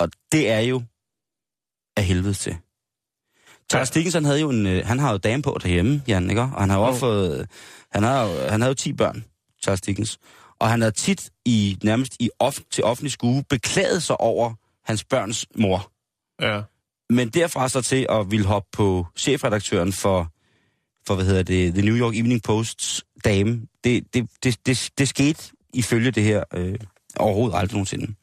Og 0.00 0.08
det 0.32 0.50
er 0.50 0.60
jo 0.60 0.82
af 1.96 2.04
helvede 2.04 2.34
til. 2.34 2.56
Charles 3.70 3.90
Dickens, 3.90 4.14
han 4.14 4.24
havde 4.24 4.40
jo 4.40 4.50
en, 4.50 4.66
øh, 4.66 4.86
han 4.86 4.98
har 4.98 5.12
jo 5.12 5.18
dame 5.18 5.42
på 5.42 5.58
derhjemme, 5.62 6.02
Jan, 6.08 6.30
ikke? 6.30 6.42
Og 6.42 6.60
han 6.60 6.70
har 6.70 6.78
jo 6.78 6.84
også 6.84 7.00
fået, 7.00 7.48
han 7.92 8.02
har 8.02 8.24
jo, 8.24 8.48
han 8.48 8.60
havde 8.60 8.70
jo 8.70 8.74
10 8.74 8.92
børn, 8.92 9.24
Charles 9.62 9.80
Dickens. 9.80 10.18
Og 10.58 10.70
han 10.70 10.80
havde 10.80 10.92
tit 10.92 11.30
i, 11.44 11.78
nærmest 11.82 12.16
i 12.20 12.30
off, 12.38 12.58
til 12.70 12.84
offentlig 12.84 13.12
skue 13.12 13.44
beklaget 13.48 14.02
sig 14.02 14.20
over 14.20 14.54
hans 14.84 15.04
børns 15.04 15.46
mor. 15.56 15.92
Ja. 16.40 16.62
Men 17.10 17.28
derfra 17.28 17.68
så 17.68 17.82
til 17.82 18.06
at 18.10 18.30
ville 18.30 18.46
hoppe 18.46 18.68
på 18.72 19.06
chefredaktøren 19.16 19.92
for, 19.92 20.32
for 21.06 21.14
hvad 21.14 21.24
hedder 21.24 21.42
det, 21.42 21.74
The 21.74 21.82
New 21.82 21.96
York 21.96 22.16
Evening 22.16 22.42
Posts 22.42 23.04
dame, 23.24 23.60
det, 23.84 24.14
det, 24.14 24.28
det, 24.44 24.66
det, 24.66 24.90
det 24.98 25.08
skete 25.08 25.42
ifølge 25.74 26.10
det 26.10 26.22
her 26.22 26.44
øh, 26.54 26.78
overhovedet 27.16 27.56
aldrig 27.58 27.74
nogensinde. 27.74 28.14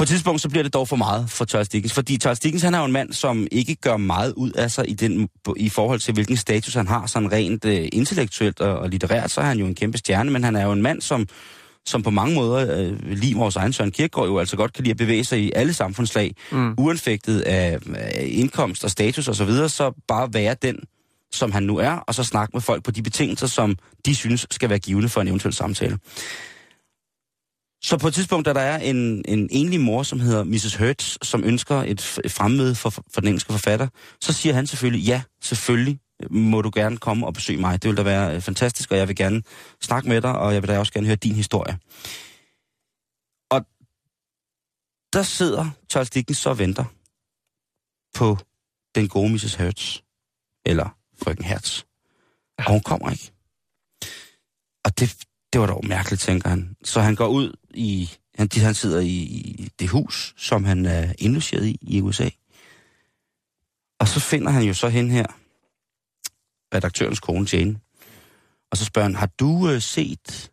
På 0.00 0.04
et 0.04 0.08
tidspunkt 0.08 0.40
så 0.40 0.48
bliver 0.48 0.62
det 0.62 0.74
dog 0.74 0.88
for 0.88 0.96
meget 0.96 1.30
for 1.30 1.44
Charles 1.44 1.68
Dickens, 1.68 1.92
fordi 1.92 2.16
Charles 2.16 2.40
Dickens 2.40 2.62
han 2.62 2.74
er 2.74 2.78
jo 2.78 2.84
en 2.84 2.92
mand, 2.92 3.12
som 3.12 3.46
ikke 3.52 3.74
gør 3.74 3.96
meget 3.96 4.32
ud 4.32 4.50
af 4.50 4.70
sig 4.70 4.90
i, 4.90 4.94
den, 4.94 5.28
i 5.56 5.68
forhold 5.68 6.00
til, 6.00 6.14
hvilken 6.14 6.36
status 6.36 6.74
han 6.74 6.88
har, 6.88 7.06
sådan 7.06 7.32
rent 7.32 7.64
øh, 7.64 7.88
intellektuelt 7.92 8.60
og, 8.60 8.78
og 8.78 8.88
litterært, 8.88 9.30
så 9.30 9.40
er 9.40 9.44
han 9.44 9.58
jo 9.58 9.66
en 9.66 9.74
kæmpe 9.74 9.98
stjerne, 9.98 10.30
men 10.30 10.44
han 10.44 10.56
er 10.56 10.64
jo 10.64 10.72
en 10.72 10.82
mand, 10.82 11.00
som, 11.00 11.26
som 11.86 12.02
på 12.02 12.10
mange 12.10 12.34
måder, 12.34 12.78
øh, 12.78 13.10
lige 13.10 13.36
vores 13.36 13.56
egen 13.56 13.72
Søren 13.72 13.90
Kierkegaard 13.90 14.28
jo 14.28 14.38
altså 14.38 14.56
godt 14.56 14.72
kan 14.72 14.84
lide 14.84 14.90
at 14.90 14.96
bevæge 14.96 15.24
sig 15.24 15.40
i 15.40 15.52
alle 15.54 15.74
samfundslag, 15.74 16.34
mm. 16.52 16.74
uanfægtet 16.78 17.40
af, 17.40 17.78
af 17.94 18.28
indkomst 18.30 18.84
og 18.84 18.90
status 18.90 19.28
osv., 19.28 19.34
så, 19.34 19.44
videre, 19.44 19.68
så 19.68 19.92
bare 20.08 20.28
være 20.32 20.56
den, 20.62 20.76
som 21.32 21.52
han 21.52 21.62
nu 21.62 21.76
er, 21.76 21.92
og 21.92 22.14
så 22.14 22.24
snakke 22.24 22.50
med 22.52 22.60
folk 22.60 22.84
på 22.84 22.90
de 22.90 23.02
betingelser, 23.02 23.46
som 23.46 23.76
de 24.06 24.14
synes 24.14 24.46
skal 24.50 24.70
være 24.70 24.78
givende 24.78 25.08
for 25.08 25.20
en 25.20 25.28
eventuel 25.28 25.54
samtale. 25.54 25.98
Så 27.82 27.98
på 27.98 28.08
et 28.08 28.14
tidspunkt, 28.14 28.46
da 28.46 28.52
der 28.52 28.60
er 28.60 28.78
en, 28.78 29.24
en 29.28 29.48
enlig 29.50 29.80
mor, 29.80 30.02
som 30.02 30.20
hedder 30.20 30.44
Mrs. 30.44 30.74
Hertz, 30.74 31.16
som 31.22 31.44
ønsker 31.44 31.76
et, 31.76 32.00
fremmøde 32.28 32.74
for, 32.74 32.90
for 32.90 33.20
den 33.20 33.28
engelske 33.28 33.52
forfatter, 33.52 33.88
så 34.20 34.32
siger 34.32 34.54
han 34.54 34.66
selvfølgelig, 34.66 35.06
ja, 35.06 35.22
selvfølgelig 35.40 36.00
må 36.30 36.62
du 36.62 36.70
gerne 36.74 36.96
komme 36.96 37.26
og 37.26 37.34
besøge 37.34 37.60
mig. 37.60 37.82
Det 37.82 37.88
vil 37.88 37.96
da 37.96 38.02
være 38.02 38.34
øh, 38.34 38.40
fantastisk, 38.40 38.90
og 38.90 38.98
jeg 38.98 39.08
vil 39.08 39.16
gerne 39.16 39.42
snakke 39.80 40.08
med 40.08 40.20
dig, 40.20 40.38
og 40.38 40.54
jeg 40.54 40.62
vil 40.62 40.68
da 40.68 40.78
også 40.78 40.92
gerne 40.92 41.06
høre 41.06 41.16
din 41.16 41.34
historie. 41.34 41.78
Og 43.50 43.66
der 45.12 45.22
sidder 45.22 45.70
Charles 45.90 46.10
Dickens 46.10 46.38
så 46.38 46.50
og 46.50 46.58
venter 46.58 46.84
på 48.14 48.38
den 48.94 49.08
gode 49.08 49.32
Mrs. 49.32 49.54
Hertz, 49.54 49.98
eller 50.66 50.96
frøken 51.22 51.44
Hertz. 51.44 51.82
Og 52.58 52.70
hun 52.70 52.80
kommer 52.80 53.10
ikke. 53.10 53.32
Og 54.84 54.98
det, 54.98 55.16
det 55.52 55.60
var 55.60 55.66
dog 55.66 55.86
mærkeligt, 55.86 56.22
tænker 56.22 56.48
han. 56.48 56.76
Så 56.84 57.00
han 57.00 57.14
går 57.14 57.26
ud 57.26 57.56
i... 57.74 58.10
Han, 58.34 58.48
han 58.56 58.74
sidder 58.74 59.00
i, 59.00 59.06
i 59.06 59.68
det 59.78 59.88
hus, 59.88 60.34
som 60.36 60.64
han 60.64 60.86
er 60.86 61.12
indlogeret 61.18 61.66
i 61.66 61.78
i 61.82 62.00
USA. 62.00 62.28
Og 64.00 64.08
så 64.08 64.20
finder 64.20 64.50
han 64.50 64.62
jo 64.62 64.74
så 64.74 64.88
hen 64.88 65.10
her, 65.10 65.26
redaktørens 66.74 67.20
kone 67.20 67.46
Jane. 67.52 67.80
Og 68.70 68.76
så 68.76 68.84
spørger 68.84 69.08
han, 69.08 69.16
har 69.16 69.26
du 69.26 69.70
øh, 69.70 69.82
set, 69.82 70.50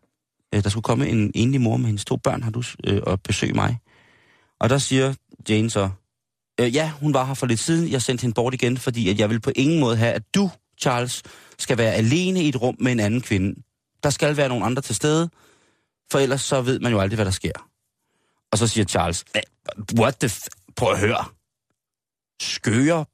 øh, 0.54 0.64
der 0.64 0.70
skulle 0.70 0.84
komme 0.84 1.08
en 1.08 1.32
enlig 1.36 1.62
mor 1.62 1.78
med 1.78 1.86
hendes 1.86 2.06
to 2.06 2.18
børn, 2.18 2.44
har 2.44 2.52
du 2.52 2.64
øh, 2.84 3.02
og 3.04 3.22
besøge 3.22 3.54
mig? 3.54 3.78
Og 4.60 4.70
der 4.70 4.78
siger 4.78 5.14
Jane 5.50 5.70
så, 5.70 5.90
Øh, 6.60 6.76
ja, 6.76 6.92
hun 7.02 7.14
var 7.14 7.26
her 7.26 7.34
for 7.34 7.46
lidt 7.46 7.60
siden. 7.60 7.92
Jeg 7.92 8.02
sendte 8.02 8.22
hende 8.22 8.34
bort 8.34 8.54
igen, 8.54 8.78
fordi 8.78 9.10
at 9.10 9.20
jeg 9.20 9.30
vil 9.30 9.40
på 9.40 9.52
ingen 9.56 9.80
måde 9.80 9.98
have, 9.98 10.14
at 10.14 10.36
du, 10.36 10.50
Charles, 10.82 11.24
skal 11.60 11.78
være 11.78 11.94
alene 11.94 12.44
i 12.44 12.50
et 12.50 12.62
rum 12.62 12.76
med 12.80 12.92
en 12.92 13.00
anden 13.00 13.22
kvinde. 13.22 13.62
Der 14.04 14.10
skal 14.10 14.38
være 14.38 14.50
nogle 14.50 14.66
andre 14.66 14.82
til 14.82 14.96
stede, 14.96 15.30
for 16.12 16.20
ellers 16.20 16.42
så 16.42 16.62
ved 16.62 16.80
man 16.80 16.92
jo 16.92 17.00
aldrig, 17.00 17.16
hvad 17.16 17.26
der 17.26 17.32
sker. 17.32 17.70
Og 18.52 18.58
så 18.58 18.68
siger 18.68 18.86
Charles, 18.86 19.26
what 20.00 20.16
the 20.20 20.28
f- 20.28 20.48
Prøv 20.76 20.92
at 20.92 21.00
høre. 21.00 21.26
Skøre 22.42 23.06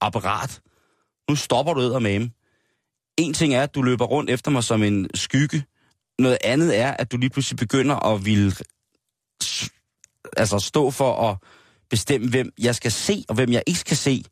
apparat. 0.00 0.60
Nu 1.30 1.36
stopper 1.36 1.74
du 1.74 1.80
ud 1.80 2.00
med 2.00 2.28
En 3.16 3.34
ting 3.34 3.54
er, 3.54 3.62
at 3.62 3.74
du 3.74 3.82
løber 3.82 4.04
rundt 4.04 4.30
efter 4.30 4.50
mig 4.50 4.64
som 4.64 4.82
en 4.82 5.10
skygge. 5.14 5.64
Noget 6.18 6.38
andet 6.44 6.78
er, 6.78 6.90
at 6.90 7.12
du 7.12 7.16
lige 7.16 7.30
pludselig 7.30 7.56
begynder 7.56 7.96
at 7.96 8.24
ville 8.24 8.52
altså 10.36 10.58
stå 10.58 10.90
for 10.90 11.30
at 11.30 11.36
bestemme, 11.90 12.28
hvem 12.28 12.52
jeg 12.58 12.74
skal 12.74 12.92
se, 12.92 13.24
og 13.28 13.34
hvem 13.34 13.52
jeg 13.52 13.62
ikke 13.66 13.80
skal 13.80 13.96
se. 13.96 14.24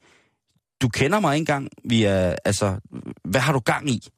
Du 0.83 0.89
kender 0.89 1.21
mig 1.21 1.35
ikke 1.35 1.43
engang. 1.43 1.69
Vi 1.85 2.05
er, 2.05 2.37
altså, 2.45 2.81
hvad 3.25 3.41
har 3.41 3.53
du 3.53 3.59
gang 3.59 3.91
i? 3.91 4.09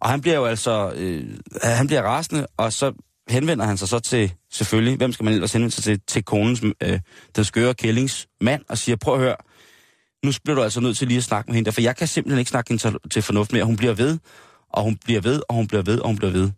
Og 0.00 0.10
han 0.10 0.20
bliver 0.20 0.36
jo 0.36 0.44
altså, 0.44 0.92
øh, 0.96 1.38
han 1.62 1.86
bliver 1.86 2.02
rasende, 2.02 2.46
og 2.56 2.72
så 2.72 2.92
henvender 3.28 3.64
han 3.64 3.76
sig 3.76 3.88
så 3.88 3.98
til, 3.98 4.34
selvfølgelig, 4.50 4.96
hvem 4.96 5.12
skal 5.12 5.24
man 5.24 5.34
ellers 5.34 5.52
henvende 5.52 5.74
sig 5.74 5.84
til, 5.84 6.00
til 6.06 6.24
konens, 6.24 6.62
øh, 6.80 7.00
den 7.36 7.44
skøre 7.44 7.74
kællings 7.74 8.28
mand, 8.40 8.64
og 8.68 8.78
siger, 8.78 8.96
prøv 8.96 9.14
at 9.14 9.20
høre, 9.20 9.36
nu 10.24 10.32
bliver 10.44 10.56
du 10.56 10.62
altså 10.62 10.80
nødt 10.80 10.96
til 10.96 11.08
lige 11.08 11.18
at 11.18 11.24
snakke 11.24 11.48
med 11.48 11.54
hende, 11.54 11.66
der, 11.66 11.72
for 11.72 11.80
jeg 11.80 11.96
kan 11.96 12.08
simpelthen 12.08 12.38
ikke 12.38 12.50
snakke 12.50 12.68
hende 12.68 12.82
til, 12.82 12.96
til 13.10 13.22
fornuft 13.22 13.52
mere. 13.52 13.64
Hun 13.64 13.76
bliver 13.76 13.94
ved, 13.94 14.18
og 14.68 14.82
hun 14.82 14.96
bliver 14.96 15.20
ved, 15.20 15.42
og 15.48 15.54
hun 15.54 15.66
bliver 15.66 15.82
ved, 15.82 16.00
og 16.00 16.06
hun 16.06 16.16
bliver 16.16 16.32
ved. 16.32 16.50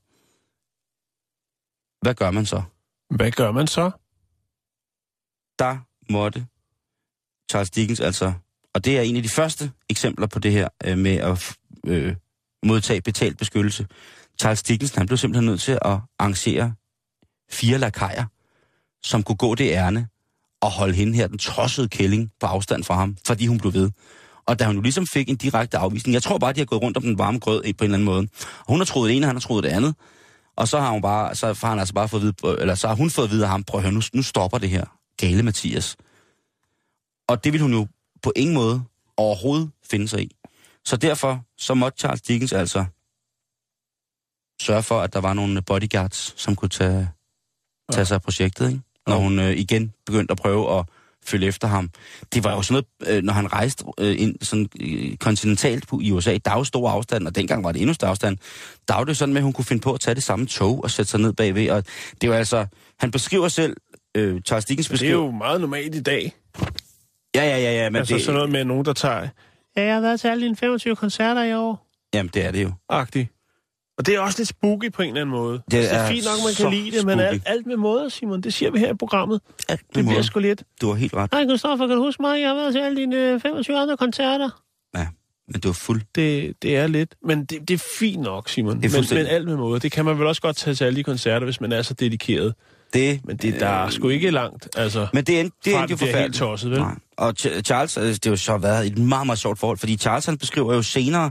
Hvad 2.03 2.15
gør 2.15 2.31
man 2.31 2.47
så? 2.47 2.63
Hvad 3.11 3.31
gør 3.31 3.51
man 3.53 3.67
så? 3.67 3.91
der 5.59 5.79
måtte 6.13 6.47
Charles 7.51 7.71
Dickens 7.71 8.01
altså, 8.01 8.33
og 8.75 8.85
det 8.85 8.99
er 8.99 9.03
en 9.03 9.17
af 9.17 9.23
de 9.23 9.29
første 9.29 9.73
eksempler 9.89 10.27
på 10.27 10.39
det 10.39 10.53
her 10.53 10.69
øh, 10.85 10.99
med 10.99 11.17
at 11.17 11.57
øh, 11.87 12.17
modtage 12.67 13.01
betalt 13.01 13.39
beskyttelse. 13.39 13.87
Charles 14.41 14.63
Dickens, 14.63 14.95
han 14.95 15.07
blev 15.07 15.19
simpelthen 15.19 15.47
nødt 15.47 15.61
til 15.61 15.73
at 15.73 15.99
arrangere 16.19 16.75
fire 17.51 17.79
lakajer, 17.79 18.25
som 19.03 19.23
kunne 19.23 19.37
gå 19.37 19.55
det 19.55 19.71
ærne 19.71 20.09
og 20.61 20.71
holde 20.71 20.95
hende 20.95 21.15
her, 21.15 21.27
den 21.27 21.39
tossede 21.39 21.89
kælling, 21.89 22.31
på 22.41 22.47
afstand 22.47 22.85
fra 22.85 22.95
ham, 22.95 23.17
fordi 23.27 23.47
hun 23.47 23.59
blev 23.59 23.75
ved. 23.75 23.91
Og 24.47 24.59
da 24.59 24.65
hun 24.65 24.75
jo 24.75 24.81
ligesom 24.83 25.07
fik 25.07 25.29
en 25.29 25.37
direkte 25.37 25.79
afvisning, 25.79 26.15
jeg 26.15 26.23
tror 26.23 26.39
bare, 26.39 26.53
de 26.53 26.61
har 26.61 26.65
gået 26.65 26.83
rundt 26.83 26.97
om 26.97 27.03
den 27.03 27.19
varme 27.19 27.39
grød 27.39 27.63
eh, 27.65 27.75
på 27.79 27.85
en 27.85 27.87
eller 27.87 27.97
anden 27.97 28.05
måde. 28.05 28.29
Og 28.59 28.67
hun 28.69 28.81
har 28.81 28.85
troet 28.85 29.09
det 29.09 29.17
ene, 29.17 29.25
og 29.27 29.29
han 29.29 29.37
har 29.37 29.41
troet 29.41 29.65
det 29.65 29.71
andet. 29.71 29.95
Og 30.57 30.69
så 30.69 30.81
har 30.81 30.91
hun 30.91 31.03
bare, 31.03 31.35
så 31.35 31.47
har 31.47 31.69
han 31.69 31.79
altså 31.79 31.95
bare 31.95 32.09
fået 32.09 32.21
at 32.21 32.25
vide, 32.43 32.61
eller 32.61 32.75
så 32.75 32.89
har 32.89 32.95
hun 32.95 33.11
fået 33.11 33.25
at 33.25 33.31
vide 33.31 33.45
af 33.45 33.51
ham, 33.51 33.65
prøv 33.65 33.79
at 33.79 33.83
høre, 33.83 33.93
nu, 33.93 34.01
nu 34.15 34.23
stopper 34.23 34.59
det 34.59 34.71
her. 34.71 34.85
Gale 35.17 35.43
Mathias. 35.43 35.97
Og 37.29 37.45
det 37.45 37.53
vil 37.53 37.61
hun 37.61 37.73
jo 37.73 37.87
på 38.23 38.33
ingen 38.37 38.55
måde 38.55 38.83
overhovedet 39.17 39.71
finde 39.91 40.09
sig 40.09 40.23
i. 40.23 40.31
Så 40.89 40.97
derfor, 40.97 41.45
så 41.59 41.75
måtte 41.75 41.99
Charles 41.99 42.23
Dickens 42.23 42.53
altså 42.53 42.85
sørge 44.61 44.83
for, 44.83 45.01
at 45.01 45.13
der 45.13 45.21
var 45.21 45.35
nogle 45.35 45.63
bodyguards, 45.63 46.35
som 46.37 46.57
kunne 46.57 46.69
tage, 46.69 47.09
tage 47.93 48.05
sig 48.05 48.15
af 48.15 48.23
projektet, 48.23 48.69
ikke? 48.69 48.81
når 49.07 49.17
hun 49.17 49.39
øh, 49.39 49.51
igen 49.51 49.93
begyndte 50.07 50.33
at 50.33 50.39
prøve 50.39 50.79
at 50.79 50.85
følge 51.25 51.47
efter 51.47 51.69
ham. 51.69 51.91
Det 52.35 52.45
var 52.45 52.55
jo 52.55 52.63
sådan 52.63 52.85
noget, 53.03 53.17
øh, 53.17 53.23
når 53.23 53.33
han 53.33 53.53
rejste 53.53 53.85
øh, 53.99 54.21
ind 54.21 54.37
sådan, 54.43 54.69
øh, 54.81 55.17
kontinentalt 55.17 55.89
på, 55.89 56.01
i 56.03 56.13
USA, 56.13 56.39
der 56.45 56.51
var 56.51 56.59
jo 56.59 56.65
stor 56.65 56.91
afstand, 56.91 57.27
og 57.27 57.35
dengang 57.35 57.65
var 57.65 57.73
det 57.73 57.81
endnu 57.81 57.95
større 57.95 58.11
afstand. 58.11 58.39
Der 58.89 58.95
var 58.95 59.05
det 59.05 59.17
sådan 59.17 59.33
med, 59.33 59.41
at 59.41 59.45
hun 59.45 59.53
kunne 59.53 59.65
finde 59.65 59.83
på 59.83 59.93
at 59.93 60.01
tage 60.01 60.15
det 60.15 60.23
samme 60.23 60.47
tog 60.47 60.83
og 60.83 60.91
sætte 60.91 61.11
sig 61.11 61.21
ned 61.21 61.33
bagved. 61.33 61.71
Og 61.71 61.85
det 62.21 62.31
var 62.31 62.37
altså, 62.37 62.67
han 63.01 63.11
beskriver 63.11 63.49
selv, 63.49 63.77
øh, 64.17 64.41
Charles 64.41 64.65
Dickens 64.65 64.87
Det 64.87 64.93
er 64.93 64.95
beskriver... 64.95 65.25
jo 65.25 65.31
meget 65.31 65.61
normalt 65.61 65.95
i 65.95 66.03
dag. 66.03 66.33
Ja, 67.35 67.45
ja, 67.45 67.59
ja, 67.59 67.73
ja, 67.73 67.91
men 67.91 67.97
altså 67.97 68.15
det, 68.15 68.23
sådan 68.23 68.35
noget 68.35 68.51
med 68.51 68.65
nogen, 68.65 68.85
der 68.85 68.93
tager... 68.93 69.29
Ja, 69.77 69.83
jeg 69.85 69.95
har 69.95 70.01
været 70.01 70.21
til 70.21 70.29
alle 70.29 70.45
dine 70.45 70.57
25 70.57 70.97
koncerter 70.97 71.43
i 71.43 71.55
år. 71.55 71.87
jamen, 72.15 72.31
det 72.35 72.45
er 72.45 72.51
det 72.51 72.63
jo. 72.63 72.73
Agtigt. 72.89 73.29
Og 73.99 74.07
det 74.07 74.15
er 74.15 74.21
også 74.21 74.39
lidt 74.39 74.49
spooky 74.49 74.93
på 74.93 75.03
en 75.03 75.09
eller 75.09 75.21
anden 75.21 75.37
måde. 75.37 75.63
Det 75.71 75.77
Altså, 75.77 75.91
det 75.95 75.99
er 76.01 76.05
er 76.05 76.09
fint 76.09 76.25
nok, 76.25 76.35
man 76.45 76.55
kan 76.73 76.81
lide 76.85 76.97
det, 76.99 77.07
men 77.07 77.21
alt, 77.21 77.43
alt 77.47 77.67
med 77.67 77.77
måde, 77.77 78.11
Simon, 78.11 78.41
det 78.41 78.55
siger 78.55 78.71
vi 78.71 78.79
her 78.79 78.93
i 78.93 78.97
programmet. 78.97 79.41
Alt 79.69 79.81
Det 79.81 79.89
bliver 79.93 80.05
måde. 80.13 80.25
sgu 80.25 80.39
lidt. 80.41 80.63
Du 80.81 80.89
har 80.89 80.95
helt 80.95 81.15
ret. 81.15 81.31
Hej, 81.33 81.45
Christoffer, 81.45 81.87
kan 81.87 81.97
du 81.97 82.03
huske 82.03 82.23
mig? 82.23 82.41
Jeg 82.41 82.49
har 82.49 82.55
været 82.55 82.73
til 82.75 82.81
alle 82.81 82.97
dine 83.01 83.17
øh, 83.17 83.41
25 83.41 83.79
andre 83.79 83.97
koncerter. 83.97 84.51
Ja, 84.97 85.07
men 85.49 85.61
du 85.61 85.69
har 85.69 85.73
fuld... 85.73 86.03
Det, 86.15 86.55
det 86.63 86.77
er 86.77 86.87
lidt. 86.87 87.15
Men 87.25 87.45
det, 87.45 87.69
det 87.69 87.75
er 87.75 87.85
fint 87.99 88.23
nok, 88.23 88.49
Simon. 88.49 88.83
Det 88.83 88.95
er 88.95 88.99
men, 89.15 89.19
men 89.25 89.27
alt 89.27 89.47
med 89.49 89.57
måde. 89.57 89.81
Det 89.81 89.93
kan 89.93 90.05
man 90.05 90.19
vel 90.19 90.27
også 90.27 90.43
godt 90.43 90.57
tage 90.57 90.75
til 90.75 90.85
alle 90.85 90.97
de 90.97 91.03
koncerter, 91.05 91.45
hvis 91.45 91.61
man 91.61 91.73
er 91.73 91.83
så 91.83 91.95
dedikeret. 91.95 92.55
Det, 92.93 93.21
Men 93.25 93.37
det, 93.37 93.61
der 93.61 93.69
er 93.69 93.91
sgu 93.91 94.09
ikke 94.09 94.31
langt, 94.31 94.69
altså. 94.77 95.07
Men 95.13 95.25
det, 95.25 95.41
end, 95.41 95.51
det 95.65 95.75
endte 95.75 95.91
jo 95.91 95.97
bliver 95.97 95.99
helt 95.99 96.01
forfærdeligt. 96.01 96.39
tosset, 96.39 96.71
vel? 96.71 96.81
Nej. 96.81 96.95
Og 97.17 97.35
Ch- 97.41 97.61
Charles, 97.61 97.97
altså, 97.97 98.13
det 98.13 98.25
har 98.25 98.31
jo 98.31 98.37
så 98.37 98.59
været 98.59 98.87
et 98.87 98.99
meget, 98.99 99.27
meget 99.27 99.39
sjovt 99.39 99.59
forhold, 99.59 99.79
fordi 99.79 99.97
Charles 99.97 100.27
han 100.27 100.39
beskriver 100.39 100.75
jo 100.75 100.83
senere 100.83 101.31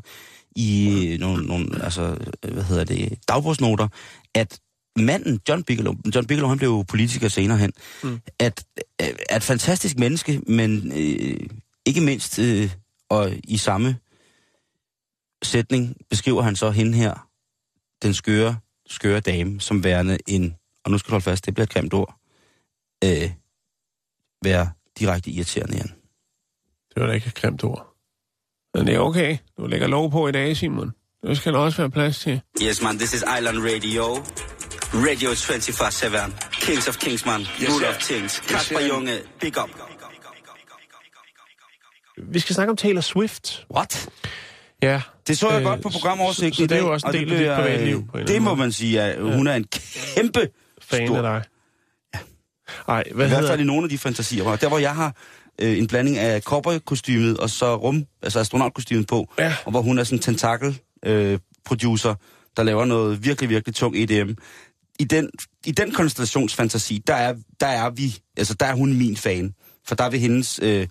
i 0.56 1.18
nogle, 1.20 1.46
nogle 1.46 1.84
altså, 1.84 2.18
hvad 2.52 2.64
hedder 2.64 2.84
det, 2.84 3.20
dagbogsnoter, 3.28 3.88
at 4.34 4.60
manden, 4.96 5.40
John 5.50 5.64
Bigelow, 5.64 5.94
John 6.16 6.28
Bigelow, 6.28 6.50
han 6.50 6.58
blev 6.58 6.70
jo 6.70 6.84
politiker 6.88 7.28
senere 7.28 7.58
hen, 7.58 7.74
mm. 8.04 8.20
at, 8.40 8.64
at, 9.00 9.24
at 9.30 9.44
fantastisk 9.44 10.00
menneske, 10.00 10.42
men 10.48 10.92
øh, 10.96 11.40
ikke 11.86 12.02
mindst, 12.02 12.40
øh, 12.40 12.72
og 13.10 13.32
i 13.44 13.58
samme 13.58 13.98
sætning 15.44 15.96
beskriver 16.10 16.42
han 16.42 16.56
så 16.56 16.72
hende 16.72 16.98
her, 16.98 17.28
den 18.02 18.14
skøre, 18.14 18.58
skøre 18.88 19.20
dame, 19.20 19.62
som 19.62 19.84
værende 19.84 20.18
en, 20.28 20.56
og 20.88 20.92
nu 20.92 20.98
skal 20.98 21.08
du 21.10 21.14
holde 21.14 21.24
fast, 21.24 21.46
det 21.46 21.54
bliver 21.54 21.64
et 21.66 21.70
grimt 21.74 21.94
ord, 21.94 22.16
øh, 23.04 23.32
være 24.44 24.70
direkte 25.00 25.32
irriterende 25.32 25.76
igen. 25.78 25.88
Det 26.94 27.02
var 27.02 27.08
da 27.08 27.14
ikke 27.14 27.28
et 27.28 27.36
grimt 27.36 27.64
ord. 27.64 27.94
Men 28.74 28.88
det 28.88 28.96
er 28.96 29.00
okay. 29.00 29.38
Du 29.58 29.68
lægger 29.68 29.88
lov 29.88 30.12
på 30.12 30.28
i 30.28 30.32
dag, 30.32 30.58
Simon. 30.58 30.92
Det 31.24 31.38
skal 31.38 31.54
der 31.54 31.60
også 31.60 31.78
være 31.78 31.90
plads 31.92 32.20
til. 32.20 32.42
Yes, 32.64 32.82
man, 32.82 32.98
this 32.98 33.14
is 33.14 33.24
Island 33.38 33.58
Radio. 33.58 34.04
Radio 34.94 35.30
24-7. 35.32 36.52
Kings 36.62 36.88
of 36.88 36.98
Kings, 36.98 37.26
man. 37.26 37.42
Yes, 37.42 37.70
Rule 37.70 37.88
of 37.90 37.96
Kings. 38.08 38.36
Yes, 38.36 38.40
Kasper 38.50 38.80
sir. 38.80 38.88
Junge, 38.88 39.14
big 39.42 39.64
up. 39.64 39.70
Vi 42.32 42.40
skal 42.40 42.56
snakke 42.56 42.72
om 42.72 42.78
Taylor 42.78 43.02
Swift. 43.02 43.66
What? 43.76 44.10
Ja. 44.84 45.02
Det 45.28 45.38
så 45.38 45.50
jeg 45.50 45.60
Øh, 45.60 45.64
godt 45.66 45.82
på 45.82 45.90
programoversigten 45.90 46.54
så- 46.54 46.58
så 46.58 46.64
i 46.64 46.68
det 46.68 46.76
er 46.78 46.80
jo 46.82 46.94
også 46.94 47.08
en 47.08 47.14
del 47.14 47.30
det 47.30 47.36
af 47.36 47.40
dit 47.40 47.64
privatliv, 47.66 47.98
øh, 47.98 48.06
på 48.08 48.12
en 48.18 48.20
eller 48.20 48.34
Det 48.34 48.42
må 48.42 48.50
måde. 48.50 48.60
man 48.60 48.72
sige, 48.72 49.02
at 49.02 49.22
hun 49.36 49.48
er 49.48 49.56
en 49.56 49.64
kæmpe 50.16 50.50
Fan 50.90 51.08
stor, 51.08 51.18
af 51.18 51.24
dig. 51.24 51.44
Ej, 52.88 53.04
hvad 53.04 53.06
I 53.06 53.14
hvert 53.16 53.30
hedder 53.30 53.48
fald 53.52 53.62
i 53.62 53.64
nogle 53.64 53.84
af 53.84 53.90
de 53.90 53.98
fantasier. 53.98 54.44
hvor- 54.44 54.56
Der 54.56 54.68
hvor 54.68 54.78
jeg 54.80 54.96
har 54.96 55.16
øh, 55.62 55.78
en 55.78 55.88
blanding 55.88 56.18
af 56.18 56.42
cowboy-kostymet 56.42 57.38
og 57.38 57.50
så 57.50 57.76
rum, 57.76 58.06
altså 58.22 58.40
astronautkostymet 58.40 59.08
på, 59.08 59.34
Ja. 59.40 59.56
og 59.66 59.72
hvor 59.72 59.82
hun 59.82 60.00
er 60.00 60.04
sådan 60.04 60.18
en 60.18 60.22
tentakel-producer, 60.24 62.16
der 62.58 62.64
laver 62.64 62.86
noget 62.86 63.24
virkelig, 63.26 63.50
virkelig 63.50 63.76
tung 63.76 63.96
EDM. 63.98 64.30
I 65.00 65.04
den, 65.04 65.30
i 65.66 65.72
den 65.72 65.92
konstellationsfantasi, 65.92 67.04
der 67.08 67.14
er, 67.16 67.36
der 67.60 67.68
er 67.68 67.90
vi, 67.90 68.18
altså 68.38 68.54
der 68.54 68.66
er 68.66 68.74
hun 68.76 68.94
min 68.94 69.18
fan. 69.18 69.54
For 69.88 69.96
der 69.96 70.10
vil 70.10 70.20
hendes, 70.20 70.60
øh, 70.64 70.88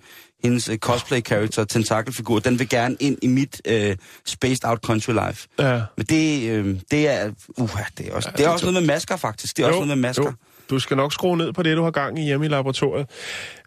hendes 0.46 0.68
øh, 0.68 0.78
cosplay-character, 0.78 1.64
tentakelfigur, 1.64 2.38
den 2.38 2.58
vil 2.58 2.68
gerne 2.68 2.96
ind 3.00 3.18
i 3.22 3.26
mit 3.26 3.60
øh, 3.64 3.96
spaced 4.26 4.64
out 4.68 4.78
country 4.78 5.12
life. 5.12 5.48
Ja. 5.58 5.82
Men 5.96 6.06
det, 6.06 6.50
øh, 6.50 6.80
det 6.90 7.08
er, 7.08 7.30
uh, 7.58 7.78
det 7.98 8.08
er 8.08 8.12
også, 8.14 8.28
det 8.30 8.38
det 8.38 8.46
er 8.46 8.50
også 8.50 8.66
noget 8.66 8.82
med 8.82 8.94
masker, 8.94 9.16
faktisk. 9.16 9.56
Det 9.56 9.62
er 9.62 9.66
også 9.66 9.76
noget 9.76 9.88
med 9.88 9.96
masker. 9.96 10.24
Jo. 10.24 10.32
Du 10.70 10.78
skal 10.78 10.96
nok 10.96 11.12
skrue 11.12 11.36
ned 11.36 11.52
på 11.52 11.62
det, 11.62 11.76
du 11.76 11.82
har 11.82 11.90
gang 11.90 12.18
i 12.18 12.22
hjemme 12.22 12.46
i 12.46 12.48
laboratoriet. 12.48 13.06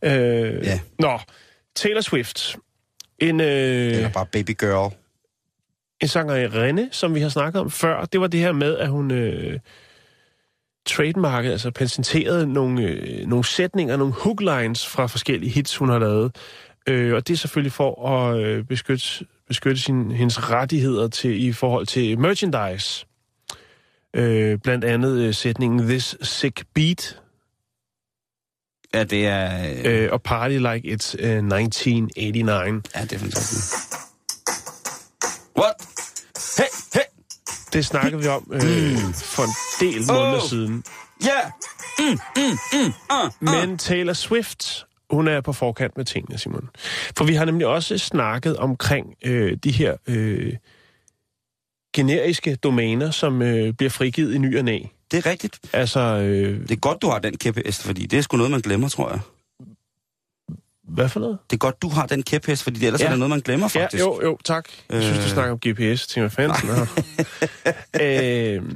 Øh, 0.03 0.11
Ja. 0.65 0.79
Nå, 0.99 1.19
Taylor 1.75 2.01
Swift. 2.01 2.55
En, 3.19 3.39
øh, 3.41 3.47
Eller 3.47 4.09
bare 4.09 4.25
baby 4.25 4.51
girl. 4.59 4.93
en 6.01 6.07
sangerinde, 6.07 6.89
som 6.91 7.15
vi 7.15 7.19
har 7.21 7.29
snakket 7.29 7.61
om 7.61 7.71
før, 7.71 8.05
det 8.05 8.21
var 8.21 8.27
det 8.27 8.39
her 8.39 8.51
med, 8.51 8.77
at 8.77 8.89
hun 8.89 9.11
øh, 9.11 9.59
trademarkede, 10.85 11.51
altså 11.51 11.71
patenterede 11.71 12.53
nogle, 12.53 12.81
øh, 12.83 13.27
nogle 13.27 13.45
sætninger, 13.45 13.97
nogle 13.97 14.13
hooklines 14.13 14.87
fra 14.87 15.07
forskellige 15.07 15.51
hits, 15.51 15.75
hun 15.77 15.89
har 15.89 15.99
lavet. 15.99 16.35
Øh, 16.87 17.13
og 17.13 17.27
det 17.27 17.33
er 17.33 17.37
selvfølgelig 17.37 17.71
for 17.71 18.07
at 18.09 18.39
øh, 18.43 18.63
beskytte, 18.63 19.25
beskytte 19.47 19.81
sin, 19.81 20.11
hendes 20.11 20.49
rettigheder 20.49 21.07
til 21.07 21.45
i 21.45 21.51
forhold 21.53 21.85
til 21.87 22.19
merchandise. 22.19 23.05
Øh, 24.15 24.57
blandt 24.63 24.85
andet 24.85 25.17
øh, 25.19 25.33
sætningen 25.33 25.79
This 25.87 26.15
Sick 26.21 26.63
Beat 26.75 27.21
Ja, 28.93 29.03
det 29.03 29.25
er... 29.27 29.71
Øh, 29.85 30.03
øh, 30.03 30.09
og 30.11 30.21
Party 30.21 30.53
Like 30.53 30.65
It's 30.93 31.15
øh, 31.19 31.37
1989. 31.37 32.83
ja, 32.95 33.01
det 33.01 33.13
er 33.13 33.19
fantastisk. 33.19 33.75
What? 35.57 35.73
Hey, 36.57 36.63
hey! 36.93 37.01
Det 37.73 37.85
snakkede 37.85 38.21
vi 38.21 38.27
om 38.27 38.51
øh, 38.53 38.61
for 39.13 39.43
en 39.43 39.53
del 39.79 40.07
måneder 40.07 40.41
Oh. 40.43 40.49
siden. 40.49 40.83
Yeah! 41.25 41.51
Men 43.41 43.77
Taylor 43.77 44.13
Swift, 44.13 44.85
hun 45.09 45.27
er 45.27 45.41
på 45.41 45.53
forkant 45.53 45.97
med 45.97 46.05
tingene, 46.05 46.37
Simon. 46.37 46.69
For 47.17 47.23
vi 47.25 47.33
har 47.33 47.45
nemlig 47.45 47.67
også 47.67 47.97
snakket 47.97 48.57
omkring 48.57 49.15
øh, 49.25 49.57
de 49.63 49.71
her 49.71 49.95
øh, 50.07 50.53
generiske 51.95 52.55
domæner, 52.55 53.11
som 53.11 53.41
øh, 53.41 53.73
bliver 53.73 53.89
frigivet 53.89 54.33
i 54.35 54.37
ny 54.37 54.57
og 54.57 54.65
næ. 54.65 54.79
Det 55.11 55.25
er 55.25 55.29
rigtigt. 55.29 55.59
Altså, 55.73 55.99
øh, 55.99 56.61
Det 56.61 56.71
er 56.71 56.75
godt, 56.75 57.01
du 57.01 57.09
har 57.09 57.19
den 57.19 57.37
kæphest, 57.37 57.83
fordi 57.83 58.05
det 58.05 58.17
er 58.17 58.21
sgu 58.21 58.37
noget, 58.37 58.51
man 58.51 58.61
glemmer, 58.61 58.89
tror 58.89 59.09
jeg. 59.09 59.19
Hvad 60.83 61.09
for 61.09 61.19
noget? 61.19 61.37
Det 61.49 61.55
er 61.55 61.57
godt, 61.57 61.81
du 61.81 61.89
har 61.89 62.05
den 62.05 62.23
kæphest, 62.23 62.63
fordi 62.63 62.85
ellers 62.85 63.01
ja. 63.01 63.05
er 63.05 63.09
det 63.09 63.19
noget, 63.19 63.29
man 63.29 63.39
glemmer 63.39 63.67
faktisk. 63.67 64.03
Ja, 64.03 64.07
jo, 64.07 64.21
jo, 64.23 64.37
tak. 64.45 64.69
Jeg 64.89 65.03
synes, 65.03 65.17
du 65.17 65.23
Øh. 65.23 65.29
snakker 65.29 65.51
om 65.51 65.57
GPS. 65.67 66.07
Tænker, 66.07 66.29
hvad 66.29 66.29
fanden 66.29 66.87
øh, 68.65 68.71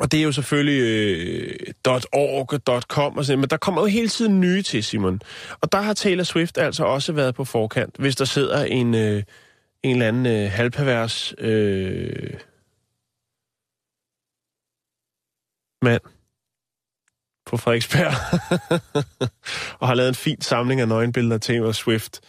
Og 0.00 0.12
det 0.12 0.20
er 0.20 0.24
jo 0.24 0.32
selvfølgelig 0.32 0.80
øh, 0.80 1.74
.org 2.12 2.68
og 2.68 2.82
.com 2.82 3.16
og 3.16 3.24
sådan 3.24 3.38
men 3.38 3.50
der 3.50 3.56
kommer 3.56 3.80
jo 3.80 3.86
hele 3.86 4.08
tiden 4.08 4.40
nye 4.40 4.62
til, 4.62 4.84
Simon. 4.84 5.20
Og 5.60 5.72
der 5.72 5.80
har 5.80 5.94
Taylor 5.94 6.24
Swift 6.24 6.58
altså 6.58 6.84
også 6.84 7.12
været 7.12 7.34
på 7.34 7.44
forkant, 7.44 7.96
hvis 7.98 8.16
der 8.16 8.24
sidder 8.24 8.64
en, 8.64 8.94
øh, 8.94 9.22
en 9.82 9.92
eller 9.92 10.08
anden 10.08 10.26
øh, 10.26 10.50
halvpervers 10.50 11.34
øh, 11.38 12.34
mand 15.82 16.02
på 17.46 17.56
Frederiksberg 17.56 18.12
og 19.80 19.88
har 19.88 19.94
lavet 19.94 20.08
en 20.08 20.14
fin 20.14 20.40
samling 20.40 20.80
af 20.80 20.88
nøgenbilleder 20.88 21.34
af 21.34 21.40
Taylor 21.40 21.72
Swift. 21.72 22.20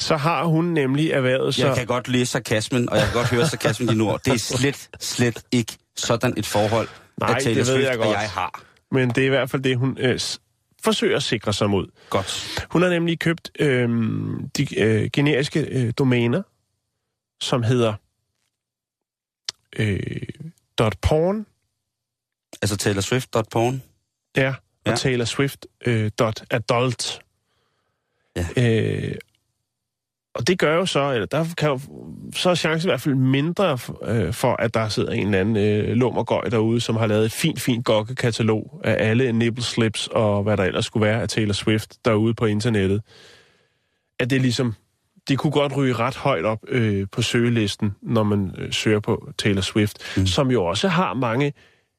Så 0.00 0.16
har 0.16 0.44
hun 0.44 0.64
nemlig 0.64 1.10
erhvervet 1.10 1.54
sig... 1.54 1.66
Jeg 1.66 1.76
kan 1.76 1.86
godt 1.86 2.08
læse 2.08 2.32
sarkasmen, 2.32 2.90
og 2.90 2.96
jeg 2.96 3.04
kan 3.04 3.14
godt 3.14 3.30
høre 3.30 3.46
sarkasmen 3.46 3.88
i 3.88 3.94
nu. 3.94 4.18
Det 4.24 4.32
er 4.32 4.38
slet, 4.38 4.88
slet 5.00 5.42
ikke 5.52 5.78
sådan 6.00 6.34
et 6.36 6.46
forhold, 6.46 6.88
Nej, 7.20 7.34
at 7.36 7.42
Taylor 7.42 7.64
Swift 7.64 7.82
jeg 7.88 7.98
og 7.98 8.06
jeg 8.06 8.30
har. 8.30 8.62
Men 8.90 9.08
det 9.10 9.18
er 9.18 9.26
i 9.26 9.28
hvert 9.28 9.50
fald 9.50 9.62
det, 9.62 9.76
hun 9.78 9.96
øh, 10.00 10.20
forsøger 10.84 11.16
at 11.16 11.22
sikre 11.22 11.52
sig 11.52 11.70
mod. 11.70 11.86
Godt. 12.10 12.58
Hun 12.70 12.82
har 12.82 12.88
nemlig 12.88 13.18
købt 13.18 13.50
øh, 13.58 13.88
de 14.56 14.80
øh, 14.80 15.10
generiske 15.12 15.60
øh, 15.60 15.92
domæner, 15.98 16.42
som 17.40 17.62
hedder 17.62 17.94
øh, 19.76 20.22
.porn, 21.02 21.46
Altså 22.62 22.76
Taylor 22.76 23.00
Swift.porn. 23.00 23.82
ja, 24.36 24.48
og 24.48 24.54
Ja. 24.86 24.90
ja. 24.90 24.96
Taylor 24.96 25.24
Swift 25.24 25.66
øh, 25.86 26.10
.adult. 26.50 27.20
Ja. 28.36 28.46
Øh, 28.56 29.14
og 30.38 30.46
det 30.46 30.58
gør 30.58 30.74
jo 30.76 30.86
så, 30.86 31.12
eller 31.12 31.26
der 31.26 31.44
kan 31.58 31.68
jo, 31.68 31.80
så 32.34 32.50
er 32.50 32.54
chancen 32.54 32.88
i 32.88 32.90
hvert 32.90 33.00
fald 33.00 33.14
mindre 33.14 33.78
øh, 34.04 34.32
for, 34.32 34.56
at 34.58 34.74
der 34.74 34.88
sidder 34.88 35.12
en 35.12 35.26
eller 35.26 35.40
anden 35.40 35.56
øh, 35.56 35.96
lummergøj 35.96 36.42
derude, 36.42 36.80
som 36.80 36.96
har 36.96 37.06
lavet 37.06 37.24
et 37.24 37.32
fint, 37.32 37.60
fint 37.60 37.84
gokkekatalog 37.84 38.80
af 38.84 39.08
alle 39.08 39.32
nipple 39.32 39.64
slips 39.64 40.08
og 40.12 40.42
hvad 40.42 40.56
der 40.56 40.64
ellers 40.64 40.86
skulle 40.86 41.06
være 41.06 41.22
af 41.22 41.28
Taylor 41.28 41.52
Swift 41.52 41.96
derude 42.04 42.34
på 42.34 42.46
internettet. 42.46 43.02
At 44.18 44.30
det 44.30 44.40
ligesom, 44.42 44.74
det 45.28 45.38
kunne 45.38 45.50
godt 45.50 45.76
ryge 45.76 45.94
ret 45.94 46.16
højt 46.16 46.44
op 46.44 46.58
øh, 46.68 47.06
på 47.12 47.22
søgelisten, 47.22 47.94
når 48.02 48.22
man 48.22 48.54
øh, 48.58 48.72
søger 48.72 49.00
på 49.00 49.28
Taylor 49.38 49.62
Swift, 49.62 49.98
mm. 50.16 50.26
som 50.26 50.50
jo 50.50 50.64
også 50.64 50.88
har 50.88 51.14
mange 51.14 51.52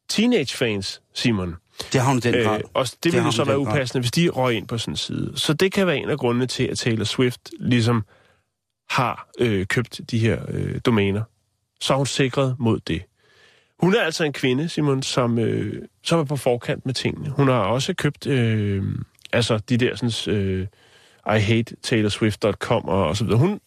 teenage-fans, 0.10 1.02
Simon. 1.14 1.56
Det 1.94 2.02
har 2.02 2.10
hun 2.10 2.20
den 2.20 2.34
grad. 2.46 2.58
Øh, 2.58 2.64
og 2.74 2.86
det, 2.86 3.04
Det 3.04 3.14
ville 3.14 3.26
jo 3.26 3.32
så 3.32 3.44
være 3.44 3.56
den 3.58 3.66
grad. 3.66 3.74
upassende, 3.74 4.02
hvis 4.02 4.12
de 4.12 4.30
røg 4.30 4.56
ind 4.56 4.68
på 4.68 4.78
sådan 4.78 4.92
en 4.92 4.98
side. 4.98 5.32
Så 5.36 5.54
det 5.54 5.72
kan 5.72 5.88
være 5.88 5.98
en 5.98 6.10
af 6.10 6.18
grundene 6.18 6.46
til, 6.46 6.64
at 6.64 6.78
Taylor 6.78 7.04
Swift 7.06 7.50
ligesom 7.60 8.06
har 8.90 9.30
øh, 9.40 9.66
købt 9.66 10.02
de 10.12 10.20
her 10.20 10.40
øh, 10.48 10.80
domæner. 10.86 11.24
Så 11.82 11.94
er 11.94 11.98
hun 11.98 12.06
sikret 12.06 12.56
mod 12.60 12.80
det. 12.80 13.02
Hun 13.80 13.96
er 13.96 14.02
altså 14.02 14.24
en 14.24 14.34
kvinde, 14.34 14.70
Simon, 14.70 15.04
som, 15.04 15.40
øh, 15.40 15.82
som 16.04 16.20
er 16.20 16.24
på 16.24 16.36
forkant 16.36 16.86
med 16.86 16.94
tingene. 16.94 17.30
Hun 17.30 17.48
har 17.48 17.60
også 17.60 17.94
købt 17.94 18.28
øh, 18.28 18.84
altså 19.34 19.58
de 19.58 19.78
der 19.78 19.96
sådan, 19.96 20.36
øh, 20.36 20.68
I 21.36 21.40
hate 21.40 21.76
TaylorSwift.com 21.84 22.86
og, 22.86 23.08
og 23.08 23.18
så 23.18 23.24
videre. 23.24 23.40
Hun, 23.40 23.60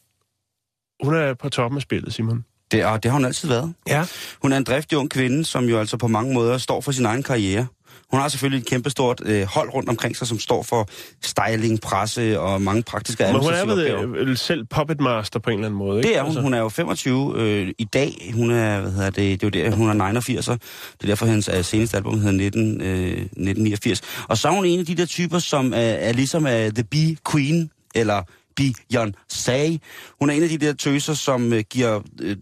hun 1.03 1.15
er 1.15 1.35
på 1.35 1.49
toppen 1.49 1.79
af 1.79 1.83
spillet, 1.83 2.15
Simon. 2.15 2.45
Det, 2.73 2.85
og 2.85 3.03
det 3.03 3.11
har 3.11 3.19
hun 3.19 3.25
altid 3.25 3.49
været. 3.49 3.75
Ja. 3.89 4.05
Hun 4.43 4.53
er 4.53 4.57
en 4.57 4.65
driftig 4.65 4.99
ung 4.99 5.11
kvinde, 5.11 5.45
som 5.45 5.65
jo 5.65 5.79
altså 5.79 5.97
på 5.97 6.09
mange 6.09 6.35
måder 6.35 6.59
står 6.59 6.81
for 6.81 6.93
sin 6.93 7.07
egen 7.07 7.23
karriere. 7.23 7.67
Hun 8.11 8.21
har 8.21 8.29
selvfølgelig 8.29 8.61
et 8.61 8.67
kæmpestort 8.67 9.21
øh, 9.25 9.43
hold 9.43 9.75
rundt 9.75 9.89
omkring 9.89 10.17
sig, 10.17 10.27
som 10.27 10.39
står 10.39 10.63
for 10.63 10.89
styling, 11.23 11.81
presse 11.81 12.41
og 12.41 12.63
mange 12.63 12.83
praktiske 12.83 13.25
Men 13.25 13.37
hun 13.37 13.53
er 13.53 13.65
vel, 13.67 14.29
øh, 14.29 14.37
selv 14.37 14.65
puppet 14.65 15.01
master 15.01 15.39
på 15.39 15.51
en 15.51 15.55
eller 15.55 15.67
anden 15.67 15.79
måde, 15.79 15.99
ikke? 15.99 16.09
Det 16.09 16.17
er 16.17 16.23
hun. 16.23 16.37
Hun 16.37 16.55
er 16.55 16.59
jo 16.59 16.69
25 16.69 17.35
øh, 17.37 17.69
i 17.79 17.85
dag. 17.85 18.33
Hun 18.35 18.51
er, 18.51 18.81
hvad 18.81 18.91
hedder 18.91 19.11
det, 19.11 19.41
det 19.41 19.57
er 19.57 19.61
jo 19.65 19.71
der, 19.71 19.77
hun 19.77 19.89
er 19.89 19.93
89. 20.11 20.47
Det 20.47 20.59
er 21.03 21.07
derfor, 21.07 21.27
hendes 21.27 21.51
øh, 21.55 21.65
seneste 21.65 21.97
album 21.97 22.19
hedder 22.19 22.33
19, 22.33 22.81
øh, 22.81 23.11
1989. 23.11 24.01
Og 24.29 24.39
så 24.39 24.49
er 24.49 24.53
hun 24.53 24.65
en 24.65 24.81
af 24.81 24.87
de 24.87 24.95
der 24.95 25.07
typer, 25.07 25.39
som 25.39 25.73
er, 25.73 25.79
er 25.79 26.13
ligesom 26.13 26.45
uh, 26.45 26.51
The 26.51 26.85
Bee 26.91 27.17
Queen, 27.31 27.71
eller 27.95 28.23
Beyoncé. 28.61 29.79
Hun 30.21 30.31
er 30.31 30.35
en 30.35 30.43
af 30.43 30.49
de 30.49 30.59
der 30.59 30.73
tøser, 30.73 31.15
som 31.15 31.53
øh, 31.53 31.65
giver 31.71 32.01
øh, 32.21 32.37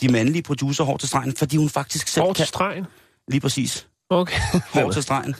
de 0.00 0.08
mandlige 0.08 0.42
producer 0.42 0.84
hår 0.84 0.96
til 0.96 1.08
stregen, 1.08 1.36
fordi 1.36 1.56
hun 1.56 1.68
faktisk 1.68 2.08
selv 2.08 2.24
Hår 2.24 2.32
til 2.32 2.42
kan... 2.42 2.46
stregen? 2.46 2.84
Lige 3.28 3.40
præcis. 3.40 3.86
Okay. 4.10 4.36
Hår 4.74 4.90
til 4.90 5.02
stregen. 5.02 5.34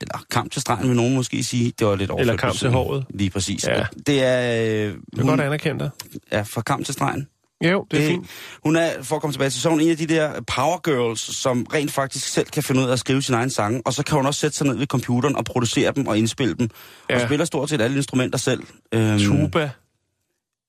Eller 0.00 0.24
kamp 0.30 0.52
til 0.52 0.60
stregen, 0.62 0.88
vil 0.88 0.96
nogen 0.96 1.14
måske 1.14 1.44
sige. 1.44 1.72
Det 1.78 1.86
var 1.86 1.96
lidt 1.96 2.10
overført. 2.10 2.20
Eller 2.20 2.36
kamp 2.36 2.54
til 2.58 2.70
håret. 2.70 3.04
Lige 3.10 3.30
præcis. 3.30 3.66
Ja. 3.66 3.86
Det 4.06 4.24
er... 4.24 4.62
Øh, 4.62 4.68
Jeg 4.86 4.94
kan 5.16 5.26
godt 5.26 5.40
anerkende 5.40 5.78
dig. 5.84 5.90
er 6.30 6.44
fra 6.44 6.60
kamp 6.62 6.84
til 6.84 6.94
stregen. 6.94 7.28
Jo, 7.64 7.86
det 7.90 8.02
er 8.02 8.06
fint. 8.08 8.26
Hun 8.64 8.76
er, 8.76 9.02
for 9.02 9.14
at 9.16 9.20
komme 9.20 9.32
tilbage 9.34 9.50
til, 9.50 9.60
så 9.60 9.68
hun 9.70 9.80
en 9.80 9.90
af 9.90 9.96
de 9.96 10.06
der 10.06 10.40
power 10.40 10.78
girls, 10.80 11.36
som 11.36 11.66
rent 11.74 11.90
faktisk 11.92 12.28
selv 12.28 12.46
kan 12.46 12.62
finde 12.62 12.80
ud 12.82 12.86
af 12.88 12.92
at 12.92 12.98
skrive 12.98 13.22
sin 13.22 13.34
egen 13.34 13.50
sange, 13.50 13.82
og 13.84 13.92
så 13.92 14.02
kan 14.04 14.16
hun 14.16 14.26
også 14.26 14.40
sætte 14.40 14.56
sig 14.56 14.66
ned 14.66 14.76
ved 14.76 14.86
computeren 14.86 15.36
og 15.36 15.44
producere 15.44 15.92
dem 15.92 16.06
og 16.06 16.18
indspille 16.18 16.54
dem, 16.54 16.68
ja. 17.10 17.14
og 17.14 17.20
Ja. 17.20 17.26
spiller 17.26 17.44
stort 17.44 17.70
set 17.70 17.80
alle 17.80 17.96
instrumenter 17.96 18.38
selv. 18.38 18.62
Øhm, 18.94 19.18
Tuba. 19.18 19.70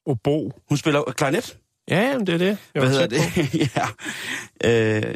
Obo. 0.05 0.51
Hun 0.69 0.77
spiller 0.77 1.01
klarinet. 1.17 1.57
Ja, 1.89 2.01
jamen, 2.09 2.27
det 2.27 2.33
er 2.33 2.37
det. 2.37 2.57
Jeg 2.75 2.81
Hvad 2.83 2.89
hedder 2.89 3.07
det? 3.07 3.69
ja. 4.63 5.07
Øh, 5.07 5.15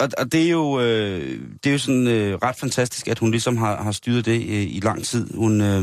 og, 0.00 0.08
og 0.18 0.32
det 0.32 0.46
er 0.46 0.50
jo, 0.50 0.80
øh, 0.80 1.40
det 1.64 1.70
er 1.70 1.72
jo 1.72 1.78
sådan 1.78 2.06
øh, 2.06 2.38
ret 2.42 2.56
fantastisk, 2.56 3.08
at 3.08 3.18
hun 3.18 3.30
ligesom 3.30 3.56
har, 3.56 3.82
har 3.82 3.92
styret 3.92 4.24
det 4.24 4.40
øh, 4.40 4.62
i 4.62 4.80
lang 4.82 5.04
tid. 5.04 5.34
Hun, 5.34 5.60
øh, 5.60 5.82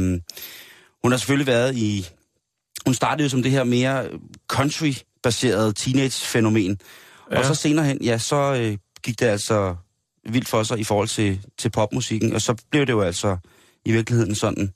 hun 1.03 1.11
har 1.11 1.17
selvfølgelig 1.17 1.47
været 1.47 1.75
i... 1.75 2.07
Hun 2.85 2.93
startede 2.93 3.23
jo 3.23 3.29
som 3.29 3.43
det 3.43 3.51
her 3.51 3.63
mere 3.63 4.07
country-baserede 4.47 5.73
teenage-fænomen. 5.73 6.79
Ja. 7.31 7.39
Og 7.39 7.45
så 7.45 7.55
senere 7.55 7.85
hen, 7.85 8.03
ja, 8.03 8.17
så 8.17 8.55
øh, 8.55 8.77
gik 9.03 9.19
det 9.19 9.25
altså 9.25 9.75
vildt 10.29 10.47
for 10.47 10.63
sig 10.63 10.79
i 10.79 10.83
forhold 10.83 11.07
til, 11.07 11.39
til 11.57 11.69
popmusikken. 11.69 12.33
Og 12.33 12.41
så 12.41 12.55
blev 12.71 12.85
det 12.85 12.93
jo 12.93 13.01
altså 13.01 13.37
i 13.85 13.91
virkeligheden 13.91 14.35
sådan 14.35 14.71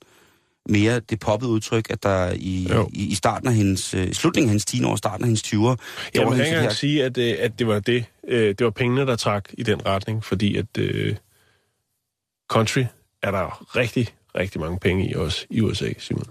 mere 0.68 1.00
det 1.00 1.20
poppede 1.20 1.50
udtryk, 1.50 1.90
at 1.90 2.02
der 2.02 2.32
i, 2.36 2.66
Jo. 2.70 2.88
i, 2.92 3.06
i 3.06 3.14
starten 3.14 3.48
af 3.48 3.54
hendes, 3.54 3.94
øh, 3.94 4.12
slutningen 4.12 4.48
af 4.48 4.50
hendes 4.50 4.64
10 4.64 4.84
år, 4.84 4.96
starten 4.96 5.24
af 5.24 5.28
hendes 5.28 5.42
20'er, 5.42 5.56
Jeg 5.56 5.66
må 5.66 5.76
gjorde 6.12 6.36
ikke 6.36 6.46
engang 6.46 6.62
her 6.66 6.70
sige, 6.74 7.04
at, 7.04 7.18
øh, 7.18 7.34
at 7.38 7.58
det 7.58 7.66
var 7.66 7.80
det. 7.80 8.04
Øh, 8.28 8.48
Det 8.48 8.64
var 8.64 8.70
pengene, 8.70 9.06
der 9.06 9.16
trak 9.16 9.48
i 9.52 9.62
den 9.62 9.86
retning, 9.86 10.24
fordi 10.24 10.56
at 10.56 10.78
øh, 10.78 11.16
country 12.50 12.84
er 13.22 13.30
der 13.30 13.76
rigtig, 13.76 14.08
rigtig 14.36 14.60
mange 14.60 14.78
penge 14.78 15.10
i 15.10 15.14
også 15.14 15.46
i 15.50 15.60
USA, 15.60 15.92
Simon. 15.98 16.24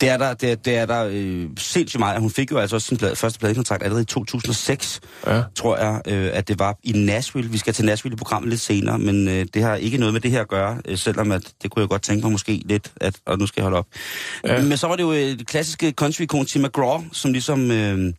Det 0.00 0.08
er 0.08 0.16
der, 0.16 0.34
det 0.34 0.50
er, 0.50 0.54
det 0.54 0.76
er 0.76 0.86
der 0.86 1.08
øh, 1.10 1.48
sindssygt 1.58 1.98
meget. 1.98 2.20
Hun 2.20 2.30
fik 2.30 2.50
jo 2.50 2.58
altså 2.58 2.76
også 2.76 2.88
sin 2.88 2.96
plade, 2.96 3.16
første 3.16 3.38
pladekontrakt 3.38 3.82
allerede 3.82 4.02
i 4.02 4.06
2006, 4.06 5.00
Ja. 5.26 5.42
tror 5.56 5.76
jeg, 5.76 6.00
øh, 6.08 6.30
at 6.32 6.48
det 6.48 6.58
var 6.58 6.78
i 6.82 6.92
Nashville. 6.92 7.50
Vi 7.50 7.58
skal 7.58 7.74
til 7.74 7.84
Nashville 7.84 8.14
i 8.14 8.16
programmet 8.16 8.48
lidt 8.50 8.60
senere, 8.60 8.98
men 8.98 9.28
øh, 9.28 9.46
det 9.54 9.62
har 9.62 9.74
ikke 9.74 9.98
noget 9.98 10.12
med 10.12 10.20
det 10.20 10.30
her 10.30 10.40
at 10.40 10.48
gøre, 10.48 10.80
øh, 10.84 10.98
selvom 10.98 11.32
at, 11.32 11.52
det 11.62 11.70
kunne 11.70 11.80
jeg 11.80 11.88
godt 11.88 12.02
tænke 12.02 12.22
mig 12.22 12.32
måske 12.32 12.62
lidt, 12.64 12.92
at, 12.96 13.20
og 13.26 13.38
nu 13.38 13.46
skal 13.46 13.60
jeg 13.60 13.64
holde 13.64 13.78
op. 13.78 13.86
Ja. 14.44 14.54
Ja. 14.54 14.62
Men 14.62 14.76
så 14.76 14.86
var 14.86 14.96
det 14.96 15.02
jo 15.02 15.12
øh, 15.12 15.18
det 15.38 15.46
klassiske 15.46 15.90
country-ikon 15.90 16.46
Tim 16.46 16.62
McGraw, 16.62 17.04
som 17.12 17.32
ligesom, 17.32 17.70
øh, 17.70 18.12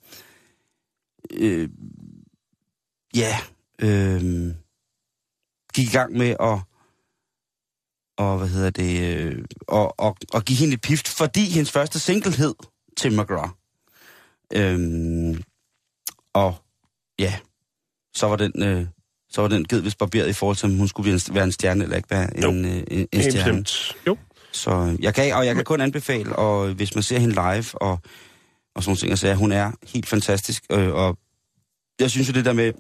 øh, 1.34 1.70
ja, 3.16 3.38
øh, 3.82 4.22
gik 5.74 5.88
i 5.88 5.92
gang 5.92 6.18
med 6.18 6.36
at 6.40 6.60
og 8.18 8.38
hvad 8.38 8.48
hedder 8.48 8.70
det, 8.70 9.18
øh, 9.18 9.46
og, 9.68 10.00
og, 10.00 10.18
og 10.34 10.44
give 10.44 10.58
hende 10.58 10.74
et 10.74 10.82
pift, 10.82 11.08
fordi 11.08 11.50
hendes 11.50 11.72
første 11.72 12.00
single 12.00 12.32
hed 12.32 12.54
Tim 12.98 13.12
McGraw. 13.12 13.50
Øhm, 14.54 15.44
og 16.34 16.56
ja, 17.20 17.34
så 18.14 18.28
var 18.28 18.36
den, 18.36 18.64
øh, 18.64 18.86
så 19.30 19.42
var 19.42 19.48
den 19.48 19.66
givet 19.66 19.84
vist 19.84 19.98
barberet 19.98 20.30
i 20.30 20.34
forhold 20.34 20.58
til, 20.58 20.66
om 20.66 20.78
hun 20.78 20.88
skulle 20.88 21.20
være 21.32 21.44
en, 21.44 21.48
en 21.48 21.52
stjerne 21.52 21.84
eller 21.84 21.98
ikke 21.98 22.12
være 22.12 22.38
en, 22.38 22.66
øh, 22.66 22.72
en, 22.72 22.84
en 22.88 23.08
Helt 23.14 23.32
stjerne. 23.32 23.64
bestemt. 23.64 23.98
Jo. 24.08 24.18
Så 24.52 24.72
øh, 24.72 25.04
jeg 25.04 25.14
kan, 25.16 25.34
og 25.34 25.46
jeg 25.46 25.56
kan 25.56 25.64
kun 25.64 25.82
anbefale, 25.82 26.36
og 26.36 26.74
hvis 26.74 26.96
man 26.96 27.04
ser 27.04 27.20
hende 27.20 27.36
live, 27.36 27.66
og, 27.82 28.00
og 28.76 28.84
sådan 28.84 28.90
nogle 28.90 28.98
ting, 28.98 29.18
så 29.18 29.28
er 29.28 29.36
hun 29.36 29.52
er 29.52 29.72
helt 29.94 30.06
fantastisk, 30.08 30.64
øh, 30.72 30.94
og 30.94 31.18
jeg 32.00 32.12
synes 32.12 32.28
jo 32.28 32.34
det 32.34 32.46
der 32.46 32.54
med, 32.54 32.74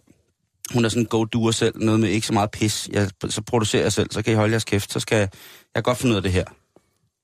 hun 0.73 0.85
er 0.85 0.89
sådan 0.89 1.03
en 1.03 1.07
go-doer 1.07 1.51
selv, 1.51 1.77
noget 1.77 1.99
med 1.99 2.09
ikke 2.09 2.27
så 2.27 2.33
meget 2.33 2.51
pis, 2.51 2.89
jeg, 2.91 3.09
så 3.29 3.41
producerer 3.41 3.81
jeg 3.83 3.93
selv, 3.93 4.11
så 4.11 4.21
kan 4.21 4.33
I 4.33 4.35
holde 4.35 4.51
jeres 4.51 4.63
kæft, 4.63 4.91
så 4.93 4.99
skal 4.99 5.17
jeg, 5.17 5.29
jeg 5.75 5.83
godt 5.83 5.97
finde 5.97 6.11
ud 6.11 6.17
af 6.17 6.23
det 6.23 6.31
her. 6.31 6.45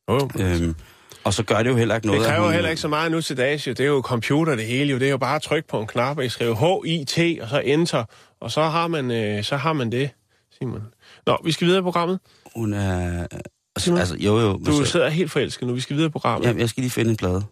Oh. 0.08 0.30
Øhm, 0.39 0.76
og 1.24 1.34
så 1.34 1.44
gør 1.44 1.64
det 1.64 1.70
jo 1.70 1.76
heller 1.76 1.96
ikke 1.96 2.08
noget. 2.08 2.22
Det 2.22 2.30
kræver 2.30 2.44
hun, 2.44 2.54
heller 2.54 2.70
ikke 2.70 2.82
så 2.82 2.88
meget 2.88 3.12
nu 3.12 3.22
til 3.22 3.38
dags, 3.38 3.68
jo. 3.68 3.72
Det 3.72 3.80
er 3.80 3.88
jo 3.88 4.02
computer 4.02 4.56
det 4.56 4.66
hele, 4.66 4.92
jo. 4.92 5.00
Det 5.00 5.08
er 5.08 5.12
jo 5.12 5.18
bare 5.18 5.36
at 5.36 5.42
trykke 5.42 5.68
på 5.68 5.80
en 5.82 5.88
knap, 5.88 6.18
og 6.18 6.26
I 6.26 6.30
skriver 6.30 6.56
H-I-T, 6.56 7.42
og 7.42 7.50
så 7.50 7.60
enter, 7.60 8.04
og 8.42 8.52
så 8.52 8.62
har 8.64 8.88
man, 8.88 9.12
øh, 9.12 9.44
så 9.44 9.58
har 9.58 9.74
man 9.74 9.92
det, 9.92 10.10
Simon. 10.58 10.82
Nå, 11.28 11.38
vi 11.46 11.52
skal 11.52 11.68
videre 11.68 11.80
i 11.80 11.84
programmet. 11.84 12.20
Hun 12.56 12.74
er... 12.74 13.22
Altså, 13.22 13.42
Simon, 13.86 14.00
altså 14.00 14.16
jo 14.16 14.39
jo. 14.39 14.58
Du 14.66 14.78
så- 14.78 14.92
sidder 14.92 15.10
helt 15.10 15.32
forelsket 15.32 15.68
nu. 15.68 15.74
Vi 15.74 15.82
skal 15.82 15.96
videre 15.96 16.08
i 16.08 16.12
programmet. 16.12 16.48
Jamen, 16.48 16.60
jeg 16.60 16.70
skal 16.70 16.82
lige 16.82 16.92
finde 16.92 17.12
en 17.12 17.18
plade. 17.18 17.44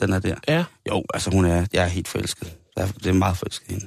Den 0.00 0.12
er 0.12 0.18
der. 0.18 0.34
Ja. 0.48 0.64
Jo, 0.88 1.04
altså 1.14 1.30
hun 1.30 1.44
er... 1.44 1.66
Jeg 1.72 1.84
er 1.84 1.88
helt 1.88 2.08
forelsket. 2.08 2.52
Jeg 2.76 2.82
er, 2.84 2.92
det 2.92 3.06
er 3.06 3.12
meget 3.12 3.36
forelsket 3.36 3.68
hende. 3.68 3.86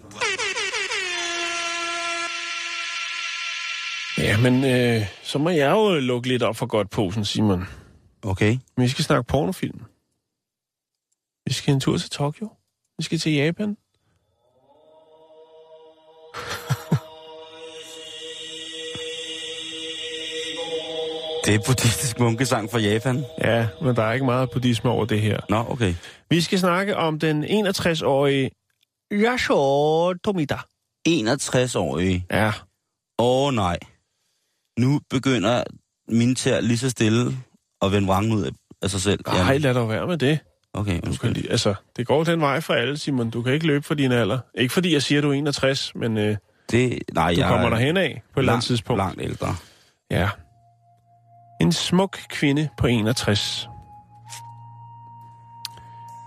Ja, 4.18 4.38
men 4.38 4.64
øh, 4.66 5.08
så 5.24 5.38
må 5.38 5.50
jeg 5.50 5.72
jo 5.72 6.00
lukke 6.00 6.28
lidt 6.28 6.44
op 6.44 6.56
for 6.56 6.66
godt 6.66 6.90
posen, 6.90 7.26
Simon. 7.26 7.64
Okay. 8.24 8.58
Men 8.78 8.84
vi 8.84 8.88
skal 8.90 9.06
snakke 9.06 9.28
pornofilm. 9.28 9.80
Vi 11.46 11.54
skal 11.54 11.74
en 11.74 11.80
tur 11.80 11.98
til 11.98 12.10
Tokyo. 12.10 12.50
Vi 12.98 13.04
skal 13.04 13.20
til 13.20 13.32
Japan. 13.32 13.70
Det 21.46 21.56
er 21.56 21.60
buddhistisk 21.68 22.20
munkesang 22.20 22.72
fra 22.72 22.80
Japan. 22.80 23.26
Ja, 23.42 23.68
men 23.82 23.96
der 23.96 24.04
er 24.04 24.14
ikke 24.14 24.26
meget 24.26 24.50
buddhisme 24.52 24.90
over 24.90 25.06
det 25.06 25.22
her. 25.22 25.40
Nå, 25.50 25.66
okay. 25.70 25.96
Vi 26.30 26.42
skal 26.42 26.60
snakke 26.60 26.98
om 26.98 27.20
den 27.20 27.44
61-årige 27.44 28.50
Yasuo 29.12 30.14
Tomita. 30.14 30.58
61-årige. 31.10 32.26
Ja, 32.32 32.52
Åh 33.20 33.48
oh, 33.48 33.54
nej. 33.54 33.78
Nu 34.80 35.00
begynder 35.10 35.64
min 36.10 36.36
tær 36.36 36.62
lige 36.62 36.78
så 36.78 36.90
stille 36.90 37.38
at 37.82 37.92
vende 37.92 38.08
vrangen 38.08 38.34
ud 38.34 38.44
af- 38.44 38.90
sig 38.90 39.02
selv. 39.02 39.20
Ej, 39.28 39.58
lad 39.58 39.74
dog 39.74 39.90
være 39.90 40.08
med 40.08 40.18
det. 40.18 40.40
Okay, 40.74 41.00
Du 41.06 41.14
kan 41.22 41.34
lige, 41.34 41.52
altså, 41.52 41.74
det 41.98 42.08
går 42.08 42.24
den 42.24 42.42
vej 42.42 42.62
for 42.62 42.74
alle, 42.74 42.98
Simon. 42.98 43.30
Du 43.30 43.42
kan 43.42 43.54
ikke 43.54 43.68
løbe 43.68 43.86
for 43.86 43.94
din 43.94 44.12
alder. 44.12 44.40
Ikke 44.58 44.74
fordi 44.74 44.94
jeg 44.94 45.02
siger, 45.04 45.20
at 45.20 45.24
du 45.24 45.30
er 45.30 45.34
61, 45.34 45.96
men 45.96 46.18
øh, 46.18 46.38
Det, 46.72 47.00
nej, 47.14 47.34
du 47.34 47.40
jeg 47.40 47.48
kommer 47.50 47.66
er 47.66 47.70
derhen 47.70 47.98
af 47.98 48.22
på 48.34 48.40
et 48.40 48.42
eller 48.44 48.54
andet 48.54 48.54
langt, 48.54 48.66
tidspunkt. 48.66 48.98
langt 48.98 49.22
ældre. 49.22 49.56
Ja. 50.12 50.30
En 51.62 51.72
smuk 51.72 52.18
kvinde 52.30 52.70
på 52.78 52.88
61. 52.88 53.68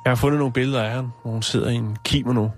Jeg 0.04 0.10
har 0.10 0.14
fundet 0.16 0.38
nogle 0.38 0.52
billeder 0.52 0.82
af 0.82 0.94
hende, 0.96 1.10
hvor 1.22 1.32
hun 1.32 1.42
sidder 1.42 1.70
i 1.70 1.74
en 1.74 1.96
kimono. 2.04 2.48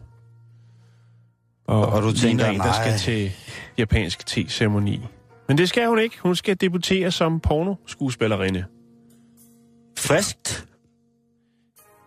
Og, 1.69 1.87
Og 1.87 2.03
du 2.03 2.13
tænker, 2.13 2.47
en, 2.47 2.59
der 2.59 2.65
nej. 2.65 2.83
skal 2.83 2.99
til 2.99 3.33
japansk 3.79 4.27
te-ceremoni. 4.27 5.01
Men 5.49 5.59
det 5.59 5.69
skal 5.69 5.89
hun 5.89 5.99
ikke. 5.99 6.17
Hun 6.21 6.37
skal 6.37 6.57
debutere 6.57 7.11
som 7.11 7.41
pornoskuespillerinde. 7.41 8.65
Friskt. 9.99 10.67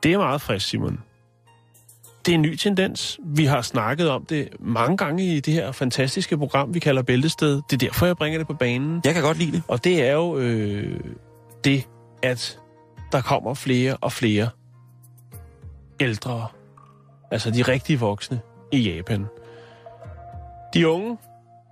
Det 0.03 0.13
er 0.13 0.17
meget 0.17 0.41
frisk, 0.41 0.67
Simon. 0.67 0.99
Det 2.25 2.31
er 2.31 2.35
en 2.35 2.41
ny 2.41 2.55
tendens. 2.55 3.19
Vi 3.23 3.45
har 3.45 3.61
snakket 3.61 4.09
om 4.09 4.25
det 4.25 4.49
mange 4.59 4.97
gange 4.97 5.35
i 5.35 5.39
det 5.39 5.53
her 5.53 5.71
fantastiske 5.71 6.37
program, 6.37 6.73
vi 6.73 6.79
kalder 6.79 7.01
Bæltested. 7.01 7.61
Det 7.69 7.73
er 7.73 7.87
derfor, 7.87 8.05
jeg 8.05 8.17
bringer 8.17 8.39
det 8.39 8.47
på 8.47 8.53
banen. 8.53 9.01
Jeg 9.05 9.13
kan 9.13 9.23
godt 9.23 9.37
lide 9.37 9.51
det. 9.51 9.63
Og 9.67 9.83
det 9.83 10.03
er 10.03 10.13
jo 10.13 10.37
øh, 10.37 10.99
det, 11.63 11.87
at 12.23 12.59
der 13.11 13.21
kommer 13.21 13.53
flere 13.53 13.97
og 14.01 14.11
flere 14.11 14.49
ældre, 15.99 16.47
altså 17.31 17.51
de 17.51 17.61
rigtige 17.61 17.99
voksne 17.99 18.39
i 18.71 18.91
Japan. 18.91 19.25
De 20.73 20.89
unge, 20.89 21.17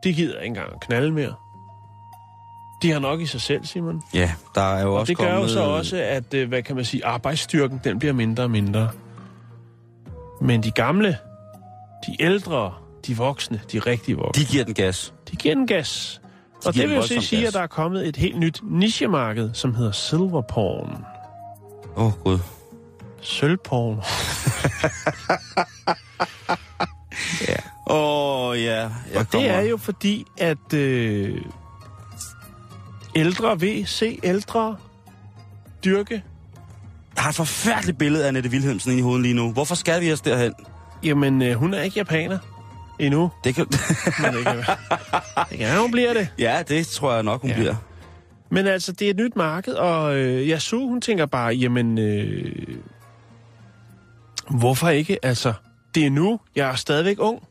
de 0.04 0.14
gider 0.14 0.40
ikke 0.40 0.48
engang 0.48 0.82
knalde 0.82 1.12
mere. 1.12 1.36
De 2.82 2.92
har 2.92 3.00
nok 3.00 3.22
i 3.22 3.26
sig 3.26 3.42
selv, 3.42 3.66
Simon. 3.66 4.02
Ja, 4.14 4.32
der 4.56 4.62
er 4.62 4.82
jo 4.82 4.88
Og 4.94 5.00
også 5.00 5.10
det 5.10 5.18
gør 5.18 5.32
kommet... 5.32 5.48
jo 5.50 5.54
så 5.54 5.62
også, 5.64 5.98
at, 5.98 6.34
øh, 6.34 6.48
hvad 6.48 6.64
kan 6.64 6.76
man 6.76 6.86
sige, 6.86 7.06
arbejdsstyrken, 7.06 7.82
den 7.84 8.00
bliver 8.00 8.14
mindre 8.14 8.44
og 8.44 8.52
mindre. 8.52 8.90
Men 10.42 10.64
de 10.64 10.72
gamle, 10.72 11.18
de 12.08 12.16
ældre, 12.24 12.74
de 13.08 13.18
voksne, 13.18 13.62
de 13.72 13.80
rigtige 13.80 14.18
voksne, 14.18 14.44
De 14.44 14.48
giver 14.50 14.64
den 14.64 14.74
gas. 14.74 15.14
de 15.32 15.36
giver 15.36 15.56
den 15.56 15.68
gas. 15.68 16.22
Og 16.66 16.74
giver 16.74 16.86
det 16.86 16.90
vil 16.90 16.96
jo 17.02 17.08
så 17.08 17.22
sige, 17.28 17.42
gas. 17.42 17.48
at 17.48 17.54
der 17.54 17.62
er 17.62 17.68
kommet 17.68 18.08
et 18.08 18.16
helt 18.16 18.40
nyt 18.40 18.60
nichemarked, 18.64 19.50
som 19.54 19.76
hedder 19.76 19.92
silver 19.92 20.42
porn. 20.42 21.06
Åh, 21.98 22.06
oh, 22.06 22.12
gud. 22.24 22.40
Sølvporn. 23.22 24.02
Åh, 27.88 28.50
oh, 28.50 28.64
ja. 28.64 28.80
Jeg 28.80 28.90
Og 29.16 29.32
det 29.32 29.50
er 29.50 29.62
jo 29.62 29.78
fordi, 29.78 30.26
at 30.38 30.74
øh, 30.74 31.42
ældre 33.16 33.60
vil 33.60 33.88
se 33.88 34.20
ældre 34.24 34.76
dyrke. 35.86 36.24
Jeg 37.16 37.24
har 37.24 37.30
et 37.30 37.36
forfærdeligt 37.36 37.98
billede 37.98 38.24
af 38.24 38.28
Annette 38.28 38.50
Wilhelmsen 38.50 38.92
inde 38.92 39.00
i 39.00 39.04
hovedet 39.04 39.22
lige 39.22 39.34
nu. 39.34 39.52
Hvorfor 39.52 39.76
skal 39.76 40.02
vi 40.02 40.14
os 40.14 40.22
derhen? 40.22 40.54
Jamen, 41.04 41.42
øh, 41.42 41.54
hun 41.54 41.74
er 41.74 41.82
ikke 41.82 41.98
japaner 41.98 42.38
endnu. 43.00 43.32
Det 43.44 43.56
kan... 43.56 43.66
Men 44.22 44.34
det 44.34 44.44
kan, 44.46 44.58
det 45.50 45.58
kan 45.58 45.80
hun 45.80 45.92
bliver 45.92 46.14
det. 46.14 46.28
ja, 46.40 46.64
det 46.68 46.88
tror 46.88 47.14
jeg 47.14 47.24
nok, 47.24 47.42
hun 47.42 47.50
ja. 47.50 47.56
bliver. 47.56 47.76
Men 48.50 48.68
altså, 48.68 48.92
det 48.92 49.06
er 49.06 49.10
et 49.10 49.18
nyt 49.18 49.36
marked, 49.36 49.74
og 49.74 50.18
øh, 50.18 50.48
Yasu, 50.48 50.88
hun 50.88 51.02
tænker 51.02 51.26
bare, 51.26 51.54
jamen, 51.54 51.98
øh, 51.98 52.52
hvorfor 54.50 54.90
ikke? 54.90 55.26
Altså, 55.26 55.54
det 55.96 56.06
er 56.06 56.10
nu, 56.10 56.40
jeg 56.56 56.70
er 56.70 56.76
stadigvæk 56.76 57.16
ung. 57.20 57.44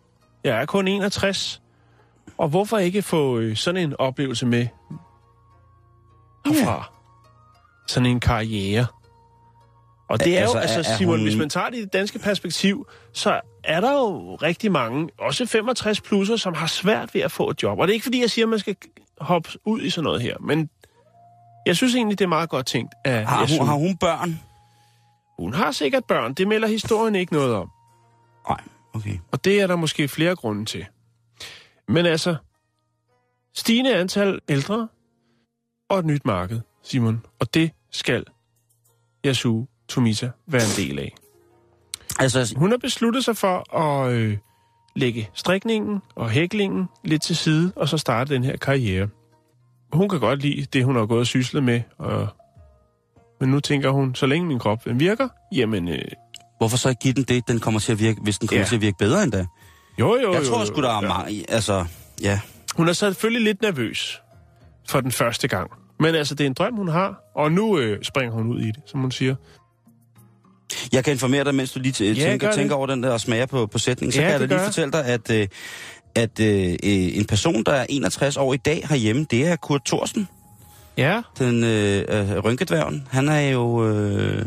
Jeg 0.44 0.60
er 0.60 0.66
kun 0.66 0.88
61. 0.88 1.62
Og 2.38 2.48
hvorfor 2.48 2.78
ikke 2.78 3.02
få 3.02 3.38
øh, 3.38 3.56
sådan 3.56 3.82
en 3.82 3.94
oplevelse 3.98 4.46
med 4.46 4.66
herfra? 6.54 6.90
Sådan 7.88 8.06
en 8.10 8.20
karriere. 8.20 8.86
Og 10.08 10.20
det 10.24 10.36
er 10.38 10.40
Altså, 10.40 10.56
jo, 10.56 10.60
altså 10.62 10.80
er- 10.90 10.92
er 10.94 10.96
Simon, 10.96 11.16
hun- 11.18 11.22
hvis 11.22 11.36
man 11.36 11.48
tager 11.50 11.68
det 11.70 11.76
i 11.76 11.80
det 11.82 11.92
danske 11.92 12.18
perspektiv, 12.18 12.86
så 13.12 13.40
er 13.64 13.80
der 13.80 13.92
jo 13.92 14.34
rigtig 14.34 14.72
mange, 14.72 15.08
også 15.18 15.46
65 15.46 16.00
plusser, 16.00 16.36
som 16.36 16.54
har 16.54 16.66
svært 16.66 17.14
ved 17.14 17.20
at 17.20 17.32
få 17.32 17.50
et 17.50 17.62
job. 17.62 17.78
Og 17.78 17.86
det 17.88 17.92
er 17.92 17.94
ikke 17.94 18.04
fordi, 18.04 18.20
jeg 18.20 18.30
siger, 18.30 18.44
at 18.44 18.48
man 18.48 18.58
skal 18.58 18.76
hoppe 19.20 19.50
ud 19.64 19.80
i 19.82 19.90
sådan 19.90 20.04
noget 20.04 20.22
her, 20.22 20.36
men 20.40 20.70
jeg 21.66 21.76
synes 21.76 21.94
egentlig, 21.94 22.18
det 22.18 22.24
er 22.24 22.28
meget 22.28 22.48
godt 22.50 22.66
tænkt. 22.66 22.94
At 23.04 23.26
Har 23.26 23.46
hun, 23.58 23.66
har 23.66 23.74
hun 23.74 23.96
børn? 23.96 24.40
hun 25.38 25.54
har 25.54 25.72
sikkert 25.72 26.04
børn, 26.04 26.34
det 26.34 26.48
melder 26.48 26.68
historien 26.68 27.14
ikke 27.14 27.32
noget 27.32 27.54
om. 27.54 27.70
Nej, 28.48 28.60
okay. 28.94 29.18
Og 29.32 29.44
det 29.44 29.60
er 29.60 29.66
der 29.66 29.76
måske 29.76 30.08
flere 30.08 30.36
grunde 30.36 30.64
til. 30.64 30.86
Men 31.88 32.06
altså, 32.06 32.36
stigende 33.54 33.96
antal 33.96 34.40
ældre 34.48 34.88
og 35.88 35.98
et 35.98 36.04
nyt 36.04 36.24
marked, 36.26 36.60
Simon. 36.82 37.24
Og 37.40 37.54
det 37.54 37.70
skal 37.90 38.24
Yasu 39.26 39.64
Tomita 39.88 40.30
være 40.46 40.62
en 40.62 40.86
del 40.88 40.98
af. 40.98 41.14
Altså, 42.18 42.54
Hun 42.56 42.70
har 42.70 42.78
besluttet 42.78 43.24
sig 43.24 43.36
for 43.36 43.76
at 43.76 44.12
øh, 44.12 44.36
lægge 44.96 45.30
strikningen 45.34 45.98
og 46.14 46.30
hæklingen 46.30 46.84
lidt 47.04 47.22
til 47.22 47.36
side, 47.36 47.72
og 47.76 47.88
så 47.88 47.98
starte 47.98 48.34
den 48.34 48.44
her 48.44 48.56
karriere. 48.56 49.08
Hun 49.92 50.08
kan 50.08 50.20
godt 50.20 50.42
lide 50.42 50.66
det, 50.72 50.84
hun 50.84 50.96
har 50.96 51.06
gået 51.06 51.20
og 51.20 51.26
syslet 51.26 51.62
med, 51.64 51.80
og... 51.98 52.28
men 53.40 53.48
nu 53.50 53.60
tænker 53.60 53.90
hun, 53.90 54.14
så 54.14 54.26
længe 54.26 54.46
min 54.46 54.58
krop 54.58 54.84
den 54.84 55.00
virker, 55.00 55.28
jamen 55.52 55.88
øh, 55.88 56.02
hvorfor 56.58 56.76
så 56.76 56.88
ikke 56.88 57.00
give 57.00 57.14
den 57.14 57.22
det, 57.24 57.48
den 57.48 57.60
kommer 57.60 57.80
til 57.80 57.92
at 57.92 57.98
virke, 58.00 58.20
hvis 58.22 58.38
den 58.38 58.48
kommer 58.48 58.60
Ja. 58.60 58.66
til 58.66 58.74
at 58.76 58.82
virke 58.82 58.96
bedre 58.98 59.22
endda? 59.22 59.46
jo 60.00 60.16
jo 60.16 60.32
Jeg 60.32 60.40
jo, 60.40 60.46
tror 60.46 60.64
sgu, 60.64 60.82
der 60.82 60.88
er 60.90 61.02
ja. 61.02 61.08
mange... 61.08 61.44
Altså, 61.50 61.84
ja. 62.22 62.40
Hun 62.76 62.88
er 62.88 62.92
selvfølgelig 62.92 63.42
lidt 63.44 63.62
nervøs 63.62 64.22
for 64.88 65.00
den 65.00 65.12
første 65.12 65.48
gang. 65.48 65.70
Men 66.00 66.14
altså, 66.14 66.34
det 66.34 66.44
er 66.44 66.48
en 66.48 66.54
drøm, 66.54 66.76
hun 66.76 66.88
har, 66.88 67.14
og 67.34 67.52
nu 67.52 67.78
øh, 67.78 67.98
springer 68.02 68.34
hun 68.34 68.46
ud 68.46 68.60
i 68.60 68.66
det, 68.66 68.80
som 68.86 69.00
hun 69.00 69.10
siger. 69.10 69.34
Jeg 70.92 71.04
kan 71.04 71.12
informere 71.12 71.44
dig, 71.44 71.54
mens 71.54 71.72
du 71.72 71.78
lige 71.80 72.14
gør 72.14 72.14
tænker, 72.24 72.52
tænker 72.52 72.74
over 72.74 72.86
den 72.86 73.02
der 73.02 73.10
og 73.10 73.20
smager 73.20 73.46
på, 73.46 73.66
på 73.66 73.78
sætningen. 73.78 74.12
Så 74.12 74.20
Ja, 74.20 74.24
kan 74.30 74.40
jeg 74.40 74.40
da 74.50 74.54
lige 74.54 74.64
fortælle 74.64 74.92
dig, 74.92 75.04
at, 75.04 75.30
øh, 75.30 75.46
at 76.14 76.40
øh, 76.40 76.70
øh, 76.70 76.76
en 77.18 77.24
person, 77.24 77.62
der 77.64 77.72
er 77.72 77.86
61 77.88 78.36
år 78.36 78.54
i 78.54 78.56
dag 78.56 78.86
herhjemme, 78.88 79.26
det 79.30 79.46
er 79.48 79.56
Kurt 79.56 79.80
Thorsen, 79.86 80.28
Ja, 80.96 81.20
den 81.38 81.64
øh, 81.64 82.04
øh, 82.08 82.38
rynkedværgen. 82.38 83.08
Han 83.10 83.28
er 83.28 83.40
jo... 83.40 83.88
Øh, 83.88 84.46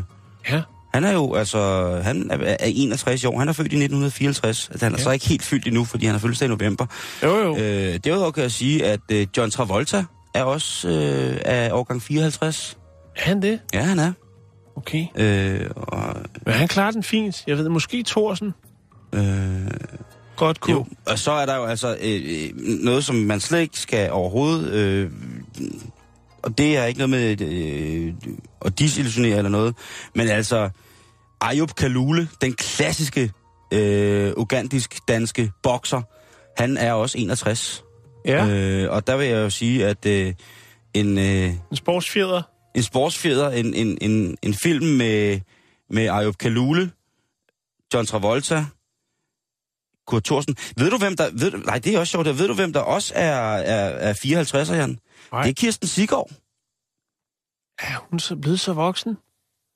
ja. 0.50 0.62
han 0.94 1.04
er 1.04 1.14
jo, 1.14 1.34
altså, 1.34 1.60
han 2.04 2.32
er, 2.32 2.38
er 2.60 2.66
61 2.66 3.26
år. 3.26 3.40
Han 3.40 3.48
er 3.50 3.54
født 3.54 3.66
i 3.74 3.76
1954. 3.76 4.70
Altså, 4.72 4.86
han 4.86 4.94
er 4.94 4.98
Ja. 4.98 5.00
ja. 5.00 5.04
så 5.04 5.12
ikke 5.12 5.28
helt 5.28 5.44
fyldt 5.44 5.68
endnu, 5.68 5.86
fordi 5.86 6.06
han 6.06 6.16
er 6.16 6.20
fødselsdag 6.20 6.46
i 6.46 6.50
november. 6.50 6.86
Jo, 7.24 7.36
jo. 7.38 7.58
Øh, 7.58 8.00
derudover 8.04 8.32
kan 8.32 8.44
jeg 8.44 8.52
sige, 8.52 8.86
at 8.86 9.00
øh, 9.12 9.28
John 9.38 9.52
Travolta 9.52 10.06
er 10.34 10.44
også 10.44 10.90
øh, 10.90 11.38
af 11.46 11.72
årgang 11.72 12.02
54. 12.02 12.78
Er 13.16 13.22
han 13.22 13.42
det? 13.42 13.60
Ja, 13.74 13.82
han 13.82 14.00
er. 14.00 14.14
Okay. 14.76 15.06
Øh, 15.16 15.70
og, 15.76 16.16
Men 16.46 16.54
han 16.54 16.68
klarer 16.68 16.92
den 16.92 17.04
fint. 17.04 17.44
Jeg 17.48 17.58
ved, 17.58 17.70
måske 17.70 18.04
Thorsen 18.04 18.54
øh, 19.14 19.22
godt 20.36 20.60
kunne. 20.60 20.76
Jo, 20.76 20.86
og 21.08 21.20
så 21.20 21.32
er 21.32 21.46
der 21.46 21.56
jo 21.56 21.66
altså 21.66 21.98
øh, 22.02 22.22
øh, 22.26 22.50
noget, 22.84 23.04
som 23.04 23.16
man 23.16 23.40
slet 23.40 23.60
ikke 23.60 23.80
skal 23.80 24.12
overhovedet... 24.12 24.74
Øh, 24.74 25.12
og 26.44 26.58
det 26.58 26.78
er 26.78 26.86
ikke 26.86 27.08
noget 27.08 27.10
med 27.10 27.42
øh, 27.42 28.14
at 28.66 28.80
disillusionere 28.80 29.38
eller 29.38 29.50
noget, 29.50 29.76
men 30.16 30.28
altså 30.28 30.70
Ayub 31.42 31.74
Kalule, 31.76 32.28
den 32.42 32.54
klassiske 32.54 33.32
øh, 33.74 34.34
ugandisk-danske 34.38 35.52
bokser, 35.64 36.02
han 36.62 36.78
er 36.78 36.94
også 36.94 37.18
61. 37.18 37.84
Ja, 38.26 38.48
øh. 38.48 38.92
Og 38.92 39.08
der 39.08 39.18
vil 39.18 39.28
jeg 39.28 39.36
jo 39.36 39.50
sige, 39.50 39.88
at 39.88 40.06
øh, 40.06 40.34
en, 40.94 41.18
øh, 41.18 41.26
en 41.72 41.76
sportsfjeder. 41.76 42.42
en 42.76 42.84
sportsfjeder, 42.84 43.50
en, 43.50 43.74
en, 43.74 43.98
en, 44.02 44.38
en 44.42 44.54
film 44.54 44.86
med, 44.86 45.40
med 45.90 46.08
Ayub 46.08 46.38
Kalule, 46.38 46.92
John 47.94 48.06
Travolta, 48.06 48.66
Kurt 50.08 50.24
Thorsen. 50.24 50.56
Ved 50.78 50.90
du, 50.90 50.98
hvem 50.98 51.16
der... 51.16 51.30
Ved, 51.34 51.52
nej, 51.52 51.80
det 51.80 51.96
er 51.96 52.00
også 52.00 52.12
sjovt. 52.12 52.28
Ved 52.28 52.48
du, 52.48 52.54
hvem 52.54 52.74
der 52.74 52.80
også 52.80 53.14
er, 53.16 53.34
er, 53.54 54.10
er 54.10 54.14
54'er, 54.14 54.74
Jan? 54.76 55.00
Nej. 55.32 55.42
Det 55.44 55.50
er 55.50 55.54
Kirsten 55.54 55.88
Sigård. 55.88 56.32
Er 57.80 58.08
hun 58.10 58.20
så 58.20 58.36
blevet 58.36 58.60
så 58.60 58.74
voksen? 58.74 59.18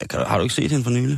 Kan 0.10 0.20
Har 0.26 0.38
du 0.38 0.44
ikke 0.44 0.56
set 0.56 0.72
hende 0.72 0.84
for 0.84 0.92
nylig? 0.92 1.18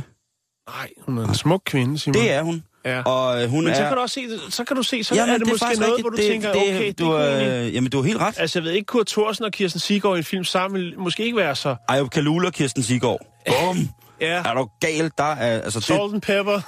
Nej, 0.68 0.90
hun 0.98 1.18
er 1.18 1.28
en 1.28 1.34
smuk 1.34 1.62
kvinde, 1.66 1.98
Simon. 1.98 2.14
Det 2.14 2.32
er 2.32 2.42
hun. 2.42 2.64
Ja. 2.88 3.02
Og 3.02 3.42
øh, 3.42 3.48
hun 3.50 3.64
Men 3.64 3.72
er... 3.72 3.76
så 3.76 3.82
kan 3.82 3.92
du 3.92 4.00
også 4.00 4.14
se, 4.14 4.50
så 4.50 4.64
kan 4.64 4.76
du 4.76 4.82
se, 4.82 5.04
så 5.04 5.14
Jamen, 5.14 5.34
er 5.34 5.38
det, 5.38 5.46
måske 5.48 5.64
faktisk 5.64 5.80
noget, 5.80 5.92
rigtigt. 5.92 6.04
hvor 6.04 6.10
du 6.10 6.16
det, 6.16 6.26
tænker, 6.26 6.52
det, 6.52 6.62
okay, 6.62 6.86
det 6.86 6.98
du, 6.98 7.04
kunne 7.04 7.26
øh, 7.26 7.42
egentlig... 7.42 7.72
Jamen, 7.74 7.90
du 7.90 7.96
har 8.00 8.06
helt 8.06 8.18
ret. 8.20 8.34
Altså, 8.38 8.58
jeg 8.58 8.64
ved 8.64 8.72
ikke, 8.72 8.86
Kurt 8.86 9.06
Thorsen 9.06 9.44
og 9.44 9.52
Kirsten 9.52 9.80
Sigård 9.80 10.16
i 10.16 10.18
en 10.18 10.24
film 10.24 10.44
sammen 10.44 10.80
vil 10.80 10.98
måske 10.98 11.24
ikke 11.24 11.36
være 11.36 11.56
så... 11.56 11.76
Ayub 11.88 12.10
Kalule 12.10 12.46
og 12.46 12.52
Kirsten 12.52 12.82
Sigård. 12.82 13.20
Bum! 13.46 13.88
Ja, 14.20 14.42
Er 14.44 14.54
du 14.54 14.68
gal? 14.80 15.10
Der 15.18 15.24
er, 15.24 15.60
altså, 15.60 15.78
det, 15.78 15.86
salt 15.86 16.00
and 16.14 16.22
pepper. 16.22 16.60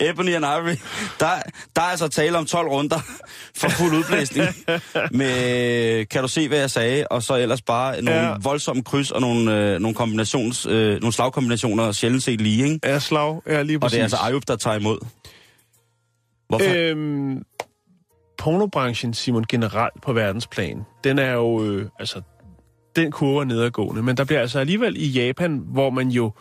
Ebony 0.10 0.34
and 0.34 0.44
Ivory. 0.44 0.76
Der, 1.20 1.26
der 1.76 1.82
er 1.82 1.86
altså 1.86 2.08
tale 2.08 2.38
om 2.38 2.46
12 2.46 2.68
runder 2.68 2.98
for 3.56 3.68
fuld 3.68 3.92
udblæsning. 3.94 4.48
med, 5.12 6.06
kan 6.06 6.22
du 6.22 6.28
se, 6.28 6.48
hvad 6.48 6.58
jeg 6.58 6.70
sagde? 6.70 7.06
Og 7.10 7.22
så 7.22 7.34
ellers 7.36 7.62
bare 7.62 8.02
nogle 8.02 8.20
Ja. 8.20 8.34
voldsomme 8.42 8.82
kryds 8.82 9.10
og 9.10 9.20
nogle, 9.20 9.56
øh, 9.56 9.78
nogle, 9.80 9.94
kombinations, 9.94 10.66
øh, 10.66 11.00
nogle 11.00 11.12
slagkombinationer, 11.12 11.92
sjældent 11.92 12.22
set 12.22 12.40
lige, 12.40 12.64
ikke? 12.64 12.78
Ja, 12.88 12.98
slag. 12.98 13.40
Ja, 13.46 13.62
lige 13.62 13.76
Og 13.76 13.80
præcis. 13.80 13.92
det 13.94 13.98
er 14.00 14.04
altså 14.04 14.16
Ayub, 14.16 14.42
der 14.48 14.56
tager 14.56 14.76
imod. 14.76 14.98
Hvorfor? 16.48 16.66
Øh, 16.74 16.90
Øhm, 16.90 17.42
pornobranchen, 18.38 19.14
Simon, 19.14 19.44
generelt 19.48 20.02
på 20.02 20.12
verdensplan, 20.12 20.82
den 21.04 21.18
er 21.18 21.32
jo, 21.32 21.64
øh, 21.64 21.88
altså, 21.98 22.20
den 22.96 23.10
kurve 23.10 23.40
er 23.40 23.44
nedadgående. 23.44 24.02
Men 24.02 24.16
der 24.16 24.24
bliver 24.24 24.40
altså 24.40 24.58
alligevel 24.58 24.96
i 24.96 25.06
Japan, 25.06 25.62
hvor 25.66 25.90
man 25.90 26.08
jo, 26.08 26.32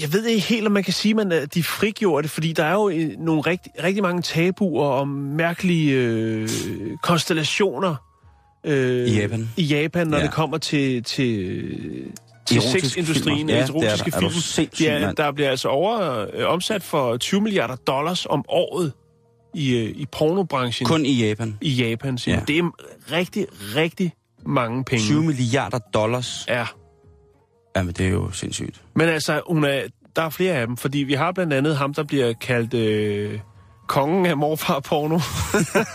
jeg 0.00 0.12
ved 0.12 0.24
ikke 0.26 0.42
helt, 0.46 0.66
om 0.66 0.72
man 0.72 0.84
kan 0.84 0.92
sige, 0.92 1.12
at 1.12 1.16
man 1.16 1.32
er- 1.32 1.46
de 1.46 1.62
frigjorde 1.62 2.22
det, 2.22 2.30
fordi 2.30 2.52
der 2.52 2.64
er 2.64 2.72
jo 2.72 2.88
øh, 2.88 3.10
nogle 3.18 3.40
rigtig, 3.42 3.72
rigtig 3.84 4.02
mange 4.02 4.22
tabuer 4.22 4.86
om 4.88 5.08
mærkelige 5.08 5.94
øh, 5.96 6.48
konstellationer 7.02 7.94
øh, 8.64 9.08
I 9.08 9.20
Japan. 9.20 9.48
i 9.56 9.62
Japan, 9.62 10.06
når 10.06 10.16
Ja. 10.18 10.22
det 10.22 10.32
kommer 10.32 10.58
til, 10.58 11.02
til, 11.04 11.74
til 12.46 12.62
sexindustrien. 12.62 13.48
Ja, 13.48 13.56
ja, 13.56 13.62
erotiske 13.62 14.10
er. 14.12 14.16
Er 14.16 14.20
film. 14.20 14.30
sindssyg, 14.32 14.84
ja, 14.84 15.12
der 15.16 15.32
bliver 15.32 15.50
altså 15.50 15.68
over 15.68 16.26
øh, 16.34 16.46
omsat 16.48 16.82
for 16.82 17.16
20 17.16 17.40
milliarder 17.40 17.76
dollars 17.76 18.26
om 18.26 18.44
året 18.48 18.92
i, 19.54 19.76
øh, 19.76 19.84
i 19.96 20.06
pornobranchen 20.12 20.86
Kun 20.86 21.06
i 21.06 21.12
Japan. 21.28 21.58
i 21.60 21.70
Japan. 21.70 22.18
Simon. 22.18 22.38
Ja. 22.38 22.44
Det 22.44 22.58
er 22.58 22.70
rigtig, 23.12 23.46
rigtig 23.76 24.12
mange 24.46 24.84
penge. 24.84 25.04
20 25.04 25.22
milliarder 25.22 25.78
dollars. 25.78 26.44
Ja. 26.48 26.66
Jamen, 27.76 27.94
det 27.94 28.06
er 28.06 28.10
jo 28.10 28.30
sindssygt. 28.30 28.82
Men 28.94 29.08
altså, 29.08 29.42
hun 29.48 29.64
er, 29.64 29.82
der 30.16 30.22
er 30.22 30.30
flere 30.30 30.54
af 30.54 30.66
dem, 30.66 30.76
fordi 30.76 30.98
vi 30.98 31.14
har 31.14 31.32
blandt 31.32 31.52
andet 31.52 31.76
ham, 31.76 31.94
der 31.94 32.04
bliver 32.04 32.32
kaldt 32.32 32.74
øh, 32.74 33.40
kongen 33.88 34.26
af 34.26 34.36
morfar 34.36 34.80
porno. 34.80 35.18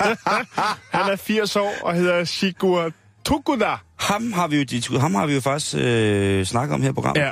Han 0.98 1.12
er 1.12 1.16
80 1.16 1.56
år 1.56 1.74
og 1.84 1.94
hedder 1.94 2.24
Shigur 2.24 2.92
Tokuda. 3.26 3.76
Ham 4.00 4.34
har 4.34 4.48
vi 4.48 4.66
jo, 4.92 5.00
ham 5.00 5.16
har 5.16 5.26
vi 5.26 5.34
jo 5.34 5.42
faktisk 5.42 5.76
øh, 5.80 6.46
snakket 6.46 6.74
om 6.74 6.82
her 6.82 6.90
i 6.90 6.94
programmet. 6.94 7.22
Ja. 7.22 7.32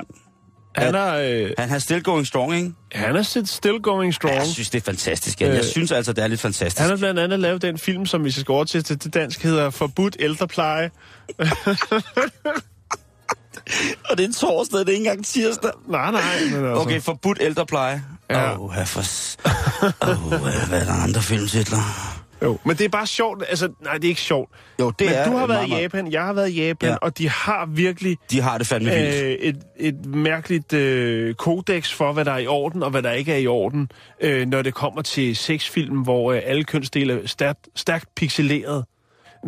Han 0.75 0.95
er, 0.95 1.13
øh, 1.15 1.51
Han 1.57 1.69
har 1.69 1.79
still 1.79 2.03
going 2.03 2.27
strong, 2.27 2.55
ikke? 2.55 2.71
han 2.91 3.15
er 3.15 3.21
still 3.45 3.79
going 3.81 4.13
strong. 4.13 4.35
Jeg 4.35 4.47
synes, 4.47 4.69
det 4.69 4.81
er 4.81 4.85
fantastisk. 4.85 5.41
Ja. 5.41 5.47
Jeg 5.47 5.57
Øh, 5.57 5.63
synes 5.63 5.91
altså, 5.91 6.13
det 6.13 6.23
er 6.23 6.27
lidt 6.27 6.41
fantastisk. 6.41 6.79
Han 6.81 6.89
har 6.89 6.97
blandt 6.97 7.19
andet 7.19 7.39
lavet 7.39 7.61
den 7.61 7.77
film, 7.77 8.05
som 8.05 8.23
vi 8.25 8.31
skal 8.31 8.43
gå 8.43 8.53
over 8.53 8.63
til 8.63 8.83
til, 8.83 9.13
dansk, 9.13 9.43
hedder 9.43 9.69
Forbudt 9.69 10.15
ældrepleje. 10.19 10.91
Og 14.09 14.17
det 14.17 14.29
er 14.29 14.33
torsdag, 14.39 14.79
det 14.79 14.87
er 14.89 14.91
ikke 14.91 15.05
engang 15.05 15.25
tirsdag. 15.25 15.71
Nej, 15.87 16.11
nej. 16.11 16.21
Men 16.51 16.53
altså, 16.53 16.81
Okay, 16.81 17.01
forbudt 17.01 17.37
ældrepleje. 17.41 18.03
Ja. 18.29 18.53
Åh, 18.53 18.61
oh, 18.61 18.85
for... 18.85 18.99
oh, 20.01 20.67
hvad 20.69 20.81
er 20.81 20.85
der 20.85 21.03
andre 21.03 21.21
filmtitler? 21.21 22.22
Jo, 22.43 22.57
men 22.65 22.75
det 22.77 22.85
er 22.85 22.89
bare 22.89 23.07
sjovt. 23.07 23.43
Altså, 23.49 23.69
nej, 23.83 23.93
det 23.93 24.03
er 24.05 24.09
ikke 24.09 24.21
sjovt. 24.21 24.51
Jo, 24.79 24.89
det 24.89 25.07
men 25.07 25.15
er 25.15 25.25
du 25.31 25.37
har 25.37 25.47
været 25.47 25.69
meget, 25.69 25.79
i 25.79 25.81
Japan, 25.83 26.11
jeg 26.11 26.23
har 26.23 26.33
været 26.33 26.49
i 26.49 26.65
Japan, 26.65 26.87
Ja. 26.89 26.91
ja. 26.91 26.97
og 27.01 27.17
de 27.17 27.29
har 27.29 27.65
virkelig 27.65 28.17
De 28.31 28.41
har 28.41 28.57
det 28.57 28.67
fandme 28.67 28.89
vildt. 28.89 29.23
øh, 29.23 29.31
et, 29.31 29.57
et 29.79 30.05
mærkeligt 30.05 30.73
øh, 30.73 31.35
kodex 31.35 31.93
for, 31.93 32.13
hvad 32.13 32.25
der 32.25 32.31
er 32.31 32.37
i 32.37 32.47
orden 32.47 32.83
og 32.83 32.89
hvad 32.91 33.01
der 33.03 33.11
ikke 33.11 33.33
er 33.33 33.37
i 33.37 33.47
orden, 33.47 33.91
øh, 34.21 34.47
når 34.47 34.61
det 34.61 34.73
kommer 34.73 35.01
til 35.01 35.35
sexfilm, 35.35 35.97
hvor 36.01 36.31
øh, 36.33 36.41
alle 36.45 36.63
kønsdele 36.63 37.13
er 37.23 37.27
stærkt, 37.27 37.67
stærkt 37.75 38.15
pixeleret. 38.15 38.85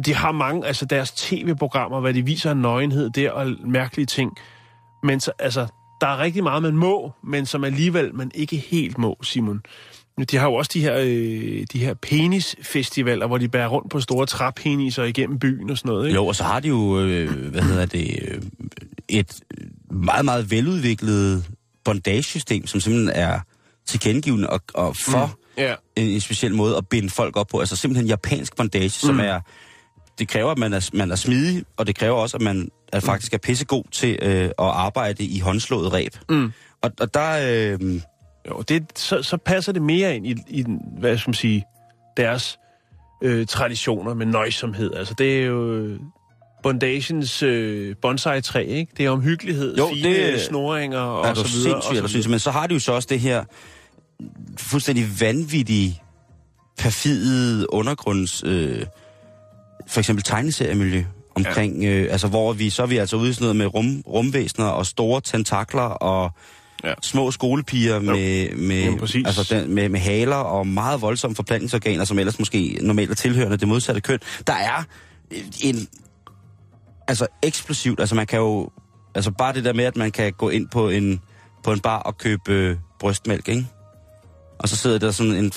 De 0.05 0.13
har 0.15 0.31
mange, 0.31 0.67
altså 0.67 0.85
deres 0.85 1.11
tv-programmer, 1.11 1.99
hvad 1.99 2.13
de 2.13 2.25
viser 2.25 2.49
af 2.49 2.57
nøgenhed 2.57 3.09
der 3.09 3.31
og 3.31 3.47
mærkelige 3.65 4.05
ting. 4.05 4.31
Men 5.03 5.19
så, 5.19 5.31
altså, 5.39 5.67
der 6.01 6.07
er 6.07 6.19
rigtig 6.19 6.43
meget, 6.43 6.61
man 6.63 6.73
må, 6.75 7.11
men 7.23 7.45
som 7.45 7.63
alligevel 7.63 8.15
man 8.15 8.31
ikke 8.35 8.55
helt 8.57 8.97
må, 8.97 9.17
Simon. 9.23 9.61
De 10.23 10.37
har 10.37 10.45
jo 10.45 10.53
også 10.53 10.71
de 10.73 10.81
her, 10.81 10.95
øh, 10.99 11.65
de 11.73 11.79
her 11.79 11.93
penisfestivaler, 11.93 13.27
hvor 13.27 13.37
de 13.37 13.47
bærer 13.47 13.67
rundt 13.67 13.91
på 13.91 13.99
store 13.99 14.25
træpeniser 14.25 15.03
igennem 15.03 15.39
byen 15.39 15.69
og 15.69 15.77
sådan 15.77 15.89
noget. 15.89 16.07
Ikke? 16.07 16.15
Jo, 16.15 16.27
og 16.27 16.35
så 16.35 16.43
har 16.43 16.59
de 16.59 16.67
jo, 16.67 16.99
øh, 16.99 17.51
hvad 17.51 17.61
hedder 17.61 17.85
det, 17.85 18.19
øh, 18.21 18.41
et 19.09 19.39
meget, 19.91 20.25
meget 20.25 20.51
veludviklet 20.51 21.45
bondage-system, 21.85 22.67
som 22.67 22.79
simpelthen 22.79 23.15
er 23.15 23.39
tilkendegivende 23.85 24.49
og, 24.49 24.61
og 24.73 24.95
for 24.97 25.25
mm. 25.25 25.63
Ja. 25.63 25.75
en, 25.95 26.07
en 26.07 26.19
speciel 26.19 26.55
måde 26.55 26.77
at 26.77 26.87
binde 26.87 27.09
folk 27.09 27.37
op 27.37 27.47
på. 27.47 27.59
Altså 27.59 27.75
simpelthen 27.75 28.07
japansk 28.07 28.55
bondage, 28.55 28.85
mm. 28.85 28.89
som 28.89 29.19
er... 29.19 29.39
Det 30.19 30.27
kræver, 30.27 30.51
at 30.51 30.57
man 30.57 30.73
er, 30.73 30.89
man 30.93 31.11
er 31.11 31.15
smidig, 31.15 31.63
og 31.77 31.87
det 31.87 31.95
kræver 31.95 32.15
også, 32.15 32.37
at 32.37 32.41
man 32.41 32.69
er 32.93 32.99
faktisk 32.99 33.33
er 33.33 33.37
pissegod 33.37 33.83
til 33.91 34.19
øh, 34.21 34.45
at 34.45 34.53
arbejde 34.57 35.23
i 35.23 35.39
håndslået 35.39 35.93
ræb. 35.93 36.17
Mm. 36.29 36.51
Og, 36.81 36.91
og 36.99 37.13
der... 37.13 37.77
Øh, 37.81 38.01
Jo, 38.49 38.61
det, 38.69 38.83
så, 38.95 39.23
så 39.23 39.37
passer 39.37 39.71
det 39.71 39.81
mere 39.81 40.15
ind 40.15 40.27
i, 40.27 40.35
i 40.47 40.65
hvad 40.99 41.17
skal 41.17 41.29
man 41.29 41.33
sige, 41.35 41.65
deres 42.17 42.59
øh, 43.23 43.45
traditioner 43.47 44.13
med 44.13 44.25
nøjsomhed. 44.25 44.93
Altså, 44.93 45.13
det 45.17 45.39
er 45.41 45.45
jo 45.45 45.73
øh, 45.73 45.99
bondagens 46.63 47.43
øh, 47.43 47.95
bonsai-træ, 48.01 48.63
ikke? 48.65 48.91
Det 48.97 49.05
er 49.05 49.09
omhyggelighed, 49.09 49.77
Jo, 49.77 49.87
fine 49.93 50.09
det- 50.09 50.41
snoringer 50.41 50.99
og 50.99 51.37
så 51.37 51.43
videre. 51.57 51.75
og 51.75 51.83
så 51.83 52.07
videre. 52.07 52.29
Men 52.29 52.39
så 52.39 52.51
har 52.51 52.67
de 52.67 52.73
jo 52.73 52.79
så 52.79 52.91
også 52.91 53.07
det 53.11 53.19
her 53.19 53.43
fuldstændig 54.57 55.05
vanvittige, 55.21 56.01
perfide 56.77 57.73
undergrunds... 57.73 58.43
Øh, 58.45 58.85
for 59.87 59.99
eksempel 59.99 60.23
tegneseriemiljø 60.23 61.03
omkring, 61.35 61.83
ja. 61.83 61.89
øh, 61.89 62.07
altså 62.11 62.27
hvor 62.27 62.53
vi, 62.53 62.69
så 62.69 62.83
er 62.83 62.87
vi 62.87 62.97
altså 62.97 63.15
ude 63.17 63.29
i 63.29 63.33
sådan 63.33 63.43
noget 63.43 63.55
med 63.55 63.65
rum, 63.65 64.03
rumvæsener 64.07 64.65
og 64.67 64.85
store 64.85 65.21
tentakler 65.21 65.81
og 65.81 66.31
Ja. 66.85 66.93
små 67.01 67.31
skolepiger 67.31 67.99
med, 67.99 68.55
med, 68.55 68.99
præcis. 68.99 69.25
altså 69.25 69.55
den, 69.55 69.73
med, 69.75 69.89
med 69.89 69.99
haler 69.99 70.35
og 70.35 70.67
meget 70.67 71.01
voldsomme 71.01 71.35
forplantningsorganer, 71.35 72.05
som 72.05 72.19
ellers 72.19 72.39
måske 72.39 72.79
normalt 72.81 73.11
er 73.11 73.15
tilhørende 73.15 73.57
det 73.57 73.67
modsatte 73.67 74.01
køn. 74.01 74.19
Der 74.47 74.53
er 74.53 74.83
en, 75.63 75.87
altså 77.07 77.27
eksplosivt, 77.43 77.99
altså 77.99 78.15
man 78.15 78.27
kan 78.27 78.39
jo, 78.39 78.69
altså 79.15 79.31
bare 79.31 79.53
det 79.53 79.65
der 79.65 79.73
med, 79.73 79.85
at 79.85 79.97
man 79.97 80.11
kan 80.11 80.33
gå 80.33 80.49
ind 80.49 80.67
på 80.69 80.89
en, 80.89 81.21
på 81.63 81.71
en 81.71 81.79
bar 81.79 81.99
og 81.99 82.17
købe 82.17 82.53
øh, 82.53 82.77
brystmælk, 82.99 83.47
ikke? 83.47 83.67
Og 84.59 84.69
så 84.69 84.75
sidder 84.75 84.99
der 84.99 85.11
sådan 85.11 85.31
en, 85.33 85.51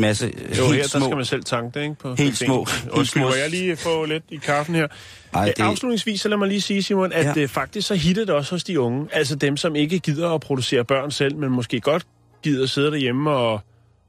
masse 0.00 0.32
Jo, 0.58 0.64
helt 0.64 0.76
her 0.76 0.86
små... 0.88 0.98
der 1.00 1.06
skal 1.06 1.16
man 1.16 1.24
selv 1.24 1.44
tanke 1.44 1.78
det, 1.78 1.82
ikke? 1.84 1.94
På 1.94 2.14
Helt 2.14 2.36
små- 2.36 2.66
Undskyld, 2.90 3.22
må 3.22 3.34
jeg 3.34 3.50
lige 3.50 3.76
få 3.76 4.04
lidt 4.04 4.24
i 4.30 4.36
kaffen 4.36 4.74
her? 4.74 4.86
Ej, 5.34 5.44
det- 5.44 5.60
Afslutningsvis, 5.60 6.20
så 6.20 6.28
lad 6.28 6.36
mig 6.36 6.48
lige 6.48 6.60
sige, 6.60 6.82
Simon, 6.82 7.12
at 7.12 7.24
Ja. 7.24 7.32
ja. 7.40 7.44
faktisk 7.46 7.88
så 7.88 7.94
hitter 7.94 8.24
det 8.24 8.34
også 8.34 8.54
hos 8.54 8.64
de 8.64 8.80
unge. 8.80 9.06
Altså 9.12 9.34
dem, 9.36 9.56
som 9.56 9.76
ikke 9.76 9.98
gider 9.98 10.30
at 10.30 10.40
producere 10.40 10.84
børn 10.84 11.10
selv, 11.10 11.36
men 11.36 11.50
måske 11.50 11.80
godt 11.80 12.06
gider 12.42 12.62
at 12.62 12.70
sidde 12.70 12.90
derhjemme 12.90 13.30
og, 13.30 13.60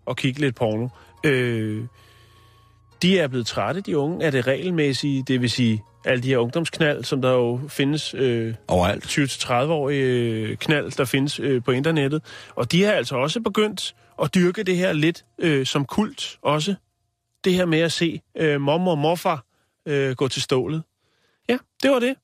og 0.05 0.17
kigge 0.17 0.39
lidt 0.39 0.55
porno. 0.55 0.87
Øh, 1.23 1.83
de 3.01 3.19
er 3.19 3.27
blevet 3.27 3.47
trætte, 3.47 3.81
de 3.81 3.97
unge, 3.97 4.25
af 4.25 4.31
det 4.31 4.47
regelmæssige, 4.47 5.23
det 5.27 5.41
vil 5.41 5.49
sige 5.49 5.81
alle 6.05 6.23
de 6.23 6.27
her 6.27 6.37
ungdomsknald, 6.37 7.03
som 7.03 7.21
der 7.21 7.31
jo 7.31 7.59
findes 7.69 8.13
øh, 8.17 8.53
Overalt. 8.67 9.05
20-30-årige 9.05 10.03
øh, 10.03 10.57
knald, 10.57 10.91
der 10.91 11.05
findes 11.05 11.39
øh, 11.39 11.63
på 11.63 11.71
internettet. 11.71 12.21
Og 12.55 12.71
de 12.71 12.83
har 12.83 12.91
altså 12.91 13.15
også 13.15 13.41
begyndt 13.41 13.95
at 14.21 14.35
dyrke 14.35 14.63
det 14.63 14.77
her 14.77 14.93
lidt 14.93 15.25
øh, 15.39 15.65
som 15.65 15.85
kult 15.85 16.39
også. 16.41 16.75
Det 17.43 17.53
her 17.53 17.65
med 17.65 17.79
at 17.79 17.91
se 17.91 18.21
øh, 18.37 18.61
mor 18.61 18.91
og 18.91 18.97
morfar 18.97 19.45
øh, 19.87 20.15
gå 20.15 20.27
til 20.27 20.41
stålet. 20.41 20.83
Ja, 21.49 21.57
det 21.83 21.91
var 21.91 21.99
det. 21.99 22.15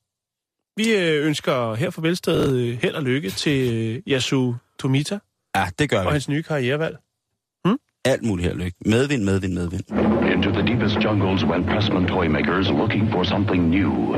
Vi 0.78 0.96
øh, 0.96 1.26
ønsker 1.26 1.76
her 1.76 1.90
fra 1.90 2.02
Velstedet 2.02 2.60
øh, 2.60 2.78
held 2.82 2.96
og 2.96 3.04
lykke 3.04 3.30
til 3.30 3.74
øh, 3.74 4.02
Yasu 4.14 4.54
Tomita 4.80 5.20
Ja, 5.56 5.68
det 5.80 5.90
gør 5.90 6.00
og 6.00 6.06
vi. 6.06 6.12
hans 6.12 6.30
nye 6.30 6.44
karrierevalg. 6.44 6.98
Alt 8.06 8.22
muligt 8.24 8.48
her, 8.48 8.56
Lykke. 8.56 8.76
Medvind, 8.86 9.24
medvind, 9.24 9.54
medvind. 9.54 10.32
Into 10.32 10.52
the 10.52 10.64
deepest 10.64 11.00
jungles 11.02 11.44
went 11.44 11.66
Pressman 11.66 12.08
toymakers 12.08 12.74
looking 12.74 13.12
for 13.12 13.26
something 13.26 13.70
new. 13.70 14.14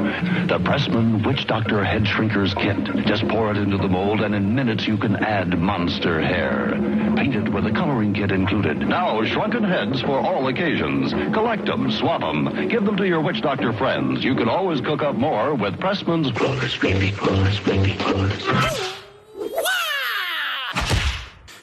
The 0.48 0.60
Pressman 0.60 1.26
Witch 1.26 1.48
Doctor 1.48 1.84
Head 1.84 2.08
Shrinker's 2.08 2.54
Kit. 2.54 2.78
Just 3.08 3.28
pour 3.28 3.50
it 3.50 3.58
into 3.58 3.78
the 3.78 3.88
mold, 3.88 4.22
and 4.22 4.36
in 4.36 4.54
minutes 4.54 4.86
you 4.86 4.98
can 4.98 5.16
add 5.16 5.58
monster 5.58 6.22
hair. 6.22 6.78
Painted 7.18 7.52
with 7.52 7.66
a 7.66 7.72
coloring 7.72 8.14
kit 8.14 8.32
included. 8.32 8.78
Now, 8.78 9.24
shrunken 9.26 9.64
heads 9.64 10.00
for 10.02 10.20
all 10.20 10.48
occasions. 10.48 11.12
Collect 11.34 11.66
them, 11.66 11.90
swap 11.92 12.22
them, 12.22 12.70
give 12.70 12.86
them 12.86 12.98
to 12.98 13.08
your 13.08 13.22
Witch 13.22 13.42
Doctor 13.42 13.74
friends. 13.74 14.24
You 14.24 14.36
can 14.36 14.48
always 14.48 14.80
cook 14.82 15.02
up 15.02 15.16
more 15.16 15.56
with 15.56 15.80
Pressman's 15.80 16.32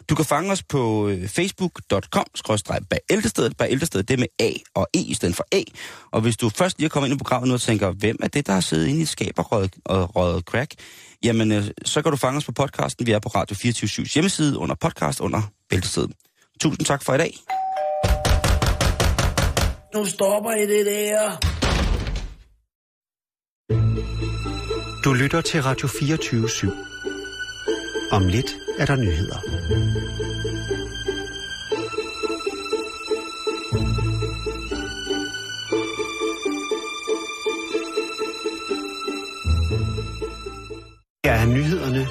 Du 0.09 0.15
kan 0.15 0.25
fange 0.25 0.53
os 0.53 0.63
på 0.63 1.09
øh, 1.09 1.29
facebook.com 1.29 2.25
bæltestedet. 3.09 3.57
Bæltestedet, 3.57 4.09
det 4.09 4.15
er 4.15 4.19
med 4.19 4.27
A 4.39 4.51
og 4.75 4.89
E 4.95 4.99
i 4.99 5.15
stedet 5.15 5.37
for 5.37 5.47
A. 5.53 5.63
Og 6.11 6.21
hvis 6.21 6.37
du 6.37 6.49
først 6.49 6.79
lige 6.79 6.87
er 6.87 6.89
kommet 6.89 7.09
ind 7.09 7.17
i 7.17 7.19
programmet 7.19 7.49
nu 7.49 7.55
og 7.55 7.61
tænker, 7.61 7.91
hvem 7.91 8.17
er 8.23 8.29
det, 8.29 8.47
der 8.47 8.53
har 8.53 8.61
siddet 8.61 8.87
inde 8.87 9.01
i 9.01 9.03
et 9.03 9.09
skab 9.09 9.33
og 9.37 9.53
røget, 9.53 9.75
og 9.85 10.17
røget 10.17 10.45
crack? 10.45 10.75
Jamen, 11.25 11.53
øh, 11.53 11.65
så 11.85 12.03
kan 12.03 12.13
du 12.13 12.17
fange 12.17 12.37
os 12.37 12.45
på 12.45 12.53
podcasten. 12.53 13.07
Vi 13.07 13.13
er 13.13 13.19
på 13.19 13.29
Radio 13.29 13.57
24 13.57 14.07
hjemmeside 14.07 14.59
under 14.59 14.75
podcast 14.75 15.21
under 15.21 15.43
Bæltestedet. 15.71 16.13
Tusind 16.61 16.87
tak 16.87 17.05
for 17.05 17.15
i 17.15 17.19
dag. 17.19 17.35
Nu 19.95 20.05
stopper 20.05 20.53
I 20.53 20.67
det 20.67 20.87
der. 20.87 21.39
Du 25.05 25.13
lytter 25.13 25.41
til 25.41 25.63
Radio 25.63 25.89
24 25.89 26.49
/7. 26.49 26.98
Om 28.11 28.29
lidt 28.29 28.57
er 28.79 28.87
der 28.87 28.97
nyheder. 28.97 29.39
Her 41.25 41.33
er 41.33 41.47
nyhederne 41.47 42.07